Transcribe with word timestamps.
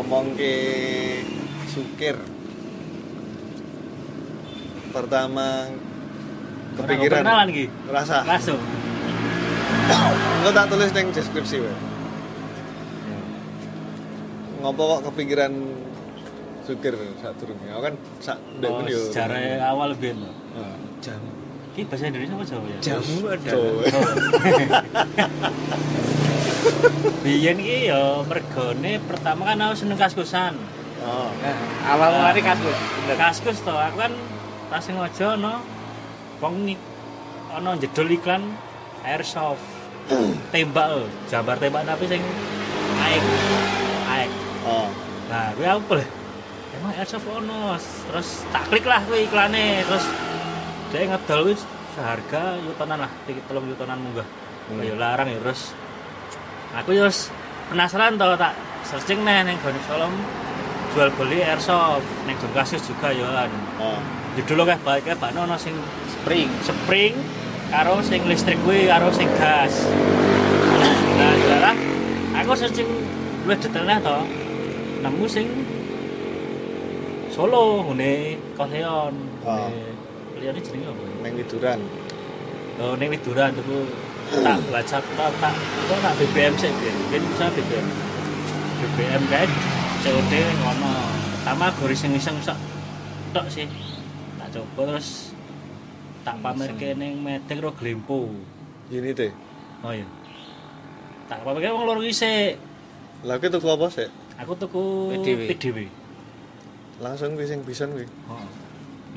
ngomong 0.00 0.32
ke 0.32 0.52
sukir 1.68 2.16
pertama 4.96 5.68
kepikiran 6.80 7.20
kenalan 7.20 7.48
iki. 7.52 7.68
rasa 7.92 8.24
Langsung. 8.24 8.56
Engko 10.40 10.50
tak 10.56 10.72
tulis 10.72 10.88
ning 10.96 11.12
deskripsi 11.12 11.60
wae. 11.60 11.76
Ngopo 14.64 14.82
kok 14.88 15.12
kepikiran 15.12 15.52
sukir 16.64 16.96
saat 17.20 17.36
durunge? 17.36 17.68
Aku 17.68 17.84
kan 17.84 17.94
sak 18.24 18.40
ndek 18.56 18.72
Oh, 18.72 18.88
yo. 18.88 19.04
sejarah 19.04 19.68
awal 19.68 19.92
ben. 20.00 20.16
Heeh. 20.24 20.76
Jam. 21.04 21.20
Iki 21.76 21.86
bahasa 21.86 22.08
Indonesia 22.08 22.34
apa 22.40 22.44
Jawa 22.48 22.66
ya? 22.66 22.78
Jamu 22.80 23.16
ada. 23.28 23.52
Biyen 27.20 27.56
iki 27.60 27.92
ya 27.92 28.24
mergone 28.24 29.00
pertama 29.04 29.52
kan 29.52 29.60
aku 29.60 29.74
seneng 29.76 29.98
kaskusan. 30.00 30.54
Oh. 31.00 31.32
Nah, 31.40 31.56
awal 31.96 32.08
mulane 32.20 32.40
kaskus. 32.44 32.76
Bener. 32.76 33.16
Kaskus 33.16 33.58
to, 33.64 33.72
aku 33.72 33.96
kan 34.04 34.12
pas 34.68 34.84
ngojo 34.84 35.26
ono 35.40 35.54
wong 36.44 36.54
ni- 36.68 36.86
ono 37.52 37.76
jedol 37.80 38.08
iklan 38.12 38.52
airsoft. 39.04 39.64
tembak 40.52 40.86
lho, 40.90 41.06
gambar 41.30 41.56
tembak 41.56 41.82
tapi 41.86 42.04
sing 42.10 42.22
aek. 42.98 43.22
Aek. 44.10 44.30
Oh. 44.66 44.88
Nah, 45.30 45.54
kuwi 45.54 45.66
aku 45.68 45.80
boleh. 45.86 46.08
Emang 46.76 46.92
airsoft 46.98 47.28
ono. 47.30 47.78
Terus 47.78 48.44
tak 48.52 48.68
klik 48.68 48.84
lah 48.84 49.00
kuwi 49.06 49.24
iklane, 49.24 49.86
terus 49.86 50.04
dia 50.90 51.06
ngedol 51.06 51.54
seharga 51.94 52.58
yutonan 52.64 53.06
lah, 53.06 53.10
tiket 53.24 53.44
telung 53.46 53.66
yutonan 53.70 53.98
munggah. 54.02 54.26
Hmm. 54.70 54.82
Ya 54.82 54.94
larang 54.98 55.30
ya 55.30 55.38
terus. 55.42 55.72
Aku 56.78 56.94
ya 56.94 57.10
wis 57.10 57.34
penasaran 57.66 58.14
to 58.14 58.38
tak 58.38 58.54
searching 58.86 59.26
nih 59.26 59.42
ning 59.42 59.58
Gone 59.58 59.80
Solom 59.90 60.14
jual 60.94 61.10
beli 61.18 61.42
airsoft 61.42 62.06
ning 62.26 62.38
Kasus 62.54 62.82
juga 62.86 63.10
ya 63.10 63.26
kan. 63.26 63.50
Oh. 63.82 63.98
Judul 64.38 64.62
kayak 64.62 64.82
baik 64.86 65.02
kayak 65.06 65.18
bakno 65.18 65.42
ono 65.46 65.58
sing 65.58 65.74
Spring. 66.06 66.46
spring 66.62 67.14
karo 67.70 67.98
sing 68.06 68.22
listrik 68.26 68.58
kuwi 68.62 68.86
karo 68.86 69.10
sing 69.10 69.26
gas. 69.34 69.86
Nah, 71.18 71.34
sekarang 71.42 71.76
aku 72.38 72.50
searching 72.54 72.90
luwih 73.46 73.58
detailnya 73.58 73.98
to. 73.98 74.18
Nemu 75.02 75.26
sing 75.26 75.46
Solo 77.34 77.86
ngene 77.90 78.38
Koseon. 78.54 79.14
Ah. 79.42 79.70
Liyane 80.38 80.60
jenenge 80.62 80.86
apa? 80.88 81.02
ya? 81.02 81.14
Neng 81.22 81.32
widuran. 81.34 81.80
Oh, 82.80 82.96
ning 82.96 83.12
liburan 83.12 83.52
tuku 83.52 83.84
tak 84.30 84.58
baca 84.70 84.98
tak 85.02 85.30
tak 85.42 85.54
kok 85.58 85.98
tak 85.98 86.12
BBM 86.22 86.54
sih. 86.54 86.70
Biyen 87.10 87.22
bisa 87.34 87.46
BBM. 87.50 87.86
BBM 88.80 89.22
kae 89.26 89.46
COD 90.06 90.32
ngono. 90.62 90.94
Pertama 91.40 91.66
gori 91.74 91.96
sing 91.98 92.14
iseng 92.14 92.38
sak 92.38 92.58
tok 93.34 93.46
sih. 93.50 93.66
Tak 94.38 94.54
coba 94.54 94.94
terus 94.94 95.34
tak 96.22 96.38
pamerke 96.38 96.94
ning 96.94 97.18
Medeng 97.18 97.58
ro 97.58 97.70
Glempo. 97.74 98.30
Ini 98.90 99.10
teh. 99.10 99.34
Oh 99.82 99.90
iya. 99.90 100.06
Tak 101.26 101.42
pamerke 101.42 101.74
wong 101.74 101.84
loro 101.90 102.02
isik. 102.06 102.54
Ki 103.26 103.46
tuku 103.50 103.66
apa 103.66 103.86
sih? 103.90 104.08
Aku 104.40 104.54
tuku 104.56 105.12
PDW. 105.12 105.40
PDW. 105.52 105.78
Langsung 107.02 107.34
kuwi 107.34 107.50
sing 107.50 107.66
pisan 107.66 107.92
kuwi. 107.92 108.06
Oh. 108.30 108.46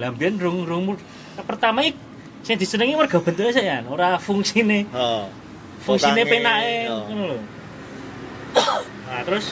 Lah 0.02 0.10
mbiyen 0.10 0.42
rung 0.42 0.66
rung 0.66 0.98
pertama 1.46 1.86
iki 1.86 1.96
sing 2.44 2.60
disenengi 2.60 3.00
mergo 3.00 3.24
bentuke 3.24 3.56
sik 3.56 3.64
ya, 3.64 3.80
ora 3.88 4.20
fungsine. 4.20 4.86
Oh. 4.92 5.26
fungsine 5.84 6.24
penake 6.24 6.88
ngono 6.88 7.24
lho. 7.36 7.40
Nah, 9.08 9.22
terus 9.28 9.52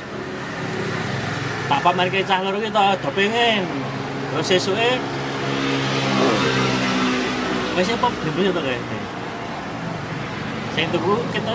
Pak 1.67 1.79
Pamer 1.83 2.07
ke 2.11 2.23
cah 2.23 2.39
loro 2.43 2.57
ki 2.59 2.71
to 2.71 2.83
do 3.03 3.09
pengen. 3.15 3.63
Terus 4.31 4.47
sesuke 4.47 4.89
Wes 7.71 7.87
apa 7.87 8.07
beli 8.35 8.51
to 8.51 8.61
kae. 8.63 8.79
Sing 10.75 10.85
tuku 10.91 11.13
kita 11.35 11.51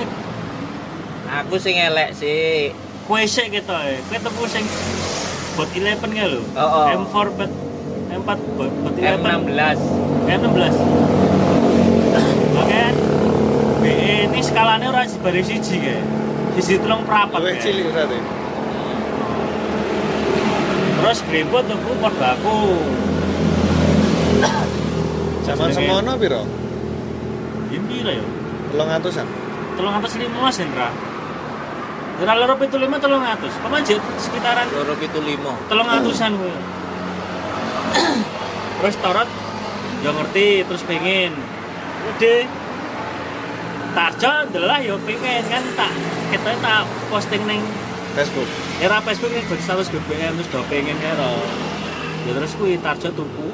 Aku 1.27 1.57
sing 1.59 1.77
elek 1.77 2.15
sih. 2.15 2.73
kue 3.07 3.23
sik 3.23 3.55
kita 3.55 3.77
e. 3.87 4.03
Kowe 4.09 4.19
tuku 4.19 4.43
sing 4.49 4.65
bot 5.57 5.69
11 5.73 6.05
kae 6.05 6.27
lho. 6.33 6.41
Oh, 6.57 6.61
oh. 6.61 6.87
M4 7.01 7.27
bot 7.33 7.53
M4 8.13 8.39
bot 8.57 8.73
bot 8.85 8.95
11. 8.97 9.25
M16. 9.25 9.79
M16. 10.27 11.16
Ini 13.87 14.41
skalanya 14.43 14.91
ora 14.91 15.07
sebari 15.07 15.43
siji 15.47 15.79
kae. 15.79 16.03
Siji 16.59 16.83
telung 16.83 17.07
prapat. 17.07 17.39
Luwih 17.39 17.57
kae. 17.57 17.63
cilik 17.63 17.87
berarti. 17.95 18.19
Terus 20.97 21.19
grempot 21.31 21.63
tuku 21.71 21.91
padha 22.03 22.29
aku. 22.35 22.59
Zaman 25.47 25.69
semono 25.71 26.13
piro? 26.19 26.43
Ini 27.71 27.97
lah 28.03 28.15
ya. 28.19 28.27
300-an. 28.75 29.27
315 29.79 30.63
Hendra. 30.67 30.91
Ora 32.17 32.33
loro 32.35 32.55
75 32.59 32.99
300. 32.99 33.67
Apa 33.69 33.77
jet 33.85 34.03
sekitaran 34.19 34.67
Loro 34.73 34.97
pitu 34.99 35.21
limo. 35.23 35.55
300-an 35.71 36.33
kuwi. 36.35 36.59
Terus 38.77 38.97
torot 38.99 39.29
ya 40.03 40.11
ngerti 40.11 40.67
terus 40.67 40.83
pengen. 40.85 41.33
Udah 42.07 42.39
Tarjo 43.97 44.29
adalah 44.29 44.77
ya 44.77 44.93
pengen 45.09 45.41
kan 45.49 45.65
tak 45.73 45.89
kita 46.29 46.53
tak 46.61 46.85
posting 47.09 47.41
neng 47.49 47.65
Facebook. 48.13 48.45
era 48.77 49.01
Facebook 49.01 49.33
yang 49.33 49.49
berstatus 49.49 49.89
BBM 49.89 50.37
terus 50.37 50.53
do 50.53 50.61
pengen 50.69 51.01
karo. 51.01 51.41
Ya 52.29 52.37
terus 52.37 52.53
kuwi 52.61 52.77
Tarjo 52.77 53.09
tuku. 53.17 53.49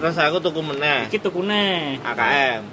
Terus 0.00 0.16
aku 0.16 0.40
tuku 0.40 0.60
meneh. 0.64 1.04
Iki 1.12 1.20
tukune 1.20 2.00
AKM. 2.00 2.64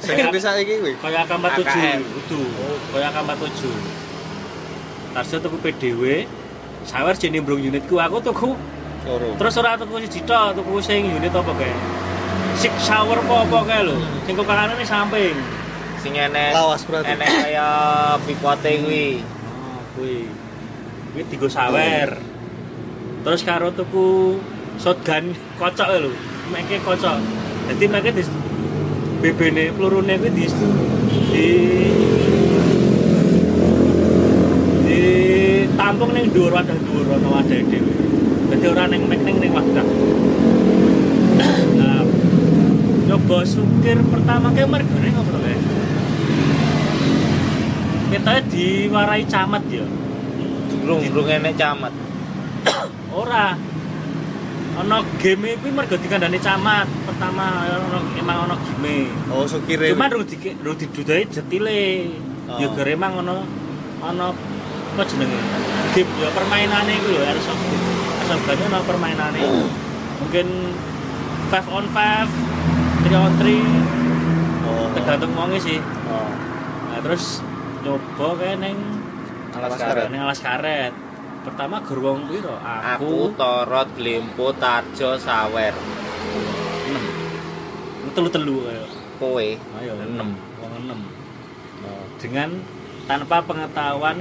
Sing 0.00 0.16
ngerti 0.16 0.40
saiki 0.40 0.80
kuwi. 0.80 0.96
kaya 1.04 1.28
AK47 1.28 1.60
AKM. 1.60 2.00
kudu. 2.16 2.42
Kaya 2.96 3.12
AK47. 3.12 3.60
Tarjo 5.12 5.36
tuku 5.36 5.56
PDW. 5.60 6.02
Sawer 6.88 7.12
jeneng 7.12 7.44
brung 7.44 7.60
unitku 7.60 8.00
aku 8.00 8.24
tuku 8.24 8.56
Loro. 9.04 9.36
Terus 9.36 9.52
ora 9.60 9.76
tuku 9.76 10.00
siji 10.08 10.24
tok, 10.24 10.56
tuku 10.56 10.80
sing 10.80 11.12
unit 11.12 11.32
apa 11.32 11.52
kae? 11.60 11.76
Six 12.56 12.72
shower 12.88 13.20
apa 13.20 13.44
apa 13.44 13.58
kae 13.68 13.80
lho. 13.84 14.00
Sing 14.24 14.34
samping. 14.88 15.57
Sing 15.98 16.14
enek 16.14 16.54
Lawas 16.54 16.82
berarti. 16.86 17.10
enek 17.18 17.30
kaya 17.42 17.68
pipote 18.22 18.70
kuwi. 18.86 19.06
Oh, 19.22 19.80
kuwi. 19.98 20.30
Kuwi 21.10 21.22
digo 21.26 21.48
sawer. 21.50 22.22
Terus 23.26 23.42
karo 23.42 23.74
tuku 23.74 24.38
shotgun 24.78 25.34
kocok 25.58 25.88
lho. 25.98 26.10
Meke 26.54 26.78
kocok. 26.86 27.18
Dadi 27.68 27.84
meke 27.90 28.10
di 28.14 28.22
BB-ne 29.18 29.74
pelurune 29.74 30.14
kuwi 30.22 30.30
di 30.30 30.44
di 31.34 31.48
di 34.86 35.00
tampung 35.74 36.14
ning 36.14 36.30
dhuwur 36.30 36.54
wadah 36.54 36.78
dhuwur 36.78 37.18
ana 37.18 37.28
wadah 37.42 37.58
dhewe. 37.58 37.92
Dadi 38.54 38.66
ora 38.70 38.86
ning 38.86 39.02
mek 39.10 39.20
ning 39.26 39.42
ning 39.42 39.50
wadah. 39.50 39.86
Nah, 41.74 42.06
nyoba 43.10 43.38
sukir 43.42 43.98
pertama 44.06 44.54
kayak 44.54 44.70
mergane 44.70 45.10
ngopo 45.10 45.30
to 45.34 45.57
Kita 48.08 48.32
diwarai 48.48 49.24
camat 49.28 49.62
ya. 49.68 49.84
Durung 50.72 51.00
durung 51.04 51.28
enek 51.28 51.54
camat. 51.60 51.92
Ora. 53.12 53.52
Ana 54.78 55.02
game 55.18 55.58
kuwi 55.58 55.70
mergo 55.74 55.98
dikandani 56.00 56.40
camat. 56.40 56.88
Pertama 57.04 57.68
ono 57.68 57.98
emang 58.16 58.48
ono 58.48 58.54
game. 58.56 59.12
Oh, 59.28 59.44
sukire. 59.44 59.92
Cuman 59.92 60.08
rung 60.08 60.24
di 60.24 60.36
rung 60.64 60.76
didudai 60.78 61.28
jetile. 61.28 62.08
Oh. 62.48 62.56
Ya 62.56 62.72
gara 62.72 62.90
emang 62.94 63.20
ono 63.20 63.44
ono 64.00 64.32
apa 64.94 65.02
jenenge? 65.04 65.38
Game 65.92 66.10
ya 66.22 66.28
permainane 66.32 66.92
iku 66.96 67.08
lho 67.12 67.22
airsoft. 67.28 67.64
Airsoft 68.24 68.44
kan 68.48 68.56
ono 68.72 68.78
permainane. 68.88 69.40
Mungkin 70.24 70.46
5 71.48 71.76
on 71.76 71.84
5, 71.92 72.28
3 73.06 73.16
on 73.16 73.32
3, 73.40 73.62
Oh. 74.68 74.86
tergantung 74.92 75.32
wonge 75.32 75.58
sih. 75.62 75.78
Oh. 76.08 76.28
Nah, 76.92 77.00
terus 77.00 77.40
nyoba 77.88 78.36
kayak 78.36 78.60
neng 78.60 78.76
Alas 79.50 79.74
karet. 79.74 80.06
neng 80.12 80.20
alas 80.20 80.38
karet. 80.38 80.92
Pertama 81.40 81.80
gerwong 81.80 82.28
piro? 82.28 82.52
Aku 82.52 82.92
Aku 82.92 83.32
Torot, 83.32 83.88
Glimpo, 83.96 84.52
Tarjo, 84.52 85.16
Sawer. 85.16 85.72
6. 85.72 88.12
Telu-telu 88.12 88.60
kayak. 88.62 88.86
Kowe 89.18 89.48
Ayo, 89.80 89.92
Enam. 89.98 90.36
Wong 90.60 90.72
6. 90.76 91.00
Oh. 91.80 92.04
Dengan 92.20 92.60
tanpa 93.08 93.40
pengetahuan 93.40 94.20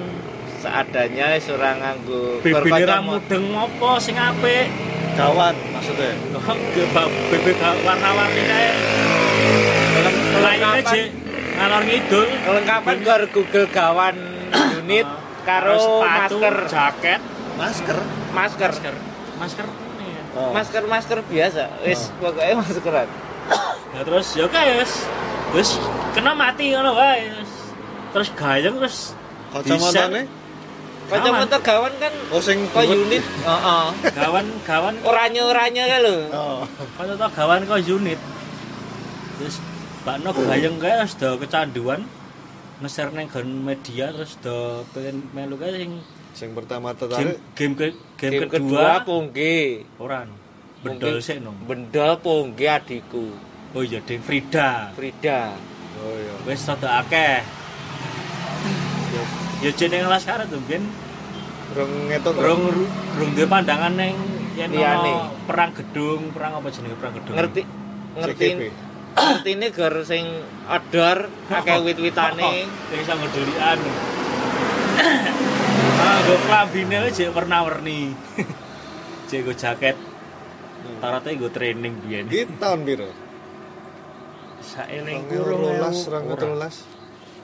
seadanya 0.58 1.38
ora 1.38 1.70
nganggo 1.76 2.42
korban 2.42 2.82
ra 2.82 2.98
mudeng 2.98 3.52
apa 3.52 4.00
sing 4.00 4.16
apik. 4.16 4.72
Gawat 5.14 5.54
maksudnya. 5.70 6.18
BB 7.30 7.46
ga- 7.54 7.78
warna-warni 7.84 8.42
kae. 8.42 8.72
Lainnya 10.38 10.80
Kelengkapan 10.80 10.88
je 10.88 11.27
ngalor 11.58 11.82
ngidul. 11.84 12.28
kelengkapan 12.46 12.96
gue 13.02 13.14
harus 13.14 13.30
Google 13.34 13.68
gawan 13.68 14.16
unit 14.78 15.08
karo 15.48 16.04
masker 16.04 16.56
jaket, 16.70 17.22
Masker. 17.58 17.98
masker 18.32 18.72
masker. 18.72 18.96
Masker 19.38 19.66
ya. 19.98 20.22
Oh. 20.38 20.52
masker 20.54 20.84
masker 20.86 21.18
biasa 21.26 21.64
wis 21.82 22.14
Oh. 22.14 22.30
pokoknya 22.30 22.54
maskeran 22.58 23.10
Ya 23.96 24.02
terus 24.04 24.28
ya 24.36 24.46
guys. 24.46 25.08
Terus 25.56 25.70
kena 26.12 26.36
mati 26.36 26.76
ngono 26.76 26.92
wae. 26.94 27.32
Terus, 28.12 28.30
gayeng 28.36 28.76
terus 28.78 29.16
Kacamatane 29.48 30.28
kacamata 31.08 31.56
gawan 31.64 31.94
kan 32.04 32.12
oh 32.36 32.44
sing 32.44 32.68
kok 32.68 32.84
unit 32.84 33.24
heeh 33.48 33.86
gawan-gawan 34.12 34.96
oranye 35.08 35.40
oranye 35.40 35.84
kan 35.88 36.00
lho 36.04 36.18
Oh. 36.36 36.62
Kaya 37.00 37.16
tau 37.16 37.32
gawan 37.32 37.64
kok 37.64 37.80
unit. 37.88 38.20
Terus 39.40 39.56
bakno 40.08 40.32
gayeng 40.32 40.80
kae 40.80 41.04
wis 41.04 41.20
do 41.20 41.36
kecanduan 41.36 42.08
nge-share 42.80 43.12
ning 43.12 43.28
gon 43.28 43.44
media 43.68 44.08
terus 44.16 44.40
do 44.40 44.88
pengen 44.96 45.28
melu 45.36 45.60
kae 45.60 45.76
sing 45.76 45.92
Sing 46.32 46.54
pertama 46.54 46.94
game 46.94 47.02
tertarik 47.02 47.38
game, 47.58 47.74
ke, 47.76 47.88
game, 48.16 48.32
game 48.40 48.48
kedua 48.48 48.54
kedua 48.56 48.92
pungge 49.04 49.84
ora 50.00 50.24
no. 50.24 50.38
Bedol 50.86 51.18
Mungkin- 51.18 51.26
sik 51.26 51.38
no. 51.44 51.52
bendol 51.68 52.14
pungge 52.24 52.68
adikku 52.72 53.36
Oh 53.76 53.84
iya 53.84 54.00
Ding 54.00 54.24
Frida. 54.24 54.96
Frida 54.96 55.52
oh 56.00 56.16
iya 56.16 56.34
Wis 56.48 56.64
rada 56.64 57.04
akeh. 57.04 57.44
Ya 59.60 59.72
jeneng 59.76 60.08
karet 60.08 60.48
tuh 60.48 60.62
ben 60.72 60.88
rong 61.76 61.94
ngetok 62.08 62.36
rung 62.40 62.64
rung 63.20 63.30
duwe 63.36 63.44
pandangan 63.50 63.92
ning 63.98 64.16
yen 64.56 64.72
perang 65.44 65.76
gedung, 65.76 66.32
perang 66.32 66.64
apa 66.64 66.72
jenenge 66.72 66.96
perang 66.96 67.14
gedung. 67.18 67.36
ngerti 67.36 67.62
ngerti 68.16 68.48
CGP. 68.56 68.87
Ngerti 69.18 69.52
ini 69.58 69.68
gar 69.74 69.96
sing 70.06 70.26
odor 70.70 71.18
akeh 71.50 71.78
wit-witane 71.82 72.70
Sing 72.88 73.00
iso 73.02 73.14
ngedulian. 73.18 73.80
Ah, 75.98 76.18
gue 76.22 76.38
klambine 76.46 76.96
aja 77.10 77.26
warna-warni. 77.34 78.14
Cek 79.30 79.40
gue 79.46 79.56
jaket. 79.58 79.98
Tarate 81.02 81.30
gue 81.36 81.52
training 81.52 81.94
biyen. 82.06 82.26
Iki 82.30 82.62
tahun 82.62 82.86
piro? 82.86 83.10
Saelingku 84.62 85.38
Rong 85.38 85.62
rolas, 85.64 85.98
rong 86.10 86.26
rolas. 86.34 86.76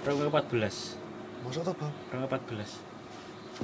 2014. 0.05 0.97
Masa 1.43 1.59
to, 1.61 1.73
Bang? 1.75 1.91
2014. 2.11 2.93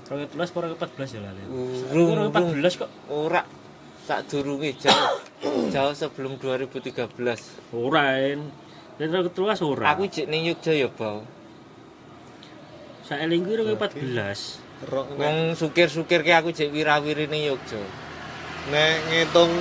2014 0.05 0.37
apa 0.37 0.59
2014 0.77 1.15
ya 1.17 1.21
lali. 1.25 1.41
Urung, 1.49 2.29
2014 2.29 2.81
kok. 2.85 2.89
ora 3.09 3.41
tak 4.09 4.25
durunge 4.25 4.73
jauh 4.73 5.21
jauh 5.73 5.93
sebelum 5.93 6.41
2013 6.41 7.13
Ora 7.77 8.17
en. 8.17 8.49
Dan 8.97 9.13
2013 9.13 9.61
ora. 9.69 9.93
aku 9.93 10.09
jek 10.09 10.25
ning 10.25 10.49
Yogya 10.49 10.73
ya 10.73 10.89
bau 10.89 11.21
saelingku 13.05 13.57
2014. 13.57 14.85
Rong 14.85 15.09
nek, 15.17 15.21
wong 15.21 15.37
sukir-sukir 15.57 16.21
ke 16.21 16.33
aku 16.33 16.49
jek 16.53 16.73
wirawiri 16.73 17.29
ning 17.29 17.53
Yogya. 17.53 17.81
Nek 18.73 19.07
ngitung 19.13 19.53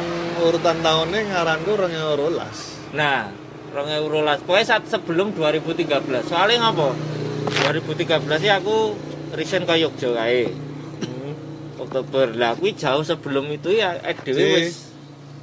urutan 0.42 0.80
tahunnya 0.80 1.28
ngaranku 1.28 1.72
rong 1.76 1.94
rolas. 2.16 2.80
nah 2.96 3.28
2012 3.76 4.48
pokoknya 4.48 4.64
saat 4.64 4.84
sebelum 4.88 5.36
2013 5.36 6.24
soalnya 6.24 6.72
ngapa? 6.72 6.96
2013 7.68 8.40
sih 8.40 8.52
aku 8.52 8.96
resign 9.36 9.68
ke 9.68 9.76
Yogya 9.76 10.08
kae 10.16 10.67
Oktober 11.78 12.26
lah 12.34 12.52
kuwi 12.54 12.74
jauh 12.74 13.00
sebelum 13.00 13.46
itu 13.48 13.70
ya 13.72 13.94
ek 14.02 14.26
dhewe 14.26 14.38
Si. 14.38 14.50
wis 14.58 14.76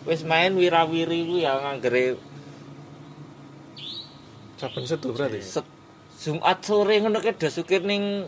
wis 0.06 0.22
main 0.24 0.54
wirawiri 0.54 1.26
ku 1.26 1.36
ya 1.40 1.56
nganggere 1.58 2.20
Saben 4.56 4.84
setu 4.88 5.12
berarti. 5.12 5.44
set 5.44 5.66
Jumat 6.16 6.64
sore 6.64 6.96
ngono 7.04 7.20
ke 7.20 7.36
do 7.36 7.52
sukir 7.52 7.84
ning 7.84 8.24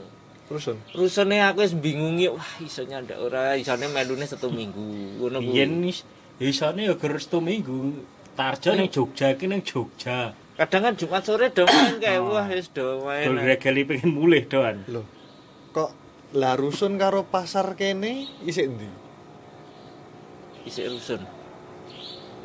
Rusun. 0.48 0.80
rusune 0.96 1.44
aku 1.44 1.64
wis 1.64 1.76
bingungi 1.76 2.28
wah 2.32 2.52
iso 2.60 2.84
nyandak 2.84 3.20
ora 3.20 3.56
isone 3.56 3.88
melune 3.88 4.24
satu 4.24 4.48
minggu 4.48 5.20
ngono 5.20 5.40
kuwi. 5.40 5.52
Biyen 5.56 5.84
wis 5.84 6.04
isane 6.40 6.88
ya 6.88 6.96
ger 6.96 7.16
setu 7.20 7.40
minggu. 7.40 8.04
Tarjo 8.38 8.76
ning 8.76 8.88
Jogja 8.88 9.34
iki 9.34 9.48
ning 9.50 9.64
Jogja. 9.64 10.32
kadang 10.58 10.90
kan 10.90 10.94
Jumat 10.98 11.22
sore 11.22 11.48
do 11.54 11.64
main 11.66 11.96
kae 12.02 12.18
wah 12.24 12.48
wis 12.48 12.68
do 12.72 13.02
main 13.06 13.30
gregeli 13.36 13.82
pengen 13.86 14.10
mulih 14.14 14.44
doan. 14.46 14.84
Loh. 14.90 15.06
Kok 15.72 15.90
lah 16.36 16.60
rusun 16.60 17.00
karo 17.00 17.24
pasar 17.24 17.78
kene 17.80 18.28
isik 18.44 18.68
ndi? 18.68 18.90
isik 20.66 20.88
rusun 20.92 21.22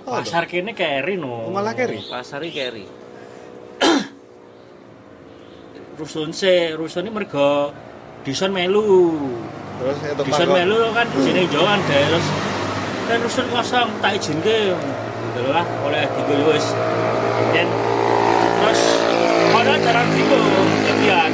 Oh, 0.03 0.19
Pasar 0.19 0.51
kene 0.51 0.75
keri 0.75 1.15
no. 1.15 1.47
Malah 1.55 1.79
keri? 1.79 2.03
pasari 2.11 2.51
keri 2.51 2.83
Rusun 5.99 6.35
se, 6.35 6.75
rusun 6.75 7.07
ini 7.07 7.15
mergo 7.15 7.71
dison 8.27 8.51
melu. 8.51 9.15
Terus 9.79 9.99
itu 10.03 10.23
takon. 10.27 10.59
melu 10.59 10.91
kan 10.91 11.07
di 11.07 11.19
sini 11.23 11.43
jauhan 11.55 11.79
deh 11.87 12.03
terus 12.11 12.27
kan 13.07 13.19
rusun 13.23 13.47
kosong 13.55 13.89
tak 14.03 14.19
izin 14.19 14.43
ke 14.43 14.75
adalah 15.39 15.63
oleh 15.87 16.03
gitu 16.03 16.35
wis 16.51 16.67
dan 17.55 17.67
terus 18.59 18.81
ada 19.55 19.75
jarang 19.79 20.09
gitu 20.19 20.39
kemudian 20.83 21.31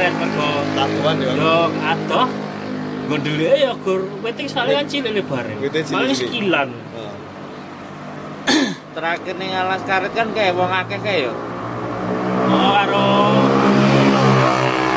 karet 0.00 0.16
mergo 0.16 0.50
tatuan 0.72 1.16
ya. 1.20 1.32
yo 1.36 1.56
adoh. 1.84 2.28
Gondole 3.04 3.52
ya 3.52 3.72
gur 3.84 4.00
weting 4.24 4.48
sekali 4.48 4.72
kan 4.72 4.88
cilik 4.88 5.12
cilik-cilik. 5.12 5.92
paling 5.92 6.16
sekilan. 6.16 6.68
Terakhir 8.96 9.34
ning 9.36 9.52
alas 9.52 9.84
karet 9.84 10.12
kan 10.16 10.32
kayak 10.32 10.56
wong 10.56 10.72
akeh 10.72 10.96
kae 11.04 11.28
ya? 11.28 11.32
Oh 12.48 12.70
karo 12.80 13.08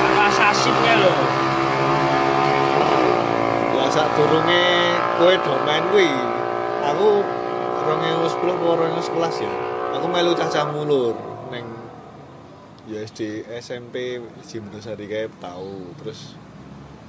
karo 0.07 0.23
assassin 0.31 0.75
ya 0.87 0.95
lho. 1.03 1.11
Lah 3.75 3.89
sak 3.91 4.07
durunge 4.15 4.63
kowe 5.19 5.33
do 5.35 5.53
main 5.67 5.83
kuwi, 5.91 6.07
aku 6.79 7.27
2010 7.91 8.55
apa 8.55 8.63
2011 9.03 9.43
ya. 9.43 9.53
Aku 9.99 10.05
melu 10.07 10.31
cacah 10.31 10.63
mulur 10.71 11.32
ya 12.93 13.01
SD 13.09 13.49
SMP 13.57 14.21
Jim 14.45 14.69
Dosari 14.69 15.09
kae 15.09 15.25
tau 15.41 15.81
terus 15.97 16.37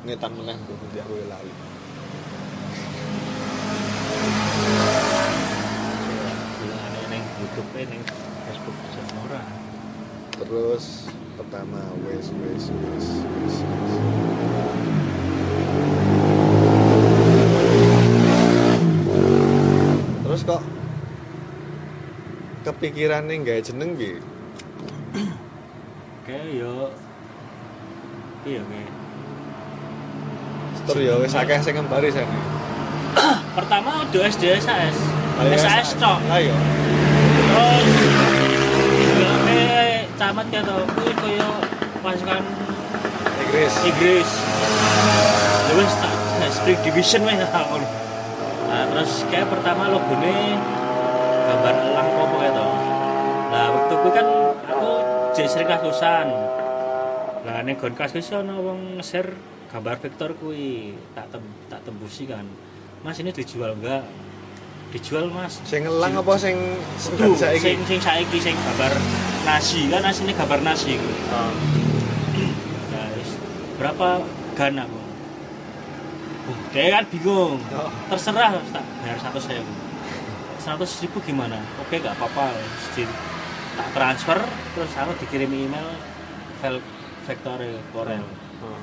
ngetan 0.09 0.33
meneh 0.33 0.57
mbok 0.57 0.81
aku 0.97 1.13
ya 1.21 1.27
lali. 1.29 1.53
YouTube 7.45 7.71
e 7.77 7.85
ning 7.87 8.03
Facebook 8.49 8.75
ora 9.29 9.39
Terus 10.35 11.07
pertama 11.37 11.79
wes 12.09 12.33
wes 12.33 12.65
wes 12.73 13.07
wes. 13.21 13.57
wes. 13.63 13.93
Terus 20.25 20.41
kok 20.49 20.63
kepikiran 22.65 23.29
nih 23.29 23.37
nggak 23.45 23.61
jeneng 23.71 23.95
gitu? 24.01 24.34
Kayak 26.25 26.47
yo 26.57 26.75
iya 28.45 28.63
kayak 28.65 28.93
Terus 30.85 31.01
ya 31.01 31.15
wes 31.17 31.33
akeh 31.33 31.57
sing 31.65 31.81
ngembari 31.81 32.13
sane. 32.13 32.29
pertama 33.57 34.05
udah 34.05 34.23
SD 34.29 34.61
SAS 34.61 34.97
SAS 35.57 35.97
tok 35.97 36.21
Ayo. 36.29 36.53
terus 37.49 37.87
eh 39.49 40.05
camat 40.21 40.47
ya 40.53 40.61
tau. 40.61 40.85
Kuwi 40.93 41.13
koyo 41.25 41.51
pasukan 42.05 42.43
Inggris. 43.49 43.73
Inggris. 43.87 44.31
Ya 45.65 45.73
wis 45.81 45.93
tak 45.97 46.13
spring 46.53 46.81
division 46.85 47.25
wis 47.25 47.41
tak 47.49 47.65
ngono 47.67 47.87
nah 48.65 48.83
terus 48.91 49.23
kayak 49.31 49.47
pertama 49.49 49.89
logone 49.89 50.59
gambar 51.47 51.75
elang 51.79 52.09
apa 52.11 52.35
kayak 52.41 52.55
tau 52.57 52.73
nah 53.55 53.71
waktu 53.71 53.95
itu 53.95 54.09
kan 54.11 54.27
aku 54.67 54.91
jadi 55.31 55.49
sering 55.49 55.69
kasusan 55.71 56.27
nah 57.47 57.63
ning 57.63 57.79
gon 57.79 57.95
kasus 57.95 58.35
ana 58.35 58.59
wong 58.59 58.99
nge-share 58.99 59.31
gambar 59.71 59.95
vektor 60.03 60.35
kuwi 60.35 60.99
tak 61.15 61.31
tem 61.31 61.45
tak 61.71 61.87
tembusi 61.87 62.27
kan 62.27 62.43
mas 63.07 63.23
ini 63.23 63.31
dijual 63.31 63.79
enggak 63.79 64.03
dijual 64.91 65.31
mas 65.31 65.63
Sing 65.63 65.87
ngelang 65.87 66.19
apa 66.19 66.35
sing 66.35 66.57
Duh, 67.15 67.35
saiki? 67.39 67.63
sing 67.63 67.79
sing 67.87 68.01
saiki 68.03 68.39
sing 68.43 68.55
gambar 68.59 68.91
nasi 69.45 69.91
kan 69.93 70.03
asine 70.07 70.33
gambar 70.33 70.61
nasi 70.65 70.97
iku. 70.97 71.11
Oh. 71.35 71.53
Guys, 72.89 73.31
berapa 73.77 74.25
gan 74.57 74.79
aku? 74.81 75.01
Uh, 76.49 76.59
dia 76.73 76.95
kan 76.95 77.05
bingung. 77.13 77.61
Oh. 77.75 77.91
Terserah 78.09 78.57
tak 78.73 78.85
bayar 79.05 79.19
satu 79.21 79.43
sewu. 79.43 79.67
Seratus 80.63 81.05
ribu 81.05 81.19
gimana? 81.21 81.61
Oke 81.83 82.01
gak 82.01 82.17
apa-apa. 82.17 82.57
Tak 83.75 83.89
transfer 83.95 84.39
terus 84.75 84.93
aku 84.95 85.13
dikirim 85.23 85.51
email 85.51 85.89
file 86.63 86.81
vektor 87.27 87.59
Corel. 87.91 88.25
Oh. 88.63 88.81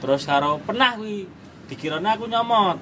Terus 0.00 0.22
karo 0.24 0.58
pernah 0.64 0.96
kuwi 0.96 1.28
dikiranya 1.68 2.16
aku 2.16 2.28
nyomot. 2.28 2.78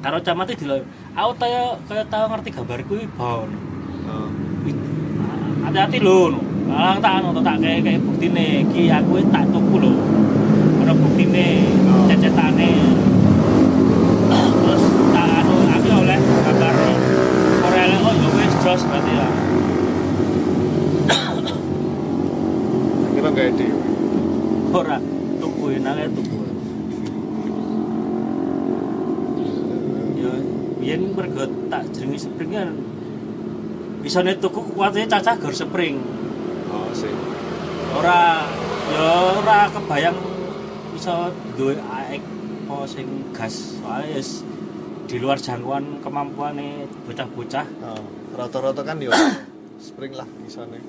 Karo 0.00 0.20
camat 0.20 0.52
itu 0.52 0.68
dilo, 0.68 0.84
aku 1.16 1.30
kaya 1.40 1.76
kaya 1.88 2.04
tau 2.06 2.28
ngerti 2.30 2.50
gambar 2.52 2.80
kuwi 2.84 3.04
bon. 3.16 3.48
Oh. 4.06 4.28
hati-hati 5.66 5.98
lho. 5.98 6.36
Alang 6.66 6.98
tak 6.98 7.22
anu 7.22 7.30
tak 7.42 7.62
kayak 7.62 7.82
kayak 7.86 8.00
bukti 8.02 8.26
nih 8.30 8.66
ki 8.70 8.90
aku 8.90 9.22
tak 9.30 9.46
tuku 9.54 9.76
lho 9.78 9.94
ono 10.86 10.92
buktine 11.02 11.66
Oh. 11.86 12.06
cecetane 12.06 12.70
terus 14.30 14.82
tak 15.14 15.26
anu 15.42 15.54
aku 15.66 15.86
ya 15.86 15.96
oleh 15.98 16.18
gambar 16.18 16.74
ora 17.66 17.78
elek 17.86 18.00
oh 18.06 18.14
ya 18.14 18.28
wis 18.34 18.54
jos 18.62 18.82
berarti 18.86 19.12
ya 19.14 19.28
Gak 23.36 23.52
ide. 23.52 23.68
ora 24.72 24.96
tuku 25.36 25.64
enake 25.76 26.04
tuku 26.12 26.38
ya 30.16 30.32
biyen 30.80 31.12
mergo 31.16 31.44
tak 31.68 31.84
jenenge 31.92 32.20
spring 32.20 32.50
kan 32.52 32.72
isone 34.00 34.32
tuku 34.36 34.60
kuwatnya 34.72 35.04
cacah 35.08 35.36
gor 35.36 35.52
spring 35.52 35.96
Oh, 36.66 36.90
sih. 36.92 37.12
ora 37.94 38.44
ya 38.90 39.06
ora 39.38 39.70
kebayang 39.70 40.18
iso 40.92 41.30
duwe 41.56 41.76
AX 41.78 42.22
apa 42.66 42.84
sing 42.84 43.06
gas 43.30 43.78
soalnya 43.78 44.18
di 45.06 45.16
luar 45.22 45.38
jangkauan 45.38 46.02
kemampuane 46.02 46.84
bocah-bocah 47.06 47.66
Oh, 47.80 48.02
rata-rata 48.34 48.82
kan 48.82 48.96
yo 48.98 49.12
spring 49.86 50.12
lah 50.12 50.26
isone. 50.44 50.80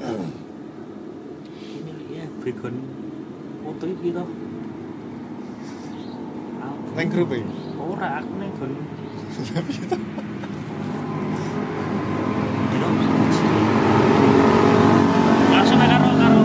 ya 2.44 2.52
Brigon 2.52 2.76
foto 3.64 3.84
iki 3.88 4.12
to 4.12 4.24
Neng 6.94 7.08
grup 7.10 7.32
e. 7.32 7.42
ora 7.74 8.22
aku 8.22 8.32
ning 8.38 8.54
gon. 8.54 8.70
Langsung 15.50 15.80
ae 15.82 15.88
karo 15.90 16.08
karo 16.14 16.40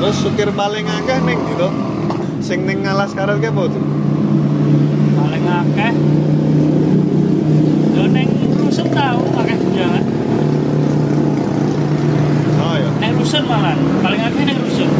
Terus 0.00 0.16
supir 0.18 0.50
paling 0.56 0.86
akeh 0.90 1.18
ning 1.22 1.38
gitu. 1.54 1.68
Sing 2.42 2.66
ning 2.66 2.82
ngalas 2.82 3.14
karet 3.14 3.38
apa 3.38 3.62
tuh? 3.70 3.84
paling 5.20 5.44
akeh. 5.44 5.92
Yo 7.94 8.10
ning 8.10 8.28
rusun 8.58 8.90
tau 8.90 9.22
akeh 9.38 9.54
jangan 9.76 10.04
Oh 12.60 12.74
ya. 12.76 12.90
ning 13.00 13.12
rusun 13.30 13.46
malah. 13.46 13.78
Paling 14.02 14.26
akeh 14.26 14.42
ning 14.42 14.58
rusun. 14.58 14.90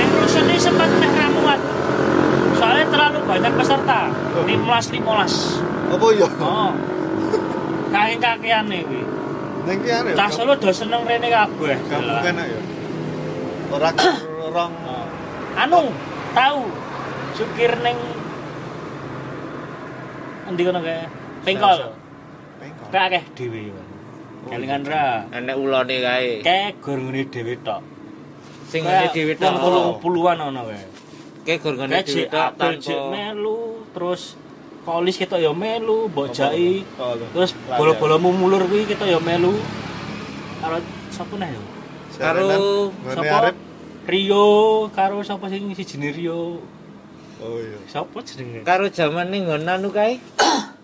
Ning 0.00 0.08
rusun 0.16 0.44
ini 0.48 0.56
sempat 0.56 0.88
meh 0.96 1.12
ramuan. 1.12 1.60
Soalnya 2.56 2.88
terlalu 2.88 3.20
banyak 3.28 3.52
peserta. 3.52 4.08
Oh. 4.32 4.48
15 4.48 4.96
15 4.96 5.92
Apa 5.92 6.06
ya? 6.16 6.28
oh. 6.40 6.72
Kakek 7.92 8.16
kakean 8.16 8.64
nih 8.72 8.80
wi. 8.88 9.04
Neng 9.68 9.78
ki 9.84 10.16
cah 10.16 10.32
solo 10.32 10.56
udah 10.56 10.72
seneng 10.72 11.04
rene 11.04 11.28
kabeh. 11.28 11.76
Enak 11.92 12.46
ya. 12.48 12.60
Ora 13.68 13.92
rong 14.56 14.72
Oh. 14.88 15.04
anu 15.60 15.92
tahu 16.32 16.64
supir 17.36 17.76
ning 17.84 18.00
endi 20.48 20.64
kono 20.64 20.80
kae? 20.80 21.04
Pengkol. 21.44 21.92
Pengkol. 22.56 22.88
akeh 22.88 23.22
dhewe 23.36 23.89
kelingan 24.48 24.82
ra 24.88 25.28
Enek 25.28 25.56
ulone 25.58 25.96
kae. 26.00 26.40
kae 26.40 26.72
gur 26.80 26.98
ngene 26.98 27.28
dhewe 27.28 27.54
tok 27.60 27.82
Sing 28.70 28.86
ngene 28.86 29.10
dhewe 29.12 29.34
tok. 29.36 30.00
puluhan 30.00 30.38
ono 30.40 30.62
kae 30.70 30.84
Kae 31.44 31.56
gur 31.60 31.74
ngene 31.76 32.00
dhewe 32.00 32.24
tok 32.30 32.56
tanpa 32.56 32.96
melu 33.12 33.84
terus 33.92 34.38
polis 34.80 35.20
kita 35.20 35.36
ya 35.36 35.52
melu 35.52 36.08
bojai 36.08 36.86
Oh, 36.96 37.12
lho. 37.12 37.26
terus 37.36 37.52
bola-bolamu 37.68 38.32
mulur 38.32 38.64
kuwi 38.64 38.88
kita 38.88 39.04
ya 39.04 39.20
melu 39.20 39.52
karo 40.60 40.80
sapa 41.12 41.34
nah 41.36 41.48
ya 41.48 41.62
Karo 42.20 42.92
sapa. 43.04 43.52
Rio 44.08 44.48
karo 44.92 45.20
sapa 45.20 45.48
sing 45.48 45.68
siji 45.72 46.00
Rio 46.00 46.60
Oh 47.40 47.56
iya. 47.56 47.76
sapa 47.88 48.20
jenenge 48.24 48.64
karo 48.64 48.88
jaman 48.88 49.28
ning 49.28 49.44
nggon 49.48 49.64
anu 49.64 49.88
kae. 49.88 50.16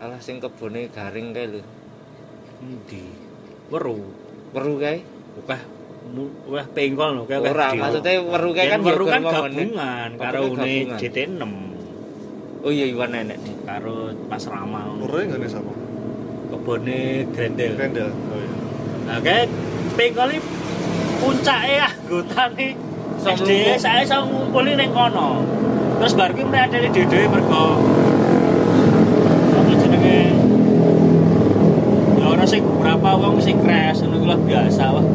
Alah 0.00 0.16
sing 0.16 0.40
kebone 0.40 0.88
garing 0.88 1.36
kae 1.36 1.46
lho. 1.46 1.60
Endi? 2.60 3.04
Weru. 3.68 4.00
Weru 4.56 4.74
kae. 4.80 5.04
Mu- 6.10 6.32
wah 6.48 6.64
pengkol 6.66 7.10
lho 7.12 7.22
kayak 7.28 7.44
Ora, 7.44 7.68
maksudnya 7.76 8.12
weru 8.24 8.50
kae 8.50 8.66
kan 8.66 8.80
weru 8.80 9.04
ya 9.04 9.12
kan 9.12 9.20
gur 9.20 9.30
ngomongin. 9.30 9.68
gabungan 9.76 10.10
karo 10.16 10.38
une 10.42 10.56
gabungan. 10.56 10.98
JT6 10.98 11.42
Oh 12.60 12.68
iya 12.68 12.84
Iwan 12.88 13.12
enek 13.14 13.38
nih. 13.40 13.54
karo 13.64 14.12
Mas 14.28 14.44
Rama 14.44 14.84
Loro 14.96 15.16
ngene 15.16 15.48
sapa? 15.48 15.72
kebone 16.50 17.00
Grendel. 17.30 17.72
Grendel. 17.76 18.08
Oh 18.10 18.36
iya. 18.36 18.52
Nah, 19.06 19.18
pengkol 19.94 20.30
puncake 21.20 21.76
anggotane 21.78 22.68
Iso 23.20 23.28
SD 23.36 23.50
saya 23.76 24.00
iso 24.00 24.16
ngumpuli 24.24 24.72
ning 24.74 24.88
kono. 24.90 25.44
Terus 26.00 26.16
bar 26.16 26.32
kuwi 26.32 26.48
mrene 26.48 26.88
dhewe 26.88 27.28
mergo 27.28 27.64
apa 29.50 29.72
jenenge 29.76 30.32
ya 32.16 32.24
ora 32.24 32.38
sing 32.50 32.66
beberapa 32.66 33.14
wong 33.14 33.38
sing 33.38 33.62
crash 33.62 34.02
ngono 34.02 34.18
kuwi 34.18 34.30
lah 34.34 34.40
biasa 34.42 34.82
wah. 34.90 35.06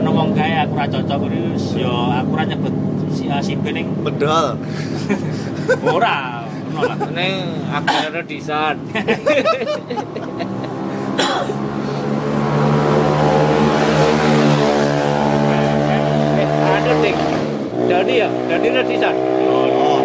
Ono 0.00 0.08
wong 0.08 0.32
kae 0.32 0.56
aku 0.64 0.72
ora 0.72 0.88
cocok 0.88 1.16
kuwi 1.20 1.52
ya 1.76 2.24
aku 2.24 2.30
ora 2.32 2.44
nyebut 2.48 2.72
si 3.12 3.28
A 3.28 3.44
si 3.44 3.60
B 3.60 3.76
ning 3.76 3.92
Pedal. 4.00 4.56
ora 5.96 6.48
ngono 6.72 6.88
lah. 6.88 6.96
Ning 7.12 7.68
akhirnya 7.68 8.24
disan. 8.24 8.80
Ada 16.72 16.92
ding. 17.04 17.18
Dani 17.84 18.14
ya, 18.16 18.28
Dani 18.48 18.66
udah 18.72 18.84
disan. 18.88 19.14
Oh. 19.44 20.00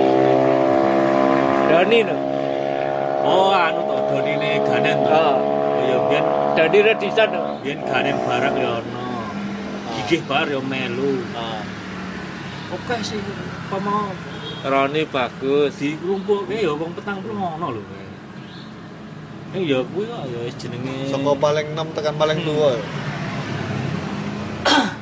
Dani 1.72 2.00
no. 2.04 2.16
Oh, 3.24 3.56
anu 3.56 3.88
to 3.88 3.96
donine 4.12 4.60
ganen 4.68 5.00
to. 5.00 5.16
Oh, 5.16 5.53
Ya 6.54 6.70
biyen 6.70 6.70
Dani 6.70 6.78
udah 6.86 6.96
disan 7.02 7.30
no. 7.34 7.44
biyen 7.66 7.80
ganen 7.82 8.18
barang 8.30 8.56
ya 8.62 8.70
ono. 8.78 9.06
Gigih 9.98 10.22
bar 10.30 10.46
ya 10.46 10.62
melu. 10.62 11.26
Oke 12.74 12.96
sih, 13.06 13.22
apa 13.22 13.78
mau 13.82 14.10
Roni 14.64 15.04
bagus. 15.10 15.76
di 15.82 15.98
kayak 15.98 16.62
ya 16.62 16.72
wong 16.78 16.94
petang 16.94 17.20
puluh 17.26 17.36
ngono 17.36 17.68
lho. 17.78 17.82
Eh 19.54 19.62
ya 19.66 19.82
kuwi 19.82 20.06
kok 20.06 20.26
ya 20.30 20.40
wis 20.46 20.56
jenenge 20.58 21.10
Saka 21.10 21.34
paling 21.38 21.68
6 21.78 21.94
tekan 21.94 22.16
paling 22.18 22.38
Hmm. 22.42 22.48
tua. 22.48 22.70
ya. 22.74 22.82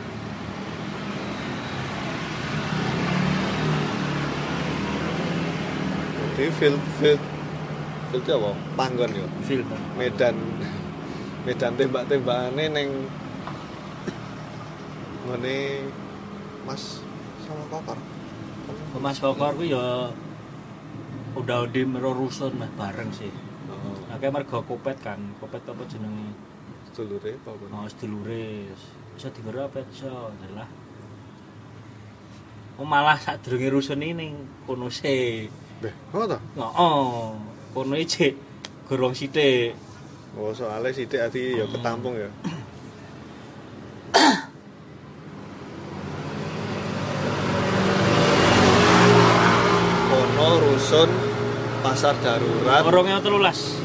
Jadi 6.35 6.49
field 6.57 6.81
field 6.97 7.21
field 8.09 8.23
itu 8.23 8.31
apa? 8.33 8.51
Panggon 8.75 9.11
ya. 9.13 9.25
film. 9.45 9.67
Medan 9.95 10.35
medan 11.41 11.73
tembak-tembakane 11.73 12.65
ning 12.69 12.89
ngene 15.25 15.57
Mas 16.61 17.01
sama 17.41 17.65
kokor. 17.69 17.97
Mas 19.01 19.17
Kokor 19.17 19.57
kuwi 19.57 19.73
ya 19.73 20.13
udah 21.33 21.65
di 21.71 21.81
rusun 21.87 22.53
meh 22.61 22.69
bareng 22.77 23.09
sih. 23.09 23.33
Oh, 23.71 23.97
kayak 24.19 24.35
mergo 24.35 24.61
kopet 24.61 24.99
kan, 25.01 25.17
kopet 25.41 25.65
apa 25.65 25.81
jenenge? 25.89 26.51
sedulure 26.91 27.39
apa. 27.39 27.55
Oh, 27.71 27.87
sedulure. 27.87 28.67
Bisa 29.15 29.31
diwero 29.31 29.65
apa 29.65 29.79
iso, 29.87 30.11
lah. 30.53 30.69
Oh 32.79 32.87
malah 32.87 33.19
sak 33.19 33.43
durunge 33.45 33.71
rusun 33.71 34.03
ini 34.03 34.13
ning 34.13 34.33
kono 34.67 34.91
sih. 34.91 35.47
Beh, 35.81 35.93
oh 36.13 36.27
ta? 36.27 36.37
Heeh. 36.37 37.25
Kono 37.73 37.95
iki 37.95 38.35
gorong 38.91 39.15
sithik. 39.15 39.90
Oh, 40.31 40.55
soalnya 40.55 40.95
sithik 40.95 41.19
ati 41.19 41.59
ya 41.59 41.67
ketampung 41.67 42.15
ya. 42.15 42.31
Kono 50.07 50.49
rusun 50.63 51.09
pasar 51.83 52.15
darurat. 52.23 52.83
Orangnya 52.87 53.19
telulas. 53.19 53.75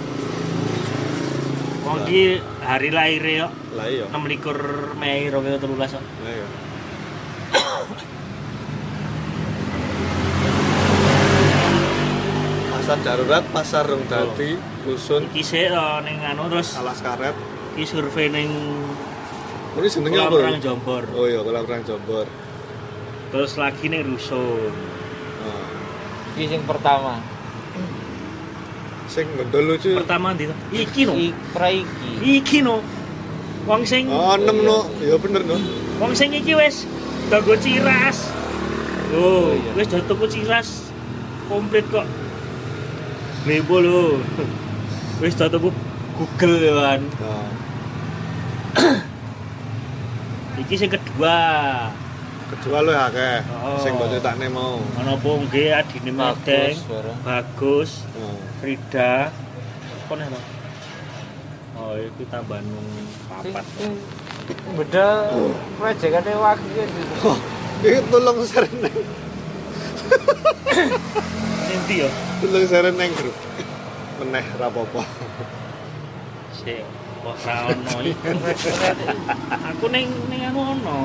Wong 1.87 2.03
iki 2.07 2.43
hari 2.67 2.91
lahir 2.91 3.23
yo 3.23 3.49
Lah 3.79 3.87
iya. 3.87 4.07
26 4.11 4.99
Mei 4.99 5.31
2013 5.31 5.99
kok. 5.99 6.03
Lah 6.03 6.33
iya. 6.35 6.47
Pasar 12.87 13.03
darurat, 13.03 13.43
pasar 13.51 13.83
rong 13.83 14.07
dadi, 14.07 14.55
rusun 14.87 15.27
Iki 15.35 15.43
sik 15.43 15.75
to 15.75 15.87
ning 16.07 16.23
anu 16.23 16.47
terus 16.47 16.79
alas 16.79 17.03
karet. 17.03 17.35
iki 17.75 17.83
survei 17.83 18.31
ning 18.31 18.47
Ini 19.75 19.91
jenenge 19.91 20.15
kolam 20.15 20.31
apa? 20.31 20.37
renang 20.39 20.63
Jombor. 20.63 21.03
Oh 21.11 21.27
iya, 21.27 21.43
kolam 21.43 21.67
renang 21.67 21.83
Jombor. 21.83 22.31
Terus 23.29 23.59
lagi 23.59 23.91
ning 23.91 24.07
rusun. 24.07 24.71
Oh. 25.43 25.67
Ini 26.39 26.47
yang 26.47 26.63
pertama. 26.63 27.19
Sing 29.11 29.27
gondol 29.35 29.67
lucu. 29.67 29.91
pertama 29.99 30.31
ndi 30.31 30.47
iki 30.71 31.03
no 31.05 31.19
I, 31.19 31.35
pra 31.51 31.75
iki. 31.75 32.11
iki 32.39 32.63
no 32.63 32.87
wong 33.67 33.83
sing 33.83 34.07
Oh, 34.09 34.39
enam 34.39 34.63
no. 34.63 34.87
Ya 35.03 35.19
bener 35.19 35.43
no. 35.43 35.59
wong 35.99 36.15
sing 36.15 36.31
iki 36.31 36.55
wis 36.55 36.87
dago 37.27 37.59
ciras 37.59 38.31
oh 39.11 39.51
iya. 39.51 39.71
wis 39.75 39.91
tuku 39.91 40.27
ciras 40.29 40.87
komplit 41.47 41.83
kok 41.91 42.07
Nebo 43.47 43.79
lho 43.79 44.19
wis 45.23 45.39
do 45.39 45.47
tuku 45.47 45.71
Google 46.19 46.59
ya 46.59 46.73
kan 46.75 47.01
iki 50.59 50.75
sing 50.75 50.91
kedua 50.91 51.39
Kedua 52.47 52.79
lu 52.79 52.95
akeh. 52.95 53.43
Oh. 53.59 53.75
Sing 53.83 53.99
mbok 53.99 54.07
cetakne 54.07 54.47
mau. 54.47 54.79
ana 55.03 55.19
apa 55.19 55.31
nggih 55.35 55.75
adine 55.75 56.15
Medeng 56.15 56.79
Bagus, 57.27 58.07
Oh. 58.19 58.39
Frida 58.63 59.35
kon 60.07 60.23
ya 60.23 60.31
oh 61.75 61.99
iki 61.99 62.23
tambah 62.31 62.63
nung 62.63 62.87
papat 63.27 63.67
Beda 64.79 65.27
projectane 65.79 66.33
wakil 66.39 66.83
gitu. 66.87 67.31
Iki 67.83 67.99
tulung 68.11 68.39
serene. 68.47 68.91
endi 71.69 71.97
ya 72.05 72.11
Tulung 72.39 72.65
serene 72.65 73.07
grup. 73.11 73.37
Meneh 74.17 74.47
rapopo. 74.57 75.01
sik 76.57 76.83
ora 77.21 77.69
ono 77.69 78.01
iki 78.01 78.31
aku 79.51 79.85
ning 79.91 80.09
ning 80.31 80.41
anu 80.45 80.61
ono 80.65 80.97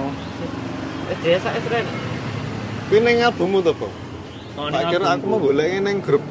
Desa 1.20 1.52
Esren. 1.52 1.84
Kuwi 2.88 3.00
ning 3.02 3.20
albummu 3.20 3.60
to, 3.60 3.74
Bang? 3.76 3.92
Oh, 4.56 4.68
Tak 4.68 4.92
kira 4.92 5.16
aku 5.16 5.26
mau 5.28 5.40
goleknya 5.40 5.92
ning 5.92 6.00
grup 6.00 6.24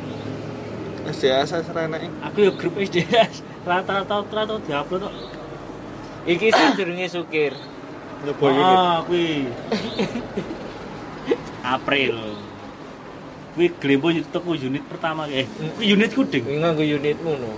SDSS 1.04 1.68
rene. 1.70 2.08
aku 2.20 2.38
ya 2.44 2.52
grup 2.52 2.74
SDS 2.76 3.40
rata-rata 3.64 4.24
rata 4.24 4.54
diupload 4.58 5.02
kok 5.04 5.14
Iki 6.20 6.46
sih 6.48 6.66
jenenge 6.76 7.08
Sukir. 7.08 7.52
Nyoba 8.20 8.46
iki. 8.46 8.60
ah 8.62 8.98
kuwi 9.04 9.28
April 11.60 12.16
kuwi 13.54 13.66
glembo 13.78 14.08
tuku 14.30 14.50
unit 14.70 14.84
pertama. 14.86 15.26
Eh 15.30 15.46
kuwi 15.76 15.94
unit 15.94 16.10
kuding? 16.14 16.44
Kuwi 16.46 16.58
nganggo 16.62 16.82
unitmu 16.82 17.32
no. 17.38 17.52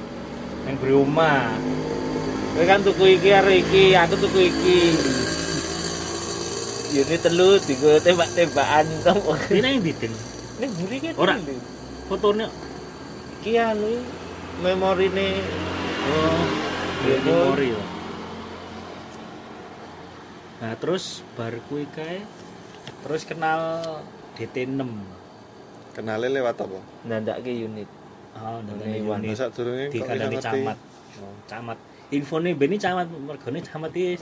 yang 0.62 0.76
beri 0.78 0.94
omah. 0.94 1.50
Kowe 2.52 2.64
kan 2.68 2.80
tuku 2.84 3.04
iki 3.18 3.28
karo 3.32 3.50
iki, 3.50 3.84
aku 3.98 4.14
tuku 4.20 4.38
iki. 4.52 4.78
Unit 6.92 7.20
telu 7.24 7.56
digo 7.64 7.90
tembak-tembakan 8.04 8.86
to. 9.00 9.14
ini 9.56 9.80
yang 9.80 9.80
bikin 9.80 10.12
Ning 10.60 10.70
juri 10.76 10.96
ki 11.00 11.16
Ora. 11.16 11.40
fotonya 12.06 12.46
Iki 13.40 13.52
anu 13.56 13.96
memorine 14.60 15.40
oh 16.06 16.42
memori. 17.02 17.72
ya. 17.72 17.82
Nah 20.62 20.72
terus 20.78 21.24
bar 21.34 21.56
kuwi 21.66 21.88
kae 21.90 22.22
terus 23.02 23.24
kenal 23.26 23.82
DT6 24.38 24.84
Kenale 25.92 26.32
lewat 26.32 26.56
apa? 26.56 26.80
nandake 27.04 27.52
unit. 27.52 27.88
oh 28.40 28.58
Iwan. 28.80 29.20
unit. 29.20 29.36
Masa 29.36 29.52
durunge 29.52 29.92
di 29.92 30.00
ngerti? 30.00 30.40
camat. 30.40 30.78
Oh, 31.20 31.36
camat. 31.44 31.78
Infone 32.12 32.56
beni 32.56 32.80
camat 32.80 33.08
mergone 33.12 33.60
camat 33.60 33.92
iki 33.92 34.16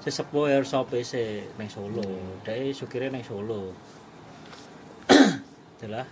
sesepuh 0.00 0.48
airshop 0.48 0.92
se 1.04 1.44
nang 1.60 1.68
Solo. 1.68 2.04
Dhek 2.44 2.72
sukire 2.72 3.12
nang 3.12 3.20
Solo. 3.20 3.76
Jelah 5.80 6.08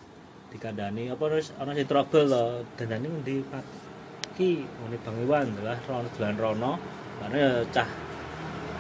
dikandani 0.53 1.09
apa 1.09 1.25
terus 1.33 1.57
ana 1.57 1.73
sing 1.73 1.89
trouble 1.89 2.29
to? 2.29 2.45
Dandani 2.77 3.09
ngendi 3.09 3.37
Pak? 3.49 3.65
Iki 4.37 4.51
ngene 4.65 4.97
Bang 5.01 5.17
Iwan 5.25 5.47
jelah 5.57 5.79
rono 5.89 6.09
dolan 6.13 6.37
rono 6.37 6.73
karena 7.25 7.37
ya 7.41 7.53
cah 7.73 7.89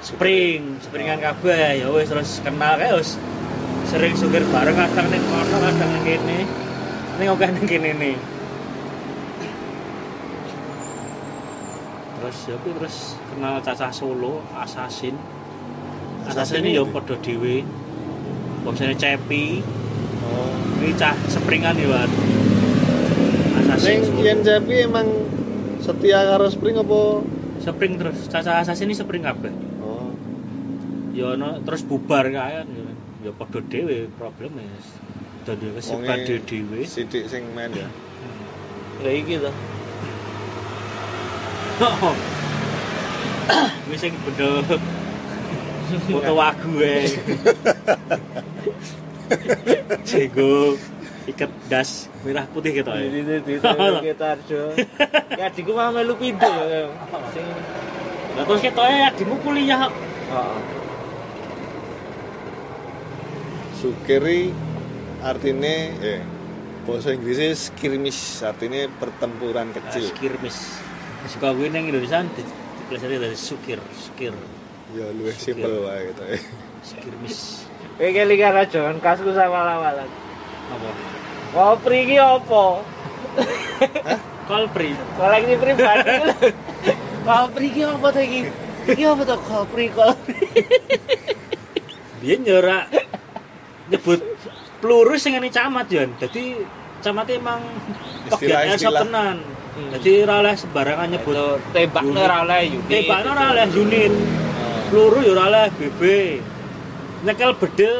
spring 0.04 0.76
springan 0.84 1.20
kabeh. 1.24 1.80
Ya 1.80 1.88
wis 1.88 2.12
terus 2.12 2.44
kenal 2.44 2.76
kae 2.76 2.92
wis 3.00 3.16
sering 3.90 4.14
sukir 4.14 4.44
bareng 4.50 4.76
kadang 4.76 5.06
ning 5.10 5.22
kono 5.26 5.56
kadang 5.56 5.90
ning 5.96 6.04
kene. 6.04 6.38
Ning 7.18 7.26
akeh 7.26 7.48
ning 7.50 7.66
kene 7.66 7.90
nih 7.96 8.16
terus 12.22 12.48
ya 12.48 12.56
kuwi 12.64 12.72
terus 12.78 12.96
kenal 13.28 13.58
cacah 13.60 13.90
Solo 13.90 14.40
Assassin. 14.54 15.18
Assassin 16.24 16.62
ini 16.62 16.78
ya 16.78 16.86
padha 16.86 17.18
dhewe. 17.18 17.66
Bongsane 18.64 18.94
Cepi. 18.94 19.58
Oh. 20.22 20.54
ini 20.80 20.94
cah 20.94 21.18
springan 21.26 21.74
ya 21.76 21.92
Wan. 21.92 22.10
Assassin 23.58 24.06
Solo. 24.06 24.22
yen 24.22 24.38
Cepi 24.40 24.86
emang 24.86 25.10
setia 25.82 26.22
karo 26.24 26.46
Spring 26.46 26.78
apa? 26.80 27.26
spring 27.58 27.98
terus. 27.98 28.30
Cacah 28.30 28.62
Assassin 28.64 28.86
ini 28.86 28.94
spring 28.94 29.26
kabeh. 29.26 29.52
Oh. 29.82 30.14
ya 31.12 31.34
ono 31.34 31.60
terus 31.66 31.84
bubar 31.84 32.32
ya 32.32 32.64
ya 33.22 33.30
padha 33.30 33.62
dhewe 33.70 34.10
probleme 34.18 34.66
dadi 35.46 35.70
Wonge 35.70 36.42
dhewe 36.42 36.82
Sidik 36.82 37.30
sing 37.30 37.46
main 37.54 37.70
ya. 37.70 37.86
Lah 39.02 39.12
iki 39.14 39.38
to. 39.38 39.50
Wis 43.90 43.98
sing 44.02 44.14
benda 44.26 44.62
foto 46.10 46.32
wagu 46.34 46.74
e. 46.82 46.98
Jego 50.02 50.74
iket 51.30 51.50
das 51.70 52.10
merah 52.26 52.46
putih 52.50 52.82
gitu 52.82 52.90
Ini 52.90 53.22
ya. 53.22 53.38
di 53.38 53.54
sekitar 53.62 54.36
jo. 54.50 54.74
Ya 55.38 55.46
adikku 55.46 55.70
mau 55.74 55.94
melu 55.94 56.18
pindo 56.18 56.50
ya. 56.66 56.90
Lah 58.34 58.42
terus 58.46 58.60
ketoke 58.62 58.98
adikmu 59.10 59.38
kuliah 59.46 59.86
heeh. 59.86 60.81
Sukiri 63.82 64.54
artinya 65.26 65.74
eh 65.98 66.22
bahasa 66.86 67.10
Inggrisnya 67.10 67.50
skirmish 67.58 68.38
artinya 68.46 68.86
pertempuran 68.94 69.74
kecil. 69.74 70.06
Skirmis. 70.14 70.78
Suka 71.26 71.50
gue 71.50 71.66
nang 71.66 71.90
Indonesia 71.90 72.22
di 72.22 72.46
dipelajari 72.46 73.18
dari 73.18 73.34
sukir, 73.34 73.82
sukir, 73.90 74.30
Ya 74.94 75.10
luwih 75.10 75.34
simpel 75.34 75.82
wae 75.82 76.14
gitu 76.14 76.22
ya. 76.22 76.38
skirmis. 76.86 77.66
Kowe 77.98 78.06
kali 78.06 78.34
karo 78.38 78.62
Jon 78.70 78.96
kasku 79.02 79.34
sama-sama. 79.34 80.06
Apa? 80.70 80.90
Kopri 81.50 81.98
iki 82.06 82.16
apa? 82.22 82.86
Kolpri. 84.46 84.94
Koleksi 85.18 85.54
pribadi. 85.58 86.10
Kopri 87.26 87.66
iki 87.66 87.82
apa 87.82 88.06
to 88.14 88.20
iki? 88.22 88.40
Iki 88.94 89.02
apa 89.10 89.22
to 89.26 89.36
kopri 89.42 89.86
kopri? 89.90 90.38
Dia 92.22 92.38
nyora 92.38 92.86
nyebut 93.90 94.20
peluru 94.78 95.14
sing 95.18 95.34
ngene 95.34 95.48
camat 95.50 95.86
ya. 95.90 96.04
Dadi 96.18 96.58
camat 97.02 97.26
emang 97.34 97.62
bagian 98.30 98.58
airsoft 98.70 99.02
tenan. 99.06 99.36
Hmm. 99.72 99.88
Jadi 99.96 100.10
ora 100.28 100.34
oleh 100.44 100.54
sembarangan 100.54 101.08
nyebut 101.08 101.36
tembakne 101.72 102.20
ora 102.20 102.36
oleh 102.44 102.60
unit. 102.76 102.90
Tembakno 102.92 103.28
ora 103.32 103.44
oleh 103.56 103.66
unit. 103.72 104.12
Oh. 104.12 104.80
Peluru 104.92 105.18
ya 105.24 105.30
ora 105.32 105.44
oleh 105.48 105.66
BB. 105.80 106.02
Nyekel 107.22 107.52
bedil 107.56 107.96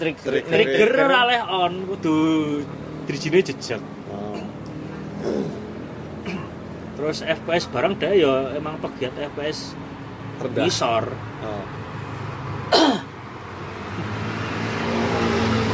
Trigger. 0.00 0.30
Trigger. 0.32 0.50
trigger 0.50 0.90
ora 1.06 1.18
oleh 1.28 1.40
on 1.44 1.72
kudu 1.86 2.16
drijine 3.04 3.38
jejak. 3.44 3.82
Oh. 4.10 4.40
Terus 6.96 7.22
FPS 7.22 7.66
barang 7.70 7.98
deh 7.98 8.12
ya 8.22 8.54
emang 8.56 8.80
pegiat 8.80 9.14
FPS 9.14 9.76
Rendah. 10.40 10.66
isor. 10.66 11.04
Oh. 11.44 11.64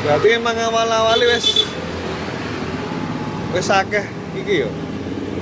Berarti 0.09 0.41
emang 0.41 0.57
awal-awal 0.57 1.21
wis 1.21 1.69
wis 3.53 3.69
akeh 3.69 4.09
iki 4.41 4.65
yo. 4.65 4.71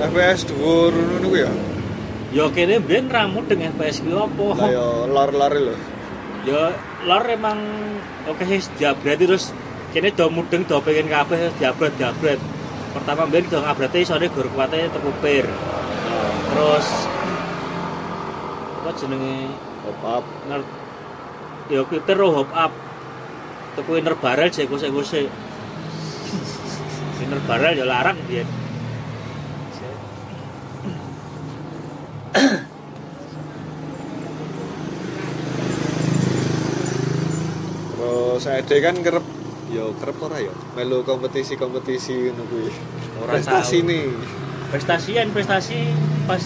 FPS 0.03 0.43
dhuwur 0.51 0.91
ngono 0.91 1.23
niku 1.23 1.39
ya. 1.39 1.51
Ya 2.35 2.51
kene 2.51 2.83
mbiyen 2.83 3.07
ramu 3.07 3.47
dengan 3.47 3.71
FPS 3.79 4.03
ki 4.03 4.11
Lah 4.11 4.27
opo? 4.27 4.59
yo 4.67 5.07
lor-lor 5.07 5.55
lho. 5.55 5.75
Ya 6.43 6.75
lor 7.07 7.23
emang 7.31 7.55
oke 8.27 8.43
sih 8.43 8.59
diabrati 8.75 9.23
terus 9.23 9.55
kene 9.95 10.11
do 10.11 10.27
mudeng 10.27 10.67
do 10.67 10.83
pengen 10.83 11.07
kabeh 11.07 11.47
diabrat 11.55 11.95
diabrat. 11.95 12.35
Pertama 12.91 13.23
mbiyen 13.23 13.47
do 13.47 13.63
ngabrate 13.63 14.03
isore 14.03 14.27
gur 14.27 14.51
kuwate 14.51 14.91
tekupir. 14.91 15.47
Terus 16.51 16.87
apa 18.83 18.89
jenenge 18.99 19.47
Pop 19.87 20.03
up. 20.03 20.25
ner 20.51 20.59
ya 21.71 21.87
kuwi 21.87 22.03
terus 22.03 22.35
hop 22.35 22.51
up. 22.51 22.75
Tuku 23.77 24.01
inner 24.01 24.17
barrel 24.17 24.49
jek 24.49 24.65
kusik-kusik. 24.73 25.29
inner 27.21 27.41
barrel 27.45 27.77
ya 27.77 27.85
larang 27.85 28.17
biyen. 28.25 28.49
Terus 37.93 38.41
saya 38.41 38.61
kan 38.65 38.97
kerep 39.05 39.25
yo 39.69 39.93
kerep 40.01 40.17
ora 40.25 40.41
yo 40.41 40.53
melu 40.73 41.05
kompetisi-kompetisi 41.05 42.33
ngono 42.33 42.43
kuwi. 42.49 42.73
ora 43.21 43.37
prestasi 43.37 43.85
nih 43.85 44.09
prestasi 44.73 45.09
kan 45.17 45.27
prestasi 45.33 45.79
pas 46.25 46.45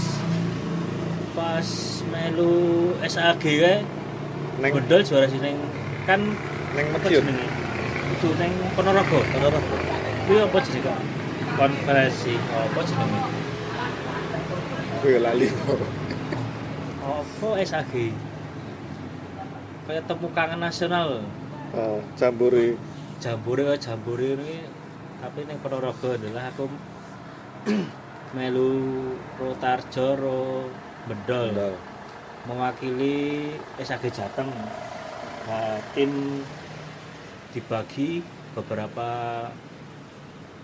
pas 1.35 1.67
melu 2.11 2.91
SAG 3.07 3.39
kae 3.39 3.83
neng 4.59 4.71
juara 4.87 5.27
sih 5.31 5.39
neng 5.39 5.55
kan 6.03 6.19
neng 6.75 6.87
Madiun 6.95 7.23
jenenge? 7.27 7.47
Itu 8.15 8.29
neng 8.39 8.53
Ponorogo 8.75 9.19
Ponorogo. 9.31 9.75
Kuwi 10.27 10.37
apa 10.39 10.57
jenenge 10.63 10.93
konferensi 11.59 12.33
apa 12.39 12.79
jenenge? 12.87 13.19
Gue 15.01 15.15
lali 15.19 15.47
apa 17.01 17.47
SAG 17.65 17.93
kayak 19.89 20.03
temu 20.07 20.27
kangen 20.31 20.59
nasional. 20.61 21.25
Oh, 21.75 21.99
jambore. 22.15 22.77
Jambore 23.19 23.75
jambore 23.75 24.29
ini. 24.39 24.63
Tapi 25.21 25.39
neng 25.45 25.57
Ponorogo 25.59 26.15
adalah 26.15 26.49
aku 26.49 26.65
melu 28.35 28.71
Rotarjo 29.37 30.07
ro 30.17 30.41
Bedol. 31.09 31.51
Ndal. 31.51 31.75
mewakili 32.49 33.53
SAG 33.77 34.09
Jateng. 34.09 34.49
Nah, 35.45 35.77
tim 35.93 36.41
dibagi 37.51 38.23
beberapa 38.55 39.09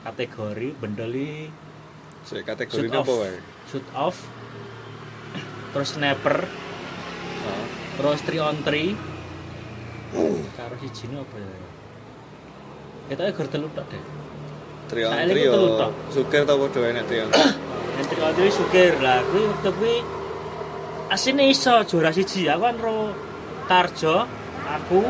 kategori 0.08 0.68
bendeli 0.80 1.52
Sik 2.28 2.44
kategori 2.44 2.88
shoot 2.92 2.96
off. 2.96 3.08
shoot 3.72 3.88
off. 3.96 4.18
Terus 5.72 5.90
sniper 5.96 6.48
oh. 7.48 7.66
terus 8.00 8.20
3 8.24 8.40
on 8.44 8.58
3 8.64 9.18
karo 10.56 10.76
siji 10.80 11.12
ini 11.12 11.16
apa 11.20 11.36
ya? 11.40 11.52
Kita 13.08 13.24
gur 13.32 13.48
telu 13.48 13.68
tok 13.72 13.86
deh. 13.92 14.04
Trion 14.88 15.12
Saiki 15.12 15.32
trio 15.36 15.52
telu 15.56 15.70
tok. 15.80 15.92
Sugir 16.12 16.44
tau 16.48 16.58
padha 16.68 16.80
enek 16.92 17.04
Trion 17.08 17.30
yang 17.96 18.08
3 18.12 18.28
on 18.28 18.34
3 18.36 18.60
sukir 18.60 18.94
lah 19.00 19.20
kuwi 19.28 19.44
waktu 19.48 19.72
kuwi 19.76 19.96
asine 21.12 21.48
iso 21.52 21.84
juara 21.88 22.12
siji. 22.12 22.48
Aku 22.52 22.64
kan 22.68 22.76
ro 22.80 23.12
Tarjo 23.68 24.24
aku 24.68 25.04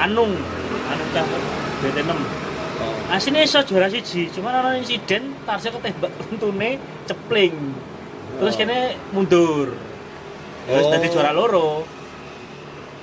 Anung 0.00 0.32
Anung 0.70 1.10
cah 1.14 1.24
BT6 1.80 2.10
oh. 2.10 3.14
asine 3.14 3.40
iso 3.42 3.58
juara 3.66 3.88
siji 3.90 4.30
cuman 4.30 4.54
ana 4.62 4.70
insiden 4.78 5.34
Tarjo 5.42 5.68
ketembak 5.74 6.12
untune 6.30 6.78
cepling. 7.08 7.56
Terus 8.40 8.54
kene 8.56 8.96
mundur. 9.10 9.74
Terus 10.68 10.84
Oh. 10.86 10.92
dadi 10.92 11.08
juara 11.10 11.32
loro. 11.34 11.82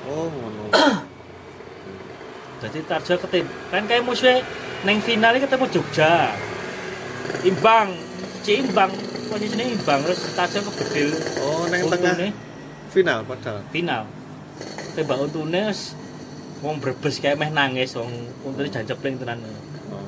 Oh 0.08 0.26
ngono. 0.32 0.72
Jadi 2.64 2.80
Tarjo 2.88 3.14
ketim 3.22 3.46
kan 3.70 3.84
kayak 3.86 4.02
musuhnya 4.08 4.42
neng 4.88 5.04
final 5.04 5.36
ini 5.36 5.44
ketemu 5.44 5.66
Jogja. 5.70 6.34
Imbang. 7.44 7.94
Si 8.42 8.64
imbang. 8.64 8.92
Posisinya 9.28 9.66
imbang 9.68 10.00
terus 10.08 10.24
Tarjo 10.34 10.64
kebedil 10.72 11.10
oh 11.44 11.68
neng 11.68 11.82
untune. 11.86 12.00
tengah 12.00 12.32
final 12.90 13.20
padahal. 13.28 13.60
Final. 13.76 14.04
Tembak 14.96 15.18
untune 15.28 15.70
wong 16.60 16.82
brebes 16.82 17.18
kayak 17.18 17.38
meh 17.38 17.50
nangis 17.50 17.94
wong 17.94 18.10
untune 18.42 18.68
jan 18.68 18.84
cepling 18.84 19.18
tenan 19.18 19.40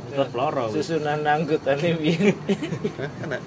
terus 0.09 0.29
peloro 0.33 0.65
Susunan 0.73 1.21
anggotane 1.21 1.93
piye? 1.95 2.33
Enak 3.25 3.41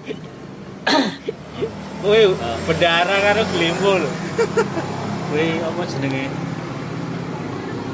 Wih, 2.03 2.35
bendara 2.67 3.15
karo 3.23 3.43
glimpul. 3.55 4.03
kuwi 5.31 5.55
apa 5.59 5.81
jenenge 5.87 6.23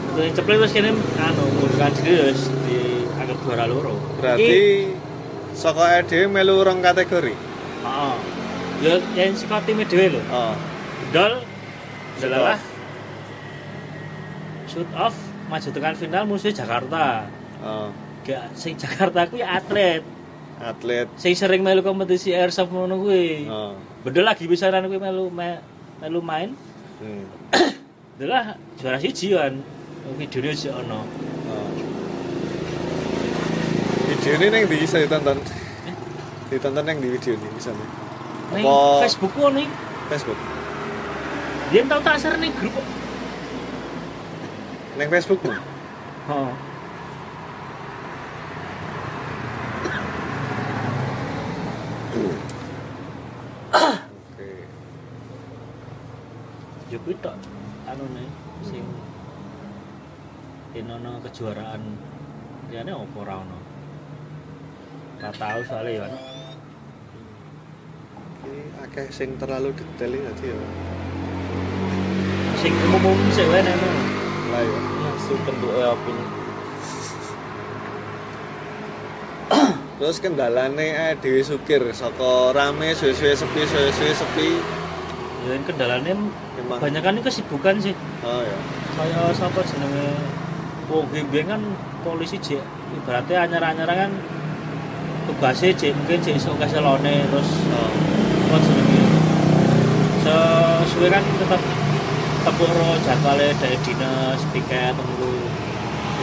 untune 0.09 0.29
cepling 0.33 0.57
terus 0.59 0.73
kene 0.73 0.89
anu 1.17 1.43
mundurkan 1.55 1.91
diri 1.95 2.13
terus 2.19 2.41
dianggap 2.65 3.37
juara 3.41 3.65
loro 3.65 3.93
berarti 4.19 4.91
saka 5.55 6.03
ED 6.03 6.27
melu 6.27 6.61
rong 6.61 6.79
kategori 6.79 7.33
Heeh. 7.79 8.15
Ya 8.79 8.95
yang 9.15 9.35
saka 9.35 9.63
tim 9.63 9.79
dhewe 9.79 10.07
lho. 10.13 10.21
oh 10.31 10.51
Dol 11.11 11.43
Shoot 12.19 12.27
adalah 12.27 12.55
off. 12.55 12.63
Shoot 14.69 14.85
off 14.93 15.17
maju 15.47 15.65
tekan 15.67 15.93
final 15.93 16.23
musuh 16.23 16.53
Jakarta. 16.53 17.25
oh 17.59 17.89
Gak 18.21 18.53
sing 18.53 18.77
Jakarta 18.77 19.25
kuwi 19.25 19.41
atlet. 19.41 20.05
atlet 20.59 21.09
Sing 21.15 21.33
sering 21.33 21.59
melu 21.59 21.81
kompetisi 21.81 22.29
airsoft 22.31 22.69
ngono 22.69 22.99
kuwi. 22.99 23.49
oh 23.49 23.73
Bedol 23.99 24.23
lagi 24.23 24.45
pisanan 24.45 24.85
kuwi 24.85 24.97
melu 24.97 25.27
me- 25.27 25.63
melu 25.99 26.21
main. 26.21 26.53
hmm. 26.99 27.25
Adalah 28.15 28.53
juara 28.75 28.99
siji 28.99 29.31
kan. 29.31 29.57
Videonya 30.11 30.53
sih 30.53 30.69
ono. 30.69 31.01
oh. 31.47 31.69
video 34.05 34.31
ini 34.35 34.47
neng 34.49 34.63
di 34.65 34.75
bisa 34.75 34.97
ditonton 34.97 35.37
ditonton 36.47 36.83
yang 36.83 36.97
di 36.97 37.09
video 37.09 37.31
ini 37.31 37.47
bisa 37.51 37.69
nih 37.69 37.89
Apa- 38.57 39.01
Facebook 39.01 39.31
ku 39.31 39.47
ning 39.49 39.69
Facebook 40.07 40.39
dia 41.69 41.85
tau 41.85 42.01
tak 42.01 42.17
share 42.17 42.35
ning 42.35 42.49
grup. 42.51 42.73
Neng 44.99 45.07
Facebookmu 45.07 45.55
oke 46.27 46.67
Ya 56.89 56.97
kuwi 57.05 57.13
tok 57.23 57.37
anu 57.87 58.03
nih 58.11 58.27
sing 58.65 58.83
inono 60.75 61.21
kejuaraan 61.23 61.95
liyane 62.73 62.91
apa 62.93 63.17
ora 63.21 63.45
ono. 63.45 63.59
Ora 65.21 65.29
tau 65.37 65.61
soalnya 65.69 66.01
ya. 66.01 66.07
akeh 68.89 69.05
sing 69.13 69.37
terlalu 69.37 69.69
detail 69.77 70.17
tadi 70.33 70.49
ya 70.49 70.57
Sing 72.57 72.73
umum-umum 72.73 73.29
sik 73.37 73.45
wae. 73.53 74.18
Lah 74.49 74.61
ya. 74.65 74.79
Langsung 75.05 75.39
bentuke 75.45 75.83
opini. 75.85 76.25
terus 79.99 80.17
kendalane 80.21 80.87
eh 80.93 81.13
Dewi 81.17 81.41
Sukir 81.41 81.81
saka 81.91 82.53
rame 82.53 82.93
suwe-suwe 82.93 83.33
sepi 83.33 83.61
suwe-suwe 83.65 84.11
sepi. 84.13 84.49
Ya 85.47 85.55
yang 85.55 85.63
kendalane 85.65 86.11
memang 86.59 86.77
kebanyakan 86.83 87.19
ini 87.19 87.21
kesibukan 87.23 87.75
sih. 87.79 87.95
oh 88.27 88.41
ya 88.43 88.57
Kayak 88.99 89.31
sapa 89.37 89.63
jenenge? 89.63 90.11
Wong 90.89 91.05
Gembeng 91.13 91.47
kan 91.47 91.61
polisi 92.01 92.41
jek 92.41 92.65
ibaratnya 92.97 93.45
anyar-anyar 93.45 93.85
kan 93.85 94.11
tugasnya 95.29 95.69
jek 95.77 95.93
mungkin 95.93 96.17
jek 96.19 96.35
iso 96.41 96.51
keselone 96.57 97.23
terus 97.29 97.49
oh. 97.71 98.59
jenenge? 98.59 99.01
Sesuai 100.25 101.09
kan 101.13 101.23
tetap 101.23 101.61
tepuk 102.39 102.69
ro 102.71 102.89
jadwalnya 103.03 103.51
dari 103.59 103.77
dinas 103.83 104.41
piket 104.55 104.93
tunggu. 104.95 105.33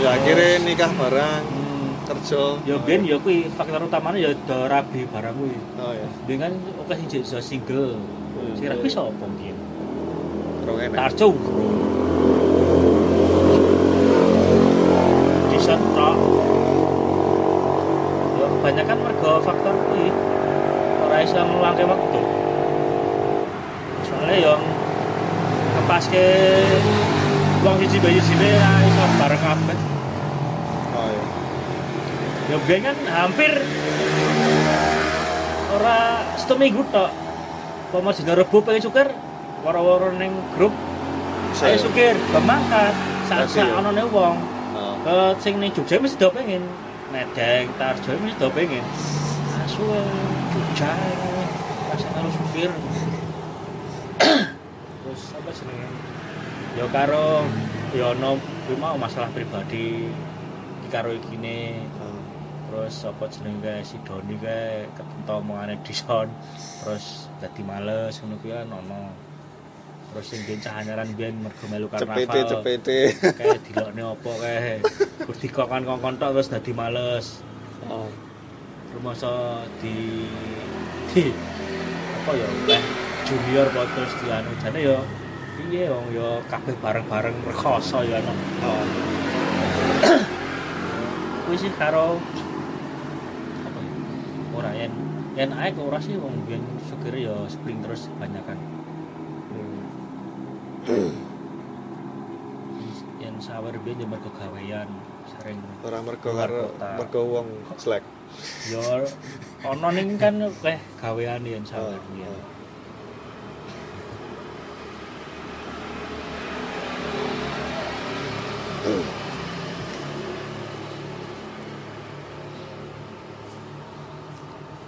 Ya 0.01 0.09
akhirnya 0.17 0.61
nikah 0.65 0.93
bareng 0.97 1.45
hmm. 1.45 1.89
kerja. 2.09 2.43
Ya 2.65 2.77
ben 2.81 3.05
ya 3.05 3.17
kuwi 3.21 3.49
faktor 3.53 3.85
utamanya 3.85 4.19
ya 4.21 4.31
do 4.33 4.59
rabi 4.69 5.05
barang 5.09 5.35
kuwi. 5.37 5.57
Oh 5.81 5.93
ya 5.93 6.09
ben 6.25 6.37
kan 6.41 6.53
oke 6.81 6.93
sing 6.97 7.09
jadi 7.09 7.41
single. 7.41 8.01
Sing 8.57 8.67
rabi 8.69 8.89
sapa 8.89 9.13
mungkin 9.13 9.57
rong 10.67 10.83
enak 10.83 11.15
tarjo 11.15 11.29
tok. 15.97 16.17
Ya 18.37 18.47
kebanyakan 18.53 18.99
mergo 19.01 19.33
faktor 19.41 19.75
kuwi. 19.89 20.07
Ora 21.07 21.17
iso 21.25 21.41
ngeluangke 21.41 21.85
waktu. 21.89 22.21
Soalnya 24.07 24.37
yang 24.37 24.63
ngepaske 25.87 26.27
uang 27.63 27.79
siji 27.79 28.03
bayi 28.03 28.19
sini 28.19 28.59
ya 28.59 28.71
iso 28.83 29.05
bareng 29.23 29.39
kabeh. 29.39 29.79
Oh 30.99 31.07
ya 31.15 31.23
ya 32.51 32.57
ben 32.67 32.81
kan 32.83 32.97
hampir 33.07 33.55
ora 35.79 36.27
seminggu 36.43 36.83
tok. 36.91 37.15
Pama 37.95 38.11
dina 38.11 38.35
rebo 38.35 38.59
pengen 38.67 38.83
suker 38.83 39.15
waro-waro 39.63 40.11
ning 40.19 40.35
grup. 40.59 40.75
Saya 41.55 41.79
sukir 41.79 42.19
pemangkat 42.35 42.91
saat 43.31 43.47
saat 43.47 43.71
ya? 43.71 43.79
ana 43.79 43.95
wong. 44.11 44.43
Oh. 44.75 44.99
Ke 45.07 45.39
sing 45.39 45.63
ning 45.63 45.71
Jogja 45.71 46.03
mesti 46.03 46.19
do 46.19 46.35
pengen 46.35 46.67
Medeng, 47.15 47.71
Tarjo 47.79 48.11
mesti 48.27 48.43
do 48.43 48.51
pengen 48.51 48.83
asu 49.63 49.87
eh, 49.87 50.35
Jogja. 50.51 50.99
Rasa 51.95 52.09
karo 52.11 52.29
supir 52.35 52.75
terus 55.17 55.33
apa 55.33 55.51
jenenge? 55.57 55.89
Ya 56.77 56.85
karo 56.93 57.49
ya 57.97 58.13
ono 58.13 58.37
mau 58.77 59.01
masalah 59.01 59.33
pribadi 59.33 60.13
iki 60.85 60.89
karo 60.93 61.17
ikine 61.17 61.81
oh. 61.97 62.21
terus 62.69 63.09
apa 63.09 63.25
jenenge 63.33 63.65
kae 63.65 63.81
si 63.81 63.97
Doni 64.05 64.37
kae 64.37 64.85
ketento 64.93 65.41
omongane 65.41 65.81
dison. 65.81 66.29
Terus 66.85 67.33
dadi 67.41 67.65
males 67.65 68.21
ngono 68.21 68.37
kuwi 68.45 68.53
kan 68.53 68.69
ono. 68.69 69.01
Terus 70.13 70.25
sing 70.29 70.41
ben 70.45 70.61
cahanyaran 70.61 71.09
biyen 71.17 71.35
mergo 71.41 71.65
melu 71.73 71.89
karnaval 71.89 72.21
cepete 72.21 72.41
cepete. 72.53 72.99
Kayak 73.41 73.61
dilokne 73.65 74.03
apa 74.05 74.33
kae? 74.45 74.75
Gus 75.25 75.39
dikokon 75.41 75.89
kongkon 75.89 76.21
tok 76.21 76.37
terus 76.37 76.53
dadi 76.53 76.77
males. 76.77 77.41
Oh. 77.89 78.13
Rumasa 78.93 79.65
di 79.81 80.29
di 81.09 81.33
apa 82.21 82.31
ya 82.37 82.49
junior 83.27 83.67
apa 83.75 83.83
terus 83.91 84.13
dianu 84.23 84.53
jane 84.63 84.79
ya 84.87 84.99
piye 85.59 85.91
wong 85.91 86.07
ya 86.15 86.39
kabeh 86.47 86.79
bareng-bareng 86.79 87.35
rekoso 87.43 88.07
ya 88.07 88.23
no. 88.23 88.31
Oh. 88.63 88.85
Kuwi 91.47 91.57
sih 91.59 91.73
karo 91.75 92.23
apa 93.67 93.79
ya? 93.83 93.93
Ora 94.55 94.71
yen 94.79 94.93
yen 95.35 95.51
ae 95.59 95.75
kok 95.75 95.91
ora 95.91 95.99
sih 95.99 96.15
wong 96.15 96.47
biyen 96.47 96.63
supir 96.87 97.19
ya 97.19 97.35
spring 97.51 97.83
terus 97.83 98.07
banyakan. 98.23 98.59
Hmm. 100.87 101.11
Yen 103.19 103.35
sawer 103.43 103.75
biyen 103.83 104.03
ya 104.03 104.07
mergo 104.07 104.31
gawean 104.39 104.87
sering 105.27 105.59
Ora 105.83 105.99
mergo 105.99 106.31
karo 106.31 106.71
mergo 106.79 107.21
wong 107.27 107.49
slack. 107.75 108.07
ya 108.71 109.03
ono 109.67 109.89
ning 109.91 110.15
kan 110.15 110.39
kayak 110.63 110.79
gawean 111.03 111.43
yen 111.43 111.67
Oh, 111.67 111.71
sawer 111.75 111.99
biyen. 112.15 112.31
oh. 112.31 112.55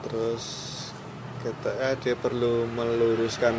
Terus 0.07 0.45
kita 1.39 1.48
eh, 1.67 1.95
dia 1.99 2.15
perlu 2.15 2.67
meluruskan 2.71 3.55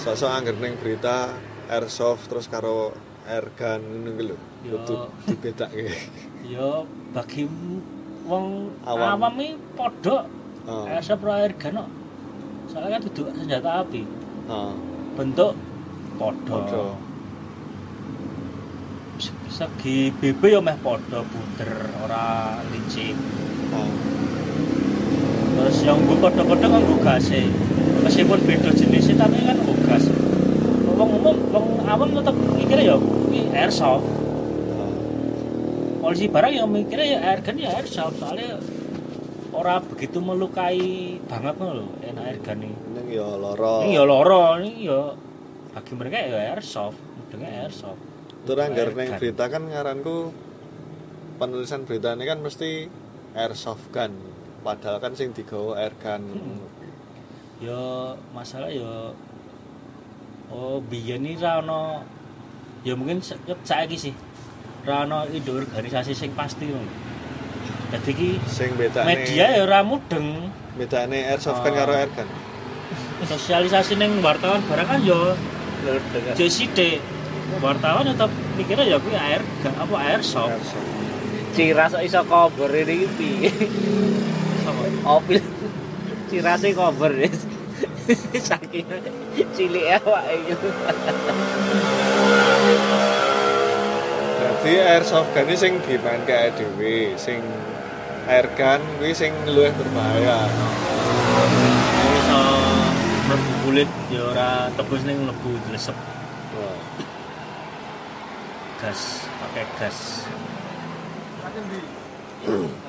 sosok 0.00 0.30
angger 0.30 0.56
ning 0.56 0.78
berita 0.78 1.34
airsoft 1.66 2.30
terus 2.30 2.46
karo 2.46 2.94
airgun 3.26 3.80
ngono 3.82 4.10
ku 4.14 4.22
lho. 4.30 4.36
Kudu 4.66 4.94
dibedake. 5.26 5.90
Ya 6.46 6.86
bagi 7.10 7.42
wong 8.26 8.70
Awam. 8.86 9.18
awam 9.18 9.34
iki 9.42 9.58
padha 9.74 10.18
Oh. 10.66 10.82
airsoft 10.86 11.22
ro 11.26 11.32
airgun. 11.34 11.78
Soalnya 12.70 12.98
kan 12.98 13.02
duduk 13.10 13.26
senjata 13.34 13.82
api. 13.82 14.02
Oh. 14.46 14.74
Bentuk 15.18 15.54
padha. 16.18 16.46
Padha. 16.46 16.84
Segi 19.48 20.12
BB 20.12 20.42
ya 20.52 20.60
meh 20.60 20.76
padha 20.84 21.24
bunder 21.24 21.70
ora 22.04 22.58
licin. 22.70 23.16
Oh. 23.72 23.90
Terus 25.56 25.76
yang 25.82 25.98
gue 26.04 26.16
padha-padha 26.20 26.66
kan 26.68 26.82
gue 26.84 26.98
gase. 27.00 27.40
Meskipun 28.04 28.38
beda 28.44 28.70
jenisnya 28.76 29.16
tapi 29.16 29.40
kan 29.42 29.56
gue 29.56 29.76
gas. 29.88 30.04
Wong 30.96 31.10
umum, 31.20 31.36
wong 31.52 31.66
awam 31.84 32.08
tetep 32.12 32.34
mikirnya 32.36 32.84
ya 32.92 32.96
kuwi 32.96 33.40
airsoft. 33.52 34.06
Polisi 36.00 36.30
barang 36.30 36.52
yang 36.54 36.68
mikirnya 36.70 37.06
ya 37.06 37.18
airgun 37.34 37.56
ya 37.58 37.70
airsoft 37.74 38.16
soalnya 38.22 38.62
ora 39.50 39.80
begitu 39.80 40.20
melukai 40.20 41.16
banget 41.26 41.56
loh 41.56 41.88
enak 42.04 42.24
airgun 42.28 42.60
ini 42.68 42.76
Ning 42.92 43.06
ya 43.08 43.24
lara. 43.40 43.88
ini 43.88 43.96
ya 43.96 44.04
loro 44.04 44.60
ini 44.60 44.84
ya 44.84 45.16
bagi 45.72 45.92
mereka 45.96 46.16
ya 46.20 46.52
airsoft 46.52 47.00
dengan 47.32 47.64
airsoft 47.64 47.96
anggar 48.46 48.92
Airgun. 48.94 49.00
ning 49.02 49.10
berita 49.18 49.44
kan 49.50 49.62
ngaranku 49.66 50.30
penulisan 51.42 51.82
berita 51.82 52.14
ini 52.14 52.24
kan 52.24 52.38
mesti 52.40 52.86
airsoft 53.34 53.90
gun. 53.90 54.14
Padahal 54.66 54.98
kan 54.98 55.14
sing 55.14 55.30
digawa 55.30 55.78
airgun. 55.78 56.22
Hmm. 56.26 56.58
ya 57.56 57.80
masalah 58.30 58.68
ya 58.68 59.14
oh 60.46 60.76
biyen 60.82 61.22
ini 61.22 61.38
rano 61.38 62.04
ya 62.82 62.92
mungkin 62.92 63.16
sa- 63.18 63.40
saiki 63.62 63.96
sih 63.96 64.14
rano 64.84 65.24
itu 65.26 65.56
organisasi 65.64 66.12
sing 66.12 66.36
pasti 66.36 66.68
loh 66.68 66.84
jadi 67.88 68.10
ki 68.12 68.30
Sing 68.44 68.76
bedane 68.76 69.08
media 69.08 69.56
ya 69.56 69.64
ora 69.64 69.80
mudeng 69.80 70.52
bedane 70.76 71.24
airsoft 71.26 71.62
gun 71.62 71.72
Oh. 71.72 71.76
karo 71.78 71.92
airgun. 71.96 72.28
sosialisasi 73.24 73.96
neng 73.96 74.20
wartawan 74.20 74.60
barang 74.62 74.84
kan 74.86 75.00
yo 75.00 75.32
JCD 76.34 77.00
wartawan 77.56 78.04
tetap 78.04 78.28
mikirnya 78.52 78.84
ya 78.86 78.98
kuwi 78.98 79.16
air 79.16 79.40
ga- 79.62 79.78
apa 79.78 79.96
airsoft 80.12 80.52
Airsoft. 80.52 80.92
Ciras 81.56 81.96
iso 81.98 82.20
cover 82.22 82.68
ini 82.68 83.08
piye? 83.16 83.48
Opil 85.06 85.38
cirase 86.30 86.70
cover 86.74 87.12
wis. 87.14 87.46
Saking 88.38 88.86
cilik 89.58 89.98
awake 89.98 90.36
gitu. 90.46 90.68
Berarti 94.36 94.72
airsoft 94.78 95.30
gun 95.34 95.50
ini 95.50 95.56
sing 95.58 95.72
dimainke 95.82 96.54
dhewe, 96.54 97.18
sing 97.18 97.42
airgun 98.30 98.82
kuwi 98.98 99.10
sing 99.10 99.34
luwih 99.50 99.74
berbahaya. 99.74 100.46
Yang 101.96 102.12
iso 102.22 102.40
mlebu 103.26 103.52
kulit 103.66 103.90
ya 104.14 104.22
ora 104.30 104.50
tebus 104.78 105.02
ning 105.02 105.18
mlebu 105.26 105.50
dilesep 105.66 105.96
Oh. 106.56 106.72
gas 108.80 109.28
pakai 109.28 109.68
gas 109.76 110.24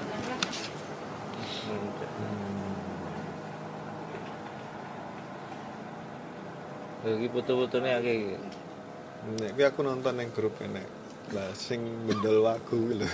Iki 7.15 7.27
foto-fotone 7.31 7.89
akeh 7.95 8.15
iki. 8.19 8.35
Nek 9.39 9.51
kuwi 9.55 9.63
aku 9.63 9.79
nonton 9.87 10.13
ning 10.19 10.29
grup 10.35 10.59
ini. 10.59 10.83
Lah 11.31 11.51
sing 11.55 11.79
mendol 12.03 12.43
wagu 12.43 12.63
kuwi 12.67 12.99
lho. 12.99 13.09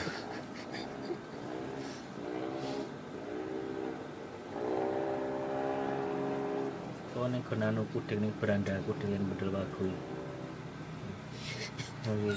oh 7.23 7.31
ning 7.31 7.39
gonanu 7.47 7.87
puding 7.95 8.19
ning 8.19 8.33
beranda 8.35 8.75
puding 8.83 9.15
yang 9.15 9.23
bedel 9.31 9.49
wagu 9.55 9.87
iya 12.03 12.35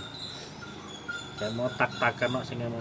Kayak 1.37 1.53
mau 1.53 1.69
tak-takan 1.69 2.41
kok 2.41 2.45
sing 2.49 2.65
mau 2.65 2.81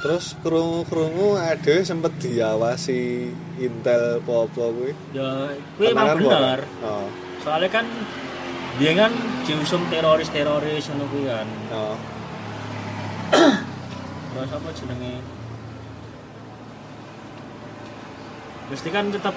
Terus 0.00 0.32
krungu-krungu 0.40 1.34
ada 1.36 1.74
sempet 1.82 2.12
diawasi 2.22 3.28
Intel 3.60 4.20
apa-apa 4.22 4.64
kuwi. 4.68 4.92
ya 5.16 5.48
kuwi 5.80 5.96
emang 5.96 6.20
bener 6.20 6.60
Oh. 6.84 7.29
Soalnya 7.40 7.70
kan 7.72 7.86
dia 8.76 8.92
kan 8.96 9.12
diusung 9.44 9.84
teroris 9.92 10.28
teroris 10.28 10.84
ngono 10.88 11.04
kuwi 11.08 11.24
kan 11.26 11.48
Oh. 11.72 11.96
terus 14.30 14.50
apa 14.50 14.68
jenenge 14.72 15.14
mesti 18.70 18.88
kan 18.88 19.10
tetap 19.10 19.34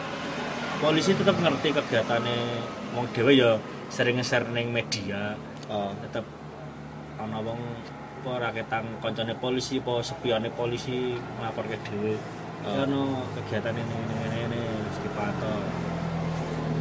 polisi 0.78 1.12
tetap 1.16 1.36
ngerti 1.40 1.74
kegiatannya 1.74 2.38
wong 2.94 3.06
dhewe 3.16 3.34
ya 3.34 3.58
sering 3.90 4.20
nge-share 4.20 4.48
ning 4.52 4.70
media 4.70 5.36
Oh. 5.72 5.96
tetap 6.04 6.28
ana 7.18 7.40
wong 7.40 7.60
apa 8.24 8.32
raketan 8.40 8.88
koncone 9.04 9.36
polisi 9.36 9.80
apa 9.80 10.00
sepione 10.00 10.48
polisi 10.52 11.16
nglapor 11.40 11.66
ke 11.68 11.78
dhewe 11.88 12.16
Oh. 12.64 12.72
ya 12.80 12.84
ono 12.88 13.28
kegiatan 13.36 13.76
ini 13.76 13.96
ini 13.96 14.16
ini 14.24 14.38
ini 14.48 14.60
harus 14.60 14.98
dipantau 15.04 15.60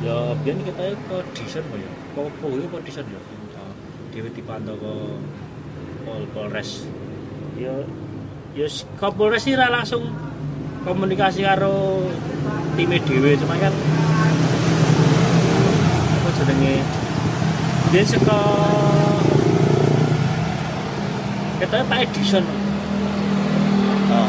ya 0.02 0.16
biar 0.42 0.56
kita 0.58 0.84
ke 0.98 1.16
desain 1.38 1.62
ya 1.62 1.90
kok 2.12 2.48
ya? 2.50 2.66
Ke 2.68 2.78
desain 2.82 3.06
ya? 3.06 3.20
Dhewe 4.12 4.28
dipantau 4.28 4.76
ke 4.76 4.92
pol 6.04 6.22
polres. 6.34 6.84
Ya 7.56 7.72
ya 8.52 8.66
s- 8.68 8.84
ke 8.98 9.08
polres 9.14 9.46
sih 9.46 9.56
langsung 9.56 10.10
komunikasi 10.84 11.46
karo 11.46 12.02
time 12.76 12.98
dhewe 13.00 13.38
cuma 13.38 13.54
kan 13.56 13.72
apa 16.12 16.28
jenenge? 16.36 16.74
Dia 17.92 18.02
saka 18.04 18.38
kita 21.60 21.78
Pak 21.86 21.98
Edison. 22.04 22.44
Oh. 24.12 24.28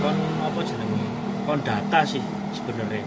kon 0.00 0.16
apa 0.40 0.60
jenenge? 0.64 1.04
Kon 1.44 1.60
data 1.60 2.00
sih 2.06 2.22
sebenarnya 2.56 3.04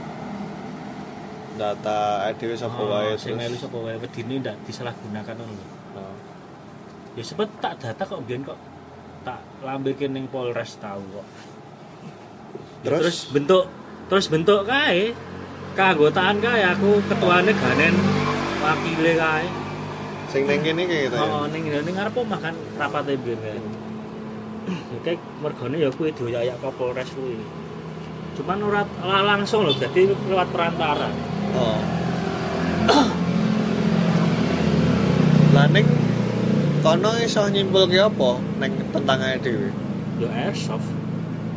Data 1.53 1.97
dhewe 2.33 2.55
sapa 2.55 2.81
wae 2.81 3.13
Oh, 3.13 3.17
melu 3.31 3.53
terus. 3.53 3.61
sapa 3.61 3.77
wae 3.77 3.95
wedine 3.95 4.35
ndak 4.39 4.57
disalahgunakan 4.63 5.35
ngono 5.35 5.53
lho. 5.53 5.65
Oh. 5.93 6.15
ya 7.13 7.21
sebet 7.21 7.45
tak 7.59 7.77
data 7.77 8.01
kok 8.01 8.25
biyen 8.25 8.41
kok 8.41 8.57
tak 9.21 9.37
lambirke 9.61 10.07
ning 10.07 10.25
Polres 10.25 10.75
tahu 10.77 11.01
kok 11.11 11.27
Ya, 12.83 12.89
Terus? 12.89 12.99
terus 12.99 13.17
bentuk 13.31 13.63
terus 14.05 14.25
bentuk 14.27 14.65
kae 14.65 15.13
keanggotaan 15.73 16.37
kae 16.37 16.61
aku 16.67 16.99
ketuane 17.05 17.53
ganen 17.53 17.95
wakile 18.59 19.13
kae 19.15 19.45
Sing 20.27 20.43
ning 20.43 20.59
kene 20.59 20.83
kayak 20.83 21.01
gitu 21.07 21.15
ya. 21.15 21.23
oh 21.23 21.45
ning 21.47 21.63
ning 21.63 21.93
ngarep 21.93 22.17
omah 22.17 22.39
kan 22.41 22.51
rapate 22.75 23.13
biyen 23.15 23.37
kae 23.37 23.55
ya 24.65 24.99
kayak 25.05 25.21
mergone 25.37 25.77
ya 25.77 25.89
kuwi 25.89 26.09
dioyak 26.11 26.57
ke 26.57 26.69
Polres 26.73 27.13
kuwi 27.13 27.37
cuman 28.33 28.57
ora 28.63 28.81
ora 28.99 29.21
langsung 29.23 29.63
loh 29.63 29.73
jadi 29.73 30.09
lewat 30.09 30.49
perantara 30.49 31.13
Oh. 31.53 31.79
Lah 35.53 35.65
ning 35.69 35.87
kono 36.83 37.11
iso 37.21 37.47
nyimpulke 37.47 37.97
apa 38.01 38.31
ning 38.59 38.71
tentang 38.91 39.19
dhewe? 39.39 39.69
ya 40.21 40.29
airsoft 40.29 40.89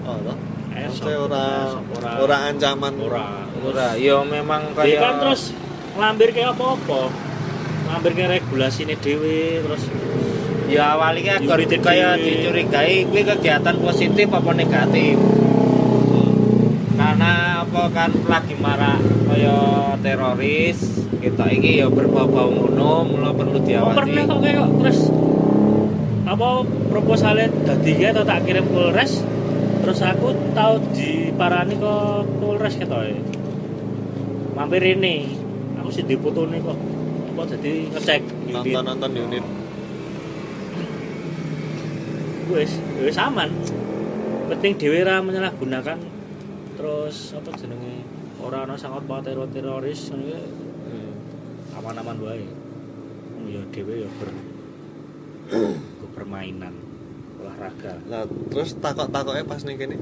Oh, 0.06 0.16
toh. 0.22 0.38
Airsoft. 0.70 1.10
Ora 1.10 1.74
ora 1.98 2.10
ora 2.22 2.36
ancaman. 2.46 2.94
ora 3.02 3.42
ora 3.66 3.88
yo 3.98 4.22
memang 4.22 4.70
dia 4.78 4.96
kayak 4.96 5.00
kan 5.02 5.14
terus 5.18 5.42
nglampir 5.98 6.28
kayak 6.30 6.54
apa-apa 6.54 7.10
nglampir 7.90 8.12
kayak 8.14 8.30
regulasi 8.38 8.86
ini 8.86 8.94
dewe 9.00 9.64
terus 9.64 9.82
ya 10.70 10.94
awalnya 10.94 11.38
Unit 11.42 11.78
kayak 11.82 12.20
dicurigai 12.22 13.06
kuwi 13.10 13.22
kegiatan 13.22 13.76
positif 13.82 14.28
apa 14.30 14.50
negatif 14.54 15.16
karena 17.16 17.64
apa 17.64 17.82
kan 17.96 18.12
lagi 18.28 18.52
marak 18.60 19.00
kaya 19.24 19.56
teroris 20.04 20.76
kita 21.16 21.48
iki 21.48 21.80
ya 21.80 21.88
berbau-bau 21.88 22.52
ngono 22.52 23.08
mula 23.08 23.32
perlu 23.32 23.56
oh, 23.56 23.62
diawasi 23.64 23.96
pernah 23.96 24.22
kok 24.28 24.38
kayak 24.44 24.56
kok 24.60 24.70
terus 24.84 24.98
apa 26.28 26.48
proposalnya 26.92 27.48
dadi 27.64 28.04
atau 28.04 28.20
tak 28.20 28.44
kirim 28.44 28.68
Polres 28.68 29.24
terus 29.80 29.98
aku 30.04 30.36
tahu 30.52 30.76
di 30.92 31.32
parani 31.32 31.80
ke 31.80 31.94
Polres 32.36 32.76
gitu 32.76 32.92
ya 33.00 33.16
mampir 34.52 34.84
ini 34.84 35.32
aku 35.80 35.88
sih 35.88 36.04
dipoto 36.04 36.44
nih 36.44 36.60
kok 36.60 36.76
apa 37.32 37.42
jadi 37.56 37.72
ngecek 37.96 38.22
unit. 38.44 38.52
Nonton-nonton 38.60 39.10
unit. 39.16 39.44
wis 42.52 42.76
wis 43.00 43.16
aman 43.16 43.48
penting 44.52 44.76
dhewe 44.76 45.00
ra 45.00 45.24
menyalahgunakan 45.24 46.15
terus 46.86 47.34
apa 47.34 47.50
jenenge? 47.58 48.06
Ora 48.38 48.62
ana 48.62 48.78
sangat 48.78 49.02
bawa 49.10 49.18
teror 49.18 49.50
teroris 49.50 50.06
ngono 50.06 50.22
ki 50.22 50.38
Hmm. 50.86 51.14
aman-aman 51.82 52.14
wae. 52.22 52.46
Wong 53.34 53.46
ya 53.50 53.62
dhewe 53.74 54.06
ya 54.06 54.10
ber 54.22 54.30
permainan 56.14 56.70
olahraga. 57.42 57.98
Lah 58.06 58.22
terus 58.54 58.78
takok-takoknya 58.78 59.42
pas 59.42 59.66
ning 59.66 59.74
kene? 59.74 59.98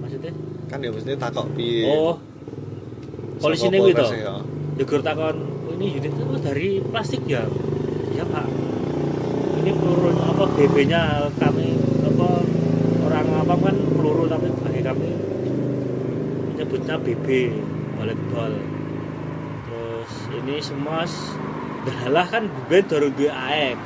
Maksudnya? 0.00 0.32
Kan 0.72 0.80
ya 0.80 0.88
mesti 0.88 1.12
takok 1.20 1.52
piye. 1.52 1.84
oh. 1.84 2.16
Polisi 3.36 3.68
ini 3.68 3.78
gitu 3.92 4.04
ya. 4.16 4.40
Degur 4.80 5.04
takon 5.04 5.36
"Oh, 5.68 5.76
ini 5.76 6.00
unit 6.00 6.16
itu 6.16 6.24
dari 6.40 6.80
plastik 6.80 7.20
ya? 7.28 7.44
Ya 8.16 8.24
pak. 8.24 8.48
Ini 9.60 9.76
peluru 9.76 10.08
apa 10.16 10.44
BB 10.56 10.88
nya 10.88 11.28
kami 11.36 11.76
apa 12.00 12.28
orang 13.04 13.26
apa 13.44 13.54
kan 13.60 13.76
peluru 13.76 14.24
tapi 14.24 14.48
bagi 14.64 14.80
kami 14.80 15.08
menyebutnya 16.58 16.98
BB 16.98 17.54
balik 18.02 18.18
bal 18.34 18.50
terus 19.62 20.12
ini 20.42 20.58
semua 20.58 21.06
dalah 21.86 22.26
kan 22.26 22.50
gue 22.50 22.82
dorong 22.82 23.14
dua 23.14 23.30
AM 23.30 23.78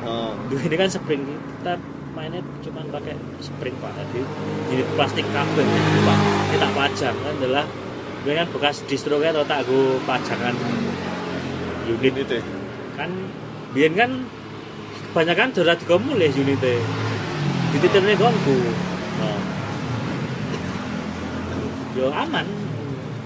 Oh. 0.00 0.32
dua 0.48 0.64
ini 0.64 0.80
kan 0.80 0.88
spring 0.88 1.26
kita 1.28 1.76
mainnya 2.16 2.40
cuma 2.64 2.80
pakai 2.88 3.20
spring 3.36 3.76
pak. 3.84 3.92
Jadi 4.00 4.24
unit 4.72 4.88
plastik 4.96 5.28
kabel 5.28 5.60
pak. 6.08 6.18
Kita 6.56 6.66
pajang 6.72 7.16
kan. 7.20 7.34
Adalah 7.36 7.68
gue 8.24 8.32
kan 8.32 8.48
bekas 8.48 8.80
distro 8.88 9.20
kan 9.20 9.36
atau 9.36 9.44
tak 9.44 9.68
gue 9.68 10.00
pajangan 10.08 10.56
unit. 11.84 12.16
Unit 12.16 12.32
e. 12.32 12.40
kan 12.96 13.12
biar 13.76 13.92
kan 13.92 14.24
kebanyakan 15.12 15.52
sudah 15.52 15.76
digomul 15.76 16.16
ya 16.16 16.32
unitnya 16.32 16.80
di 17.70 17.76
titiknya 17.76 18.16
gongku 18.16 18.56
Oh. 19.20 19.40
Yo 21.92 22.06
aman 22.10 22.46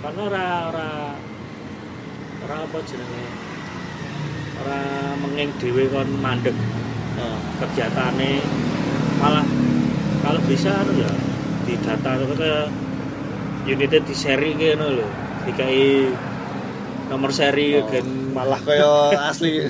karena 0.00 0.22
ora 0.24 0.46
ora 0.72 0.88
ora 2.44 2.56
apa 2.64 2.78
jenenge 2.84 3.24
ora 4.60 4.78
mengeng 5.20 5.50
dhewe 5.58 5.84
kon 5.88 6.08
mandek 6.20 6.56
Oh. 7.14 7.38
kegiatannya 7.62 8.42
malah 9.22 9.46
kalau 10.18 10.42
bisa 10.50 10.82
anu 10.82 10.98
ya 10.98 11.06
di 11.62 11.78
data 11.78 12.18
ke 12.18 12.52
unitnya 13.70 14.02
di 14.02 14.10
seri 14.10 14.50
kayak 14.58 14.82
anu 14.82 14.98
loh 14.98 15.10
dikai 15.46 16.10
nomor 17.06 17.30
seri 17.30 17.78
Oh, 17.78 17.86
gen 17.86 18.34
malah 18.34 18.58
kaya 18.58 19.14
asli. 19.30 19.62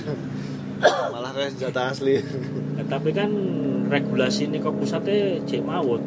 malah 1.12 1.36
kaya 1.36 1.52
senjata 1.52 1.92
asli. 1.92 2.16
Eh, 2.80 2.86
tapi 2.88 3.12
kan 3.12 3.28
regulasi 3.92 4.48
ini 4.48 4.56
kok 4.56 4.80
pusatnya 4.80 5.44
cek 5.44 5.60
mawut 5.60 6.00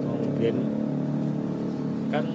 kan 2.10 2.26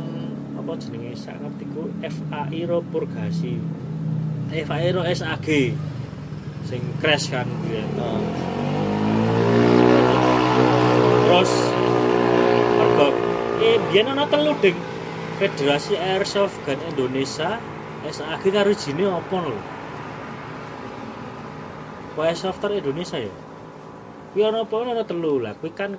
apa 0.62 0.78
jenenge 0.78 1.18
sak 1.18 1.42
ngertiku 1.42 1.90
FAI 2.06 2.62
ro 2.70 2.86
purgasi. 2.86 3.58
FAI 4.46 4.94
ro 4.94 5.02
SAG 5.02 5.74
sing 6.62 6.82
crash 7.02 7.34
kan 7.34 7.50
biyen 7.66 7.90
Oh. 7.98 8.22
terus 11.26 11.52
mergo 12.78 13.08
eh 13.58 13.76
biyen 13.90 14.14
ana 14.14 14.30
telu 14.30 14.54
ding. 14.62 14.78
Federasi 15.42 15.98
Airsoft 15.98 16.54
Gun 16.62 16.78
Indonesia 16.94 17.58
SAG 18.06 18.46
karo 18.54 18.70
jine 18.70 19.10
apa 19.10 19.36
lho? 19.42 19.58
Kok 22.14 22.22
Airsoft 22.22 22.62
Indonesia 22.70 23.18
ya? 23.18 23.34
Kuwi 24.30 24.46
ana 24.46 24.62
apa? 24.62 24.74
Ana 24.78 25.02
telu. 25.02 25.42
Lah 25.42 25.58
kuwi 25.58 25.74
kan 25.74 25.98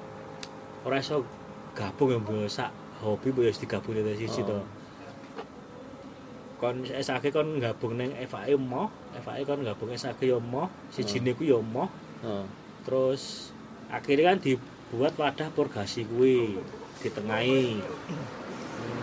ora 0.88 1.04
iso 1.04 1.28
gabung 1.76 2.16
ya 2.16 2.20
mbok 2.24 2.48
sak 2.48 2.83
hobi 3.04 3.36
mbok 3.36 3.46
wis 3.52 3.60
digabung 3.60 4.00
dari 4.00 4.16
siji 4.16 4.42
to. 4.48 4.56
Oh. 4.56 4.66
kon 6.64 6.88
SAG 6.88 7.28
kon 7.36 7.60
gabung 7.60 8.00
ning 8.00 8.16
FAI 8.24 8.56
moh 8.56 8.88
FAI 9.20 9.44
kon 9.44 9.68
gabung 9.68 9.92
SAG 9.92 10.24
yo 10.24 10.40
moh 10.40 10.72
sijine 10.88 11.36
kuwi 11.36 11.52
yo 11.52 11.60
moh. 11.60 11.92
Oh. 12.24 12.48
terus 12.88 13.52
akhirnya 13.92 14.32
kan 14.32 14.40
dibuat 14.40 15.14
wadah 15.20 15.52
purgasi 15.52 16.08
kuwi 16.08 16.56
ditengahi. 17.04 17.84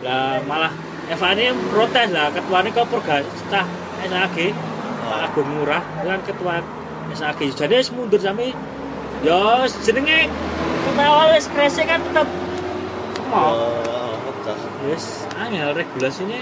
Lah 0.01 0.41
malah 0.49 0.73
Eva 1.13 1.37
ini 1.37 1.53
protes 1.69 2.09
lah 2.15 2.33
ketuanya 2.33 2.71
kok 2.73 2.89
purgasi 2.89 3.29
cah 3.53 3.69
SAG 4.09 4.37
Pak 5.05 5.21
Agung 5.29 5.49
Murah 5.53 5.85
kan 6.01 6.23
ketua 6.25 6.65
SAG 7.13 7.53
jadi 7.53 7.83
wis 7.83 7.93
mundur 7.93 8.23
sampai 8.23 8.57
ya 9.21 9.69
jenenge 9.85 10.31
awal 11.01 11.35
wis 11.37 11.49
krese 11.53 11.83
kan 11.85 12.01
tetep 12.01 12.29
mau 13.31 13.55
Oh. 13.55 14.17
Yes, 14.91 15.29
angel 15.39 15.71
regulasinya 15.77 16.41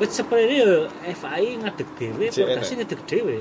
wis 0.00 0.10
seperti 0.14 0.44
ini 0.48 0.56
ya 0.62 0.72
FAI 1.14 1.58
ngadeg 1.62 1.88
dhewe, 1.98 2.26
purgasi 2.30 2.72
enak. 2.74 2.86
ngadeg 2.86 3.00
dhewe. 3.06 3.36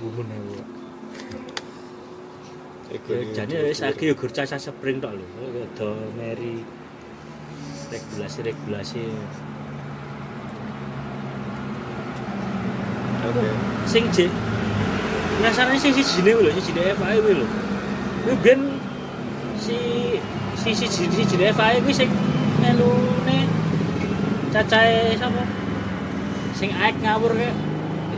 Bumun 0.00 0.26
ya, 0.28 0.40
Ya, 2.90 2.98
Jadi 3.46 3.54
jujur. 3.54 3.70
ya 3.70 3.74
saiki 3.76 4.04
yo 4.10 4.14
gur 4.18 4.34
caca 4.34 4.58
spring 4.58 4.98
tok 4.98 5.14
lho. 5.14 5.26
Do 5.78 5.94
meri 6.18 6.58
regulasi-regulasi 7.86 9.04
Oke. 13.30 13.46
sing 13.86 14.04
j 14.10 14.26
nyasarane 15.38 15.78
sing 15.78 15.94
sijine 15.94 16.34
lho, 16.34 16.50
sijine 16.50 16.82
FAI 16.98 17.22
kuwi 17.22 17.34
lho. 17.38 17.46
Kuwi 18.26 18.34
ben 18.42 18.60
si 19.60 19.76
si 20.56 20.70
si 20.72 20.86
si 20.88 21.04
sijine 21.12 21.52
FAI 21.52 21.84
kuwi 21.84 21.92
sing 21.92 22.10
melune 22.60 23.38
cacahe 24.52 25.14
sapa? 25.20 25.44
Sing 26.56 26.72
aek 26.72 26.96
ngawur 27.04 27.32
kayak 27.36 27.54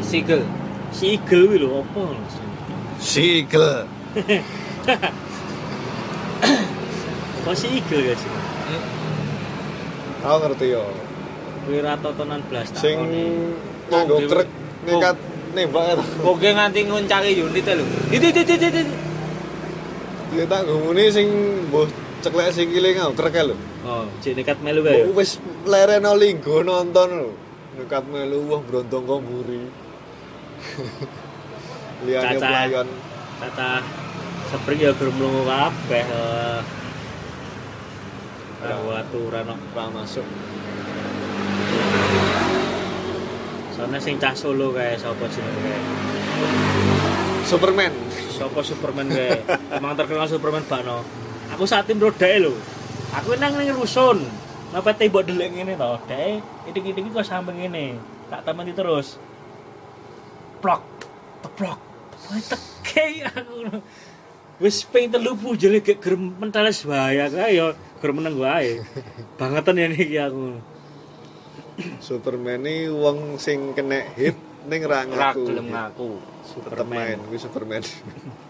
sigel 0.03 0.43
si 0.95 1.19
Eagle 1.19 1.45
kuwi 1.51 1.59
lho, 1.59 1.83
apa? 1.83 2.03
Sigel. 3.03 3.67
Kok 7.43 7.55
si 7.59 7.67
Eagle 7.75 8.03
ya 8.11 8.15
sih? 8.15 8.31
Aku 10.23 10.37
ngerti 10.47 10.67
yo. 10.71 10.85
Kuwi 11.67 11.79
ra 11.83 11.99
totonan 11.99 12.43
blas 12.47 12.71
Sing 12.79 12.97
takone. 12.99 13.25
nganggo 13.91 14.17
krek 14.31 14.49
nekat 14.87 15.17
nembak 15.53 15.85
itu. 15.99 16.05
Oke 16.23 16.49
nganti 16.55 16.81
nguncaki 16.87 17.31
unit 17.43 17.67
lho. 17.67 17.85
Itu 18.15 18.27
itu 18.31 18.41
itu 18.47 18.83
Ya 20.33 20.45
tak 20.49 20.65
ngomongin 20.65 21.13
sing 21.13 21.29
mbah 21.69 21.85
ceklek 22.25 22.57
sikile 22.57 22.97
nganggo 22.97 23.13
krek 23.19 23.37
lho. 23.45 23.57
Oh, 23.85 24.09
cek 24.25 24.33
nekat 24.39 24.59
melu 24.65 24.81
kae. 24.81 25.05
Mbok 25.05 25.21
Wis 25.21 25.37
lereno 25.69 26.17
linggo 26.17 26.65
nonton 26.65 27.09
lho. 27.21 27.31
Nekat 27.77 28.05
melu 28.09 28.41
wah 28.49 28.61
brontong 28.65 29.05
komburi. 29.05 29.69
Liane 32.09 32.37
Caca. 32.41 32.49
pelayan. 32.49 32.89
Kata 33.43 33.69
spring 34.49 34.81
ya 34.81 34.93
gur 34.97 35.13
mlungu 35.13 35.45
kabeh. 35.45 36.05
eh. 36.07 36.61
Ora 38.63 39.05
aturan 39.05 39.45
kok. 39.53 39.59
Ora 39.77 39.85
masuk. 39.93 40.25
Soalnya 43.77 43.99
sing 44.01 44.17
cah 44.17 44.33
Solo 44.33 44.73
kae 44.73 44.97
sapa 44.97 45.29
jenenge 45.29 45.61
kae. 45.61 45.81
Superman. 47.53 47.93
Sapa 48.33 48.61
Superman 48.65 49.13
kae. 49.13 49.45
Emang 49.77 49.93
terkenal 49.93 50.25
Superman 50.25 50.65
bakno. 50.65 51.05
Aku 51.53 51.69
saat 51.69 51.85
tim 51.85 52.01
rodae 52.01 52.41
lho. 52.41 52.57
Aku 53.21 53.37
nang 53.37 53.53
ning 53.61 53.69
rusun. 53.77 54.25
Ngapa 54.73 54.97
tembok 54.97 55.29
delek 55.29 55.53
ngene 55.53 55.77
to? 55.77 55.93
Dek, 56.09 56.41
itik-itik 56.73 57.13
kok 57.13 57.29
sampe 57.29 57.53
ngene. 57.53 58.01
Tak 58.33 58.49
temeni 58.49 58.73
terus. 58.73 59.21
Plok. 60.65 60.81
Teplok. 61.45 61.77
Wah, 62.33 62.41
teke 62.41 63.29
aku. 63.29 63.85
wis 64.63 64.87
ping 64.87 65.11
telu 65.11 65.35
pujul 65.35 65.83
gek 65.83 65.99
gerem 65.99 66.33
menteles 66.39 66.87
bahaya 66.87 67.27
kae 67.29 67.61
ya 67.61 67.77
gerem 68.01 68.17
meneng 68.17 68.41
wae. 68.41 68.81
Bangetan 69.37 69.77
ya 69.77 69.93
niki 69.93 70.17
aku. 70.17 70.57
Superman 72.01 72.65
ini 72.65 72.89
wong 72.89 73.37
sing 73.37 73.77
kena 73.77 74.09
hit 74.17 74.41
ning 74.69 74.81
ra 74.87 75.03
ngaku. 75.07 75.43
gelem 75.49 75.67
ngaku 75.75 76.11
main 76.87 77.19
kuwi 77.27 77.39
Superman. 77.39 77.83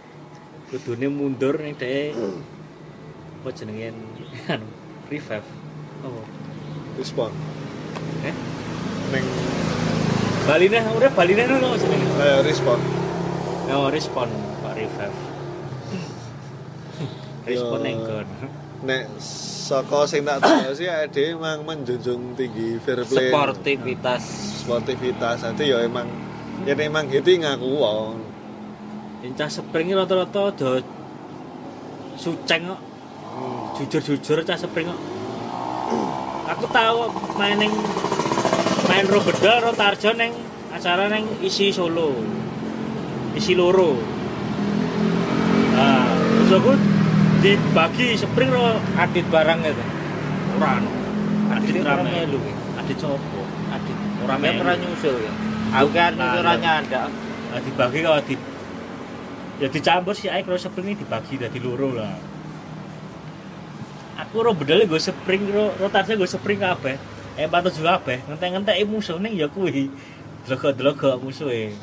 Kudune 0.73 1.07
mundur 1.13 1.57
ning 1.61 1.77
dhek 1.77 2.17
apa 3.43 3.49
jenenge 3.53 3.93
anu 4.49 4.67
revive. 5.11 5.49
Oh. 6.07 6.25
Respon. 6.97 7.33
Eh? 8.23 8.35
Ning 9.13 9.25
Baline 10.43 10.79
ora 10.97 11.09
baline 11.15 11.43
ngono 11.47 11.79
jenenge. 11.79 12.09
eh, 12.19 12.39
respon. 12.43 12.79
Oh, 13.73 13.89
respon 13.89 14.29
Pak 14.63 14.75
revive. 14.77 15.19
respon 17.47 17.79
ning 17.83 17.99
kon. 18.03 18.27
Nek 18.87 19.03
saka 19.63 20.11
sing 20.11 20.27
tak 20.27 20.43
tahu 20.43 20.75
sih 20.75 20.91
ade 20.91 21.39
emang 21.39 21.63
menjunjung 21.63 22.35
tinggi 22.35 22.83
fair 22.83 23.07
play. 23.07 23.31
sportivitas 23.31 24.23
sportivitas 24.67 25.47
nanti 25.47 25.71
ya 25.71 25.79
emang 25.87 26.11
ya 26.67 26.75
emang 26.75 27.07
gitu 27.07 27.31
ngaku 27.39 27.71
wong 27.79 28.33
Incah 29.23 29.47
spring 29.47 29.95
rata-rata 29.95 30.51
do 30.51 30.83
suceng 32.19 32.75
kok. 32.75 32.81
Jujur-jujur 33.79 34.43
cah 34.43 34.59
spring 34.59 34.91
kok. 34.91 35.01
Aku 36.51 36.67
tahu 36.75 37.07
main 37.39 37.55
ning 37.55 37.71
main 38.91 39.07
ro 39.07 39.23
bedal 39.23 39.63
ro 39.63 39.71
tarjo 39.79 40.11
ning 40.19 40.35
acara 40.75 41.07
ning 41.07 41.23
isi 41.39 41.71
Solo. 41.71 42.19
Isi 43.39 43.55
loro. 43.55 43.95
Nah, 45.79 46.11
terus 46.19 46.51
aku 46.59 46.73
dibagi 47.43 48.15
spring 48.15 48.51
ro 48.55 48.79
adit 48.95 49.27
barang 49.27 49.59
itu 49.67 49.85
ora 50.63 50.79
no. 50.79 50.91
Adit 51.53 51.75
rame. 51.83 52.07
melu. 52.07 52.41
Adit 52.79 52.97
copo? 53.03 53.43
adit 53.75 53.97
Ora 54.23 54.39
Dia 54.39 54.55
melu. 54.55 54.59
pernah 54.63 54.77
nyusul 54.79 55.17
ya 55.21 55.33
aku 55.73 55.89
kan 55.91 56.13
Nah, 56.15 56.39
nyusulannya 56.39 56.71
ada 56.87 57.03
Nah, 57.53 57.61
dibagi 57.61 58.01
kalau 58.01 58.21
di 58.25 58.35
ya 59.61 59.69
dicampur 59.69 60.17
sih 60.17 60.33
ae 60.33 60.41
kalau 60.41 60.57
spring 60.57 60.89
ini 60.89 61.05
dibagi 61.05 61.37
dadi 61.37 61.61
loro 61.61 61.93
lah. 61.93 62.17
Aku 64.25 64.41
ro 64.41 64.57
bedale 64.57 64.89
gue 64.89 64.97
spring 64.97 65.53
ro 65.53 65.77
rotasnya 65.77 66.17
gue 66.17 66.25
spring 66.25 66.65
kabeh. 66.65 66.97
Eh 67.37 67.45
patut 67.53 67.69
juga 67.77 68.01
kabeh. 68.01 68.25
Ngentek-ngentek 68.25 68.81
musuh 68.89 69.21
ning 69.21 69.37
ya 69.37 69.53
kuwi. 69.53 69.93
Delok-delok 70.49 71.21
musuhe. 71.21 71.77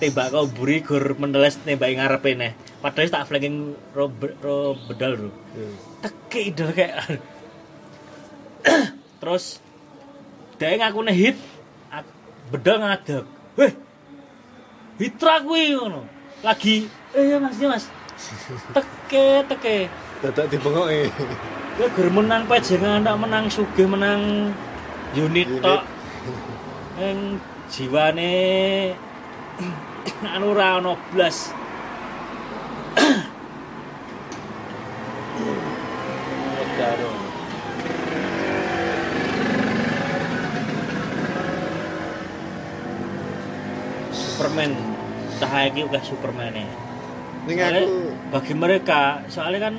Tembak 0.00 0.32
kau 0.32 0.48
buri 0.48 0.80
gur 0.80 1.20
mendeles 1.20 1.60
nembak 1.68 1.92
ngarepe 1.92 2.32
neh. 2.32 2.56
Padahal 2.84 3.08
tak 3.08 3.24
flanking 3.32 3.72
ro, 3.96 4.12
ro 4.44 4.76
bedal 4.76 5.16
ro. 5.16 5.30
Teke 6.04 6.52
idol 6.52 6.68
kayak 6.76 7.16
Terus 9.24 9.56
dia 10.60 10.76
ngaku 10.76 11.00
hit 11.08 11.32
ak- 11.88 12.12
bedal 12.52 12.84
ngadeg. 12.84 13.24
Weh, 13.56 13.72
Hitra 15.00 15.40
kuwi 15.40 15.72
ngono. 15.72 16.04
Lagi 16.44 16.84
eh 17.16 17.24
ya 17.32 17.40
Mas, 17.40 17.56
ya 17.56 17.72
Mas. 17.72 17.88
Teke 18.76 19.48
teke. 19.48 19.88
dadak 20.20 20.48
dibengoki 20.48 21.08
Kowe 21.74 21.88
gur 21.90 22.08
menang 22.08 22.44
pejengan 22.48 23.00
ndak 23.02 23.16
menang 23.18 23.44
sugih 23.48 23.88
menang 23.88 24.52
unit 25.16 25.48
Unit. 25.48 25.64
tok. 25.64 25.82
Ing 27.00 27.40
jiwane 27.72 28.32
anu 30.36 30.52
ora 30.52 30.84
ono 30.84 31.00
blas. 31.10 31.48
Superman. 44.14 44.72
Cahaya 45.42 45.66
iki 45.70 45.82
uga 45.82 45.98
Superman 45.98 46.54
ning 46.54 46.70
Soalnya 47.44 47.84
aku 47.84 47.92
bagi 48.32 48.54
mereka 48.56 49.20
soalnya 49.28 49.60
kan 49.68 49.74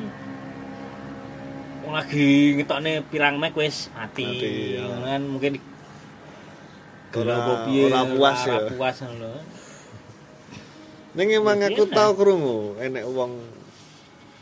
lagi 1.85 2.59
ngetokne 2.59 3.07
pirang 3.07 3.39
mek 3.39 3.55
wis 3.55 3.87
mati, 3.95 4.25
Mati, 4.27 4.51
ya. 4.75 4.83
Kan 4.99 5.21
mungkin 5.31 5.53
Ora- 7.15 7.63
ora 7.63 8.01
puas 8.03 8.39
ora 8.43 8.51
ya. 8.51 8.67
puas 8.75 8.97
lho. 8.99 9.33
Ning 11.15 11.27
emang 11.31 11.57
Ya, 11.63 11.71
aku 11.71 11.87
iya. 11.87 11.95
tau 11.95 12.11
krungu 12.13 12.75
enek 12.77 13.07
wong 13.07 13.39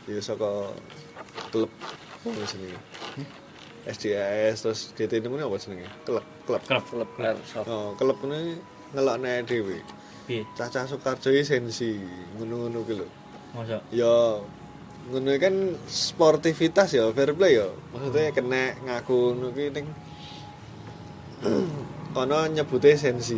ya 0.10 0.20
saka 0.20 0.74
klub 1.54 1.70
wong 2.26 2.34
jenenge. 2.50 2.80
SDAS 3.84 4.64
terus 4.64 4.82
GT 4.96 5.20
ini 5.20 5.28
apa 5.44 5.56
jenenge? 5.60 5.88
Klub 6.08 6.26
klub. 6.50 6.62
Klub 6.66 6.84
klub 6.88 7.10
airsoft 7.20 7.68
oh 7.70 7.94
klub 7.94 8.18
ini 8.26 8.58
ngelokne 8.96 9.46
dhewe. 9.46 9.78
Piye? 10.24 10.42
Caca 10.56 10.88
Sukarjo 10.88 11.30
iki 11.36 11.44
sensi 11.44 12.00
ngono-ngono 12.40 12.80
ki 12.88 12.94
lho. 12.96 13.08
Masa 13.54 13.78
ya 13.94 14.40
ngono 15.12 15.30
kan 15.38 15.78
sportivitas 15.86 16.96
ya 16.96 17.12
fair 17.14 17.36
play 17.38 17.60
ya. 17.60 17.68
Maksudnya 17.94 18.32
kena 18.34 18.74
ngaku 18.88 19.36
ngono 19.38 19.48
ki 19.54 19.66
ning 19.76 19.86
kono 22.16 22.48
nyebute 22.48 22.96
sensi 22.96 23.36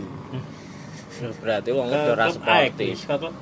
berarti 1.42 1.70
wong 1.72 1.88
ora 1.92 2.28
sportif. 2.32 3.06
Klub 3.08 3.34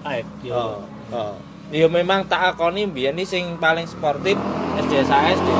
yo. 0.45 0.53
Oh 0.53 0.75
oh. 1.13 1.35
Ya 1.73 1.89
memang 1.89 2.29
tak 2.29 2.53
akoni 2.53 2.85
mbiyen 2.85 3.17
iki 3.17 3.33
sing 3.33 3.57
paling 3.57 3.89
sportif 3.89 4.37
SDSAS 4.77 5.37
di 5.41 5.53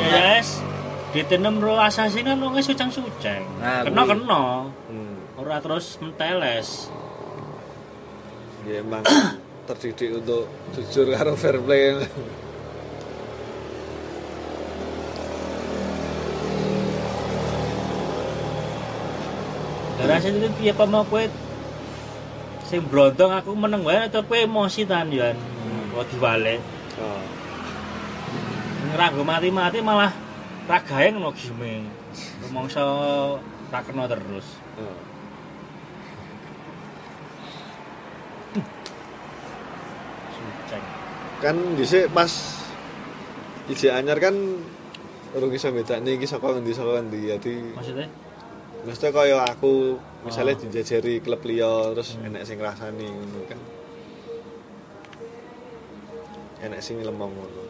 SDS 0.00 0.48
di 1.10 1.20
tenem 1.26 1.58
ro 1.58 1.74
asasi 1.76 2.22
kan 2.22 2.38
wong 2.38 2.54
suceng-suceng 2.62 3.42
Nah, 3.58 3.82
kena 3.82 4.02
kena. 4.06 4.44
Hmm. 4.86 5.14
ora 5.36 5.58
terus 5.58 5.98
menteles. 5.98 6.88
Ya 8.64 8.80
emang 8.80 9.02
terdidik 9.68 10.22
untuk 10.22 10.48
jujur 10.72 11.10
karo 11.12 11.34
fair 11.36 11.58
play 11.60 12.00
Rasane 20.00 20.40
itu 20.40 20.48
piye 20.56 20.72
apa 20.72 20.84
mau 20.88 21.04
kowe 21.04 21.24
sing 22.64 22.80
brontong 22.86 23.34
aku 23.34 23.52
meneng 23.52 23.82
wae 23.84 24.08
atau 24.08 24.22
kowe 24.24 24.38
emosi 24.38 24.86
tan 24.88 25.10
yan. 25.12 25.36
Kok 25.92 26.06
diwalek. 26.14 26.60
oh. 27.02 27.22
Mati-mati 29.26 29.78
malah 29.84 30.12
ragae 30.70 31.12
ngono 31.12 31.34
gime. 31.36 31.84
Rumangsa 32.46 32.82
ra 33.68 33.80
kena 33.84 34.06
terus. 34.08 34.46
oh. 34.80 34.98
Kan 41.40 41.56
dhisik 41.76 42.12
pas 42.12 42.28
iji 43.72 43.88
anyar 43.88 44.20
kan 44.20 44.36
urung 45.32 45.54
iso 45.54 45.72
bedakne 45.72 46.18
iki 46.20 46.28
saka 46.28 46.52
ngendi 46.52 46.74
saka 46.74 47.00
ngendi 47.00 47.32
jadi 47.32 47.54
Maksudnya? 47.78 48.06
Mesti 48.80 49.06
kaya 49.10 49.44
aku 49.44 49.96
misalnya 50.22 50.54
Oh. 50.56 50.60
dijajari 50.62 51.14
klub 51.20 51.42
liya 51.44 51.92
terus 51.92 52.16
Hmm. 52.16 52.26
enek 52.26 52.42
sing 52.44 52.56
ngrasani 52.56 53.06
ngono 53.06 53.40
kan 53.44 53.60
enek 56.60 56.80
sing 56.80 56.96
lemong 57.00 57.32
ngono 57.32 57.62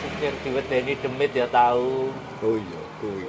supir 0.00 0.32
diwedeni 0.42 0.94
demit 0.96 1.32
ya 1.32 1.46
tahu 1.48 2.12
oh 2.40 2.56
iya 2.56 2.80
kuwi 2.98 3.28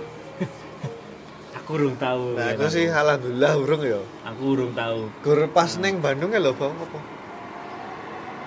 Aku 1.52 1.78
urung 1.78 1.96
tahu. 1.96 2.36
nah 2.36 2.52
aku 2.52 2.68
sih 2.68 2.88
alhamdulillah 2.90 3.54
urung 3.56 3.84
ya 3.86 4.02
Aku 4.26 4.44
urung 4.56 4.72
tahu. 4.74 5.08
gur 5.22 5.40
pas 5.52 5.72
ning 5.78 6.00
Bandung 6.00 6.32
ya 6.32 6.40
lho 6.40 6.52
bang 6.52 6.74
apa 6.74 7.00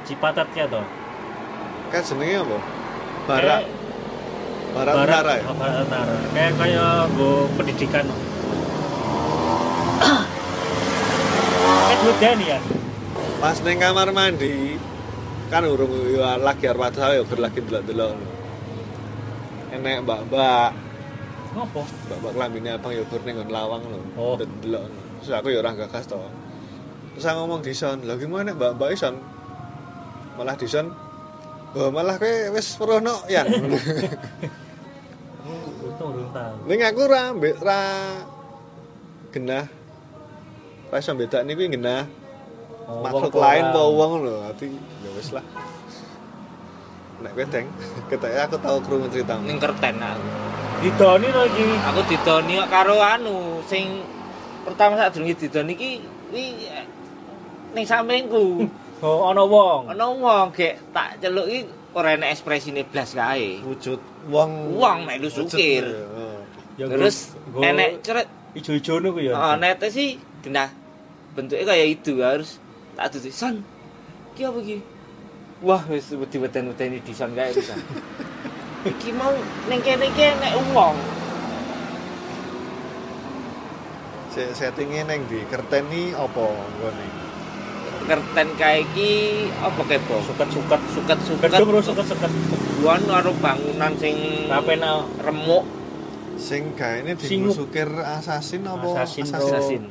Cipatat 0.04 0.48
ya 0.52 0.68
toh. 0.68 0.84
Kan 1.94 2.02
jenenge 2.02 2.34
apa 2.36 2.58
barak 3.24 3.62
Kayak- 3.62 3.70
barak 4.74 4.94
utara 4.98 5.32
ya 5.38 5.44
Barat 5.54 5.76
Utara. 5.86 6.14
Kayak 6.34 6.52
kayak 6.58 7.14
go 7.14 7.46
pendidikan. 7.54 8.04
Duit 12.04 12.18
Dani 12.20 12.44
ya. 12.44 12.58
pas 13.40 13.56
ning 13.60 13.76
kamar 13.76 14.08
mandi 14.10 14.76
kan 15.48 15.64
urung 15.64 15.88
ya 16.10 16.36
lagi 16.36 16.64
arep 16.66 16.80
maca 16.80 17.12
ya 17.12 17.24
lagi 17.24 17.60
delok-delok 17.60 18.12
enek 19.70 20.00
mbak-mbak 20.04 20.70
Ngopo? 21.54 21.80
mbak-mbak 22.08 22.32
klambine 22.34 22.70
abang 22.72 22.92
ya 22.92 23.04
ning 23.04 23.36
lawang 23.48 23.82
lho 23.84 24.00
Oh. 24.16 24.36
delok 24.36 24.84
terus 25.20 25.32
aku 25.32 25.48
ya 25.48 25.60
ora 25.60 25.72
gagas 25.72 26.04
to 26.04 26.20
terus 27.14 27.24
aku 27.24 27.36
ngomong 27.44 27.60
dison 27.60 28.00
lha 28.04 28.16
gimana 28.16 28.52
mbak-mbak 28.52 28.88
ison 28.92 29.16
malah 30.36 30.56
dison 30.56 30.92
Oh, 31.74 31.90
malah 31.90 32.14
kowe 32.22 32.54
wis 32.54 32.78
perono 32.78 33.26
yan. 33.26 33.50
Untung 35.82 36.14
urung 36.14 36.30
tahu. 36.30 36.70
Ning 36.70 36.80
aku 36.86 37.02
ra 37.10 37.34
mbek 37.34 37.58
ra 37.58 37.80
genah. 39.34 39.66
Ra 40.94 40.96
iso 41.02 41.18
bedakne 41.18 41.58
kuwi 41.58 41.74
genah 41.74 42.06
Oh, 42.84 43.00
makhluk 43.00 43.32
lain 43.40 43.72
apa 43.72 43.80
wong 43.80 44.12
lho. 44.22 44.34
Dadi 44.44 44.70
ya 45.02 45.10
wis 45.18 45.32
lah. 45.34 45.42
Nek 47.24 47.32
kowe 47.32 47.46
deng, 47.48 47.66
ketake 48.12 48.38
aku 48.38 48.56
tau 48.60 48.78
krungu 48.78 49.08
ceritamu. 49.10 49.42
ning 49.48 49.58
kerten 49.58 49.96
aku. 49.98 50.26
Didoni 50.84 51.26
to 51.32 51.42
iki. 51.48 51.66
Aku 51.90 52.00
didoni 52.06 52.54
kok 52.60 52.70
karo 52.70 53.00
anu 53.00 53.64
sing 53.66 54.04
pertama 54.62 54.94
saat 55.00 55.10
durunge 55.16 55.34
didoni 55.34 55.72
iki 55.74 55.90
kuwi 56.30 56.70
ning 57.74 57.82
sampingku. 57.82 58.68
Oh, 59.04 59.28
ana 59.28 59.44
wong. 59.44 59.92
Ana 59.92 60.08
wong 60.08 60.48
gek 60.50 60.80
tak 60.96 61.20
celuk 61.20 61.44
iki 61.44 61.60
ora 61.92 62.16
enek 62.16 62.32
ekspresine 62.32 62.88
blas 62.88 63.12
kae. 63.12 63.60
Wujud 63.60 64.00
wong 64.32 64.72
Wong 64.74 65.04
melu 65.04 65.28
sukir. 65.28 65.84
heeh. 65.84 66.36
Ya, 66.74 66.88
Terus 66.88 67.36
nggo- 67.52 67.60
nggo 67.60 67.68
enek 67.68 67.90
ceret 68.00 68.26
ijo-ijono 68.56 69.12
ku 69.12 69.20
ya. 69.20 69.36
Oh, 69.36 69.54
nete 69.54 69.92
sih 69.92 70.16
genah. 70.40 70.72
Bentuknya 71.36 71.68
kayak 71.68 71.88
itu 71.92 72.18
harus 72.18 72.56
tak 72.96 73.12
tutup. 73.12 73.30
San, 73.30 73.60
ki 74.32 74.42
apa 74.42 74.58
ki? 74.58 74.78
Wah, 75.60 75.82
wis 75.86 76.08
wedi-wedeni 76.10 76.98
di 76.98 77.12
san 77.12 77.36
kae 77.36 77.52
pisan. 77.52 77.78
Iki 78.90 79.16
mau 79.16 79.32
ning 79.64 79.80
kene 79.80 80.08
iki 80.08 80.28
nek 80.36 80.52
wong. 80.72 80.96
Se- 84.34 84.52
settingnya 84.52 85.06
neng 85.06 85.24
di 85.24 85.40
kerten 85.46 85.88
ni 85.88 86.10
apa 86.10 86.42
nggone? 86.42 87.23
Kerten 88.04 88.48
kae 88.60 88.84
iki 88.84 89.12
apa 89.56 89.80
kepo? 89.80 90.20
Suket-suket. 90.20 90.80
Suket-suket. 90.92 91.48
Gedung 91.48 91.72
lho 91.72 91.80
suket-suket. 91.80 92.30
Buan 92.78 93.00
karo 93.08 93.32
bangunan 93.40 93.92
sing 93.96 94.44
Rapena 94.44 95.08
remuk 95.18 95.64
Sing 96.36 96.74
gaene 96.74 97.14
Singup. 97.16 97.24
dienggo 97.24 97.52
sukir 97.54 97.88
asasin 97.88 98.66
apa 98.66 98.84
Assassin, 99.00 99.24
bro. 99.24 99.38
assassin. 99.38 99.82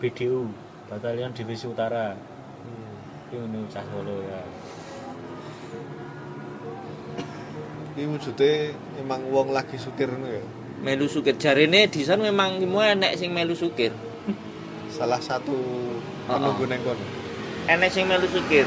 BDU, 0.00 0.48
Batalion 0.88 1.30
Divisi 1.30 1.68
Utara. 1.68 2.16
Hmm. 2.16 3.28
Iki 3.28 3.36
ngono 3.38 3.68
cah 3.68 3.84
Solo 3.84 4.16
ya. 4.24 4.40
Iki 7.94 8.02
wujude 8.08 8.52
emang 8.98 9.20
wong 9.30 9.52
lagi 9.52 9.76
sukir 9.76 10.08
ngono 10.10 10.28
ya. 10.28 10.42
Melu 10.80 11.06
sukir 11.06 11.36
jarene 11.36 11.88
di 11.88 12.02
san 12.02 12.20
memang 12.20 12.60
mau 12.66 12.82
enek 12.82 13.16
sing 13.16 13.30
melu 13.30 13.54
sukir. 13.54 13.92
Salah 14.90 15.20
satu 15.20 15.54
Oh, 16.26 16.34
penunggu 16.34 16.66
neng 16.66 16.82
kono. 16.82 17.04
Enek 17.66 17.90
sing 17.90 18.06
melu 18.06 18.26
sukir. 18.30 18.66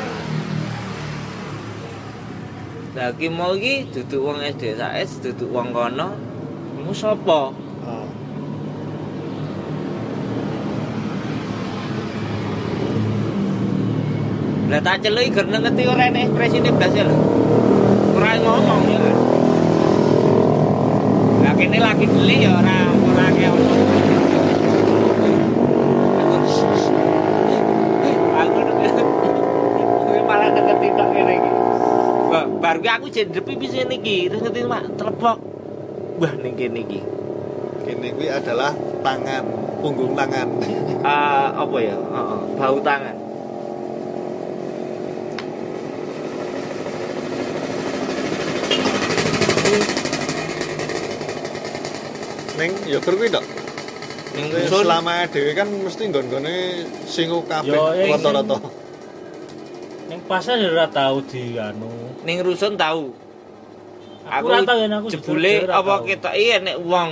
Lah 2.97 3.13
ki 3.15 3.29
mau 3.29 3.53
iki 3.53 3.85
duduk 3.93 4.27
wong 4.27 4.41
SD 4.41 4.75
SAS, 4.75 5.21
duduk 5.21 5.47
wong 5.53 5.71
kono. 5.71 6.17
Mu 6.81 6.91
sapa? 6.91 7.53
Oh. 7.53 8.07
Lah 14.69 14.81
tak 14.85 15.05
celuk 15.05 15.33
gereng 15.33 15.63
ngerti 15.63 15.83
ora 15.85 16.09
enek 16.09 16.33
ekspresine 16.33 16.69
blas 16.73 16.93
ya 16.93 17.05
lho. 17.05 17.17
Ora 18.17 18.35
ngomong 18.41 18.81
ya 18.89 18.99
kan. 18.99 19.17
Lah 21.45 21.53
kene 21.57 21.77
lagi 21.77 22.05
geli 22.09 22.37
ya 22.41 22.51
ora 22.57 22.77
ora 22.89 23.25
ngomong. 23.31 23.81
Aku 28.39 28.59
Kuwi 30.09 30.21
malah 30.25 30.49
ngerti 30.53 30.87
tok 30.97 31.09
kene 31.13 31.33
iki. 31.37 31.51
Kuwi 32.79 32.87
aku 32.87 33.11
jendepi 33.11 33.59
bisa 33.59 33.83
niki, 33.83 34.31
terus 34.31 34.39
ngerti 34.39 34.63
mak 34.63 34.87
telepok. 34.95 35.35
Wah 36.15 36.31
ning 36.39 36.55
kene 36.55 36.79
iki. 36.87 37.03
Kene 37.83 38.15
kuwi 38.15 38.31
adalah 38.31 38.71
tangan, 39.03 39.43
punggung 39.83 40.15
tangan. 40.15 40.47
Ah, 40.99 41.55
apa 41.59 41.75
ya? 41.83 41.95
Heeh, 41.99 42.39
bau 42.55 42.79
tangan. 42.79 43.15
Neng 52.55 52.71
ya 52.87 52.99
kuwi 53.03 53.27
tok. 53.27 53.43
Ning 54.39 54.55
Kowe 54.55 54.59
dusun 54.63 54.87
Selama 54.87 55.27
dhewe 55.27 55.51
kan 55.51 55.67
mesti 55.67 56.07
singu 57.11 57.43
kabeh 57.43 57.75
Yo, 57.75 57.91
ya, 57.91 58.15
rata-rata. 58.15 58.78
Pasar 60.29 60.61
ya 60.61 60.69
ora 60.69 60.85
tau 60.85 61.25
di 61.25 61.57
anu. 61.57 61.89
ning 62.21 62.37
rusun 62.39 62.77
tahu. 62.77 63.09
Aku 64.29 64.45
ora 64.45 64.61
tau 64.61 64.77
yen 64.77 64.93
aku 64.93 65.09
jebule 65.09 65.65
apa 65.65 65.81
tau. 65.91 66.05
ketok 66.05 66.35
iya 66.37 66.61
nek 66.61 66.77
wong 66.79 67.09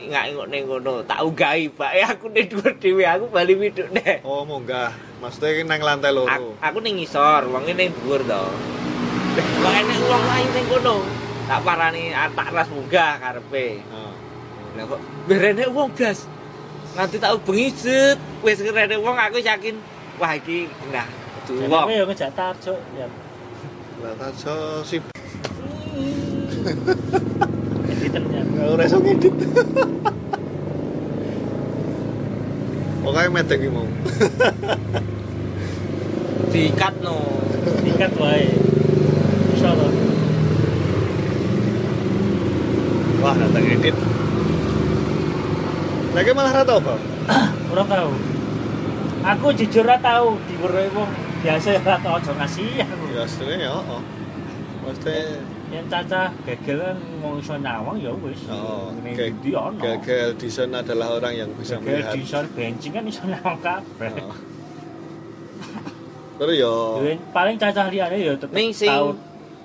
ngak 0.00 0.24
ngok 0.32 0.46
ning 0.48 0.62
ngono 0.64 1.02
tak 1.02 1.20
ugahi 1.20 1.66
Pak 1.68 1.92
ya 1.92 2.06
aku 2.08 2.30
ning 2.30 2.46
dhuwur 2.46 2.72
dhewe 2.78 3.02
aku 3.04 3.26
bali 3.26 3.52
miduk 3.52 3.90
nek 3.90 4.22
Oh, 4.22 4.46
munggah. 4.46 4.94
Maksudnya 5.18 5.66
nang 5.66 5.82
lantai 5.82 6.14
loro. 6.14 6.24
aku, 6.24 6.50
aku 6.56 6.78
ning 6.80 6.94
ngisor 6.96 7.42
wonge 7.46 7.74
ning 7.74 7.90
dhuwur 7.92 8.22
to 8.22 8.44
kok 9.30 9.72
enek 9.72 9.98
wong 10.06 10.22
lain 10.24 10.48
ning 10.50 10.66
kono 10.66 10.96
tak 11.46 11.60
parani 11.62 12.04
ah, 12.10 12.30
tak 12.30 12.48
ras 12.50 12.68
munggah 12.70 13.12
karepe 13.18 13.82
Oh. 13.90 14.14
lah 14.74 14.84
kok 14.86 15.00
berene 15.26 15.64
wong 15.68 15.90
blas 15.90 16.30
nanti 16.94 17.18
tak 17.18 17.34
ubengi 17.34 17.68
set 17.72 18.18
wis 18.40 18.58
kerene 18.58 18.94
wong 18.96 19.14
aku 19.14 19.38
yakin 19.38 19.74
wah 20.16 20.32
iki 20.32 20.66
nah 20.90 21.06
Wong 21.50 21.74
aku 21.74 21.90
ya 21.90 22.04
ngejak 22.06 22.30
tarjo 22.38 22.74
ya. 22.94 23.06
Lah 24.06 24.14
tajo 24.14 24.86
si 24.86 25.02
Editen 27.90 28.24
ya. 28.30 28.42
ora 28.70 28.86
iso 28.86 29.02
ngedit. 29.02 29.34
Pokoke 33.02 33.28
medek 33.34 33.58
iki 33.58 33.68
mau. 33.72 33.88
diikat 36.50 36.94
no 37.02 37.18
Tingkat 37.82 38.12
wae. 38.18 38.46
To. 39.60 39.86
Wah, 43.20 43.36
datang 43.36 43.64
edit. 43.68 43.92
Lagi 46.16 46.30
malah 46.32 46.52
ra 46.56 46.62
tau, 46.64 46.80
Bang. 46.80 46.96
Ora 47.68 47.84
tau. 47.84 48.10
Aku 49.20 49.52
jujur 49.52 49.84
ora 49.84 50.00
tau 50.00 50.40
diweruhi 50.48 50.88
wong 50.96 51.29
biasa 51.40 51.68
ora 51.76 51.96
tau 51.98 52.14
aja 52.16 52.32
ngasih 52.36 52.68
aku. 52.80 53.04
Ya 53.10 53.22
asline 53.24 53.60
ya, 53.64 53.70
oh. 53.72 54.02
Maksudnya 54.80 55.40
Yang 55.70 55.86
caca 55.86 56.22
kan 56.66 56.96
mau 57.22 57.38
iso 57.38 57.54
nyawang 57.54 57.96
ya 58.02 58.10
wis. 58.10 58.42
Oh, 58.50 58.90
ndi 58.90 59.50
ono. 59.54 59.78
gagal 59.78 60.34
desain 60.34 60.74
adalah 60.74 61.14
orang 61.14 61.34
yang 61.36 61.50
bisa 61.54 61.78
Gegel 61.78 62.02
melihat. 62.02 62.14
di 62.18 62.22
sor 62.26 62.44
bensin 62.50 62.90
kan 62.90 63.04
iso 63.06 63.22
nyawang 63.22 63.58
kabeh. 63.62 64.10
Oh. 64.18 64.34
Terus 66.40 66.54
ya 66.56 66.74
paling 67.30 67.56
cacah 67.60 67.86
liyane 67.86 68.16
ya 68.18 68.32
tetep 68.34 68.50
Ning 68.50 68.72
sing- 68.72 68.88
tau 68.88 69.12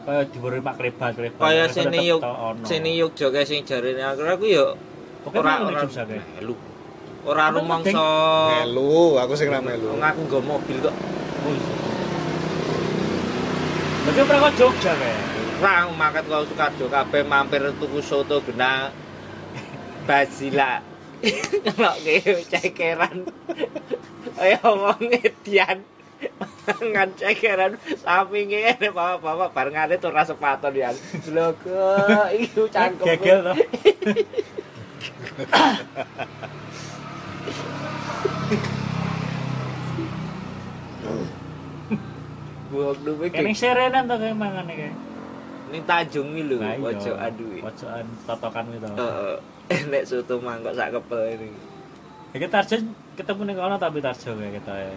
kaya 0.05 0.21
diweruhi 0.29 0.61
Pak 0.61 0.75
Klebat-klebat. 0.77 1.39
kaya 1.41 1.65
Mereka 1.65 1.73
sini 1.73 1.99
yuk 2.05 2.21
sini 2.61 2.91
yuk 2.93 3.11
joge 3.17 3.41
sing 3.41 3.65
jarene 3.65 4.03
aku 4.05 4.21
aku 4.21 4.45
yo 4.45 4.77
Oke, 5.25 5.41
ora 5.41 5.57
melu 5.57 5.81
ora 5.81 6.53
ora 7.25 7.45
rumangsa 7.49 7.97
melu, 8.61 9.17
aku 9.17 9.33
sing 9.33 9.49
ra 9.49 9.57
melu. 9.57 9.97
Aku 9.97 10.19
nggo 10.29 10.39
mobil 10.45 10.77
kok 10.77 10.93
Oh 11.45 11.53
iya. 11.53 11.77
pernah 14.25 14.49
ke 14.49 14.57
Jogja 14.57 14.97
kayak? 14.97 15.21
Rang, 15.61 15.93
makan 15.93 16.25
kau 16.25 16.41
suka 16.49 16.73
Jogja, 16.73 17.05
kabeh 17.05 17.21
mampir 17.21 17.61
tuku 17.77 18.01
soto 18.01 18.41
guna 18.41 18.89
basila. 20.09 20.81
Kalau 21.21 21.93
kayak 22.01 22.49
cekeran, 22.49 23.29
ayo 24.41 24.57
ngomong 24.65 25.05
Edian. 25.13 25.85
Mangan 26.65 27.13
cekeran 27.13 27.77
sampinge 28.01 28.65
ini 28.65 28.89
bapak-bapak 28.89 29.53
bareng 29.53 29.77
ada 29.77 30.01
tuh 30.01 30.09
rasa 30.09 30.33
patah 30.33 30.73
dia. 30.73 30.89
Loko, 31.29 32.01
iku 32.33 32.65
cangkem. 32.73 33.05
Gegel 33.05 33.45
to. 33.45 33.53
buang 42.75 42.99
duwe 42.99 43.25
Kayak 43.29 43.45
ning 43.45 43.55
serenan 43.55 44.03
toh 44.03 44.17
kayak 44.17 44.35
mangan 44.35 44.67
kayak. 44.67 44.91
ning 45.65 45.81
Tanjung 45.83 46.27
iki 46.29 46.43
lho 46.45 46.57
Nah, 46.57 46.69
iya. 46.69 46.83
pojokan 46.83 47.31
duwe 47.33 47.57
Pojokan 47.59 48.05
totokan 48.23 48.65
itu. 48.69 48.87
heeh 48.91 49.35
enek 49.65 50.03
soto 50.11 50.35
mangkok 50.37 50.73
sak 50.73 50.91
kepel 50.91 51.23
ini 51.31 51.49
kita 52.35 52.51
tarjo 52.51 52.75
ketemu 53.15 53.41
ning 53.45 53.55
kono 53.55 53.75
tapi 53.77 53.97
tarjo 53.97 54.35
kayak 54.35 54.59
kita. 54.59 54.73
ya. 54.75 54.91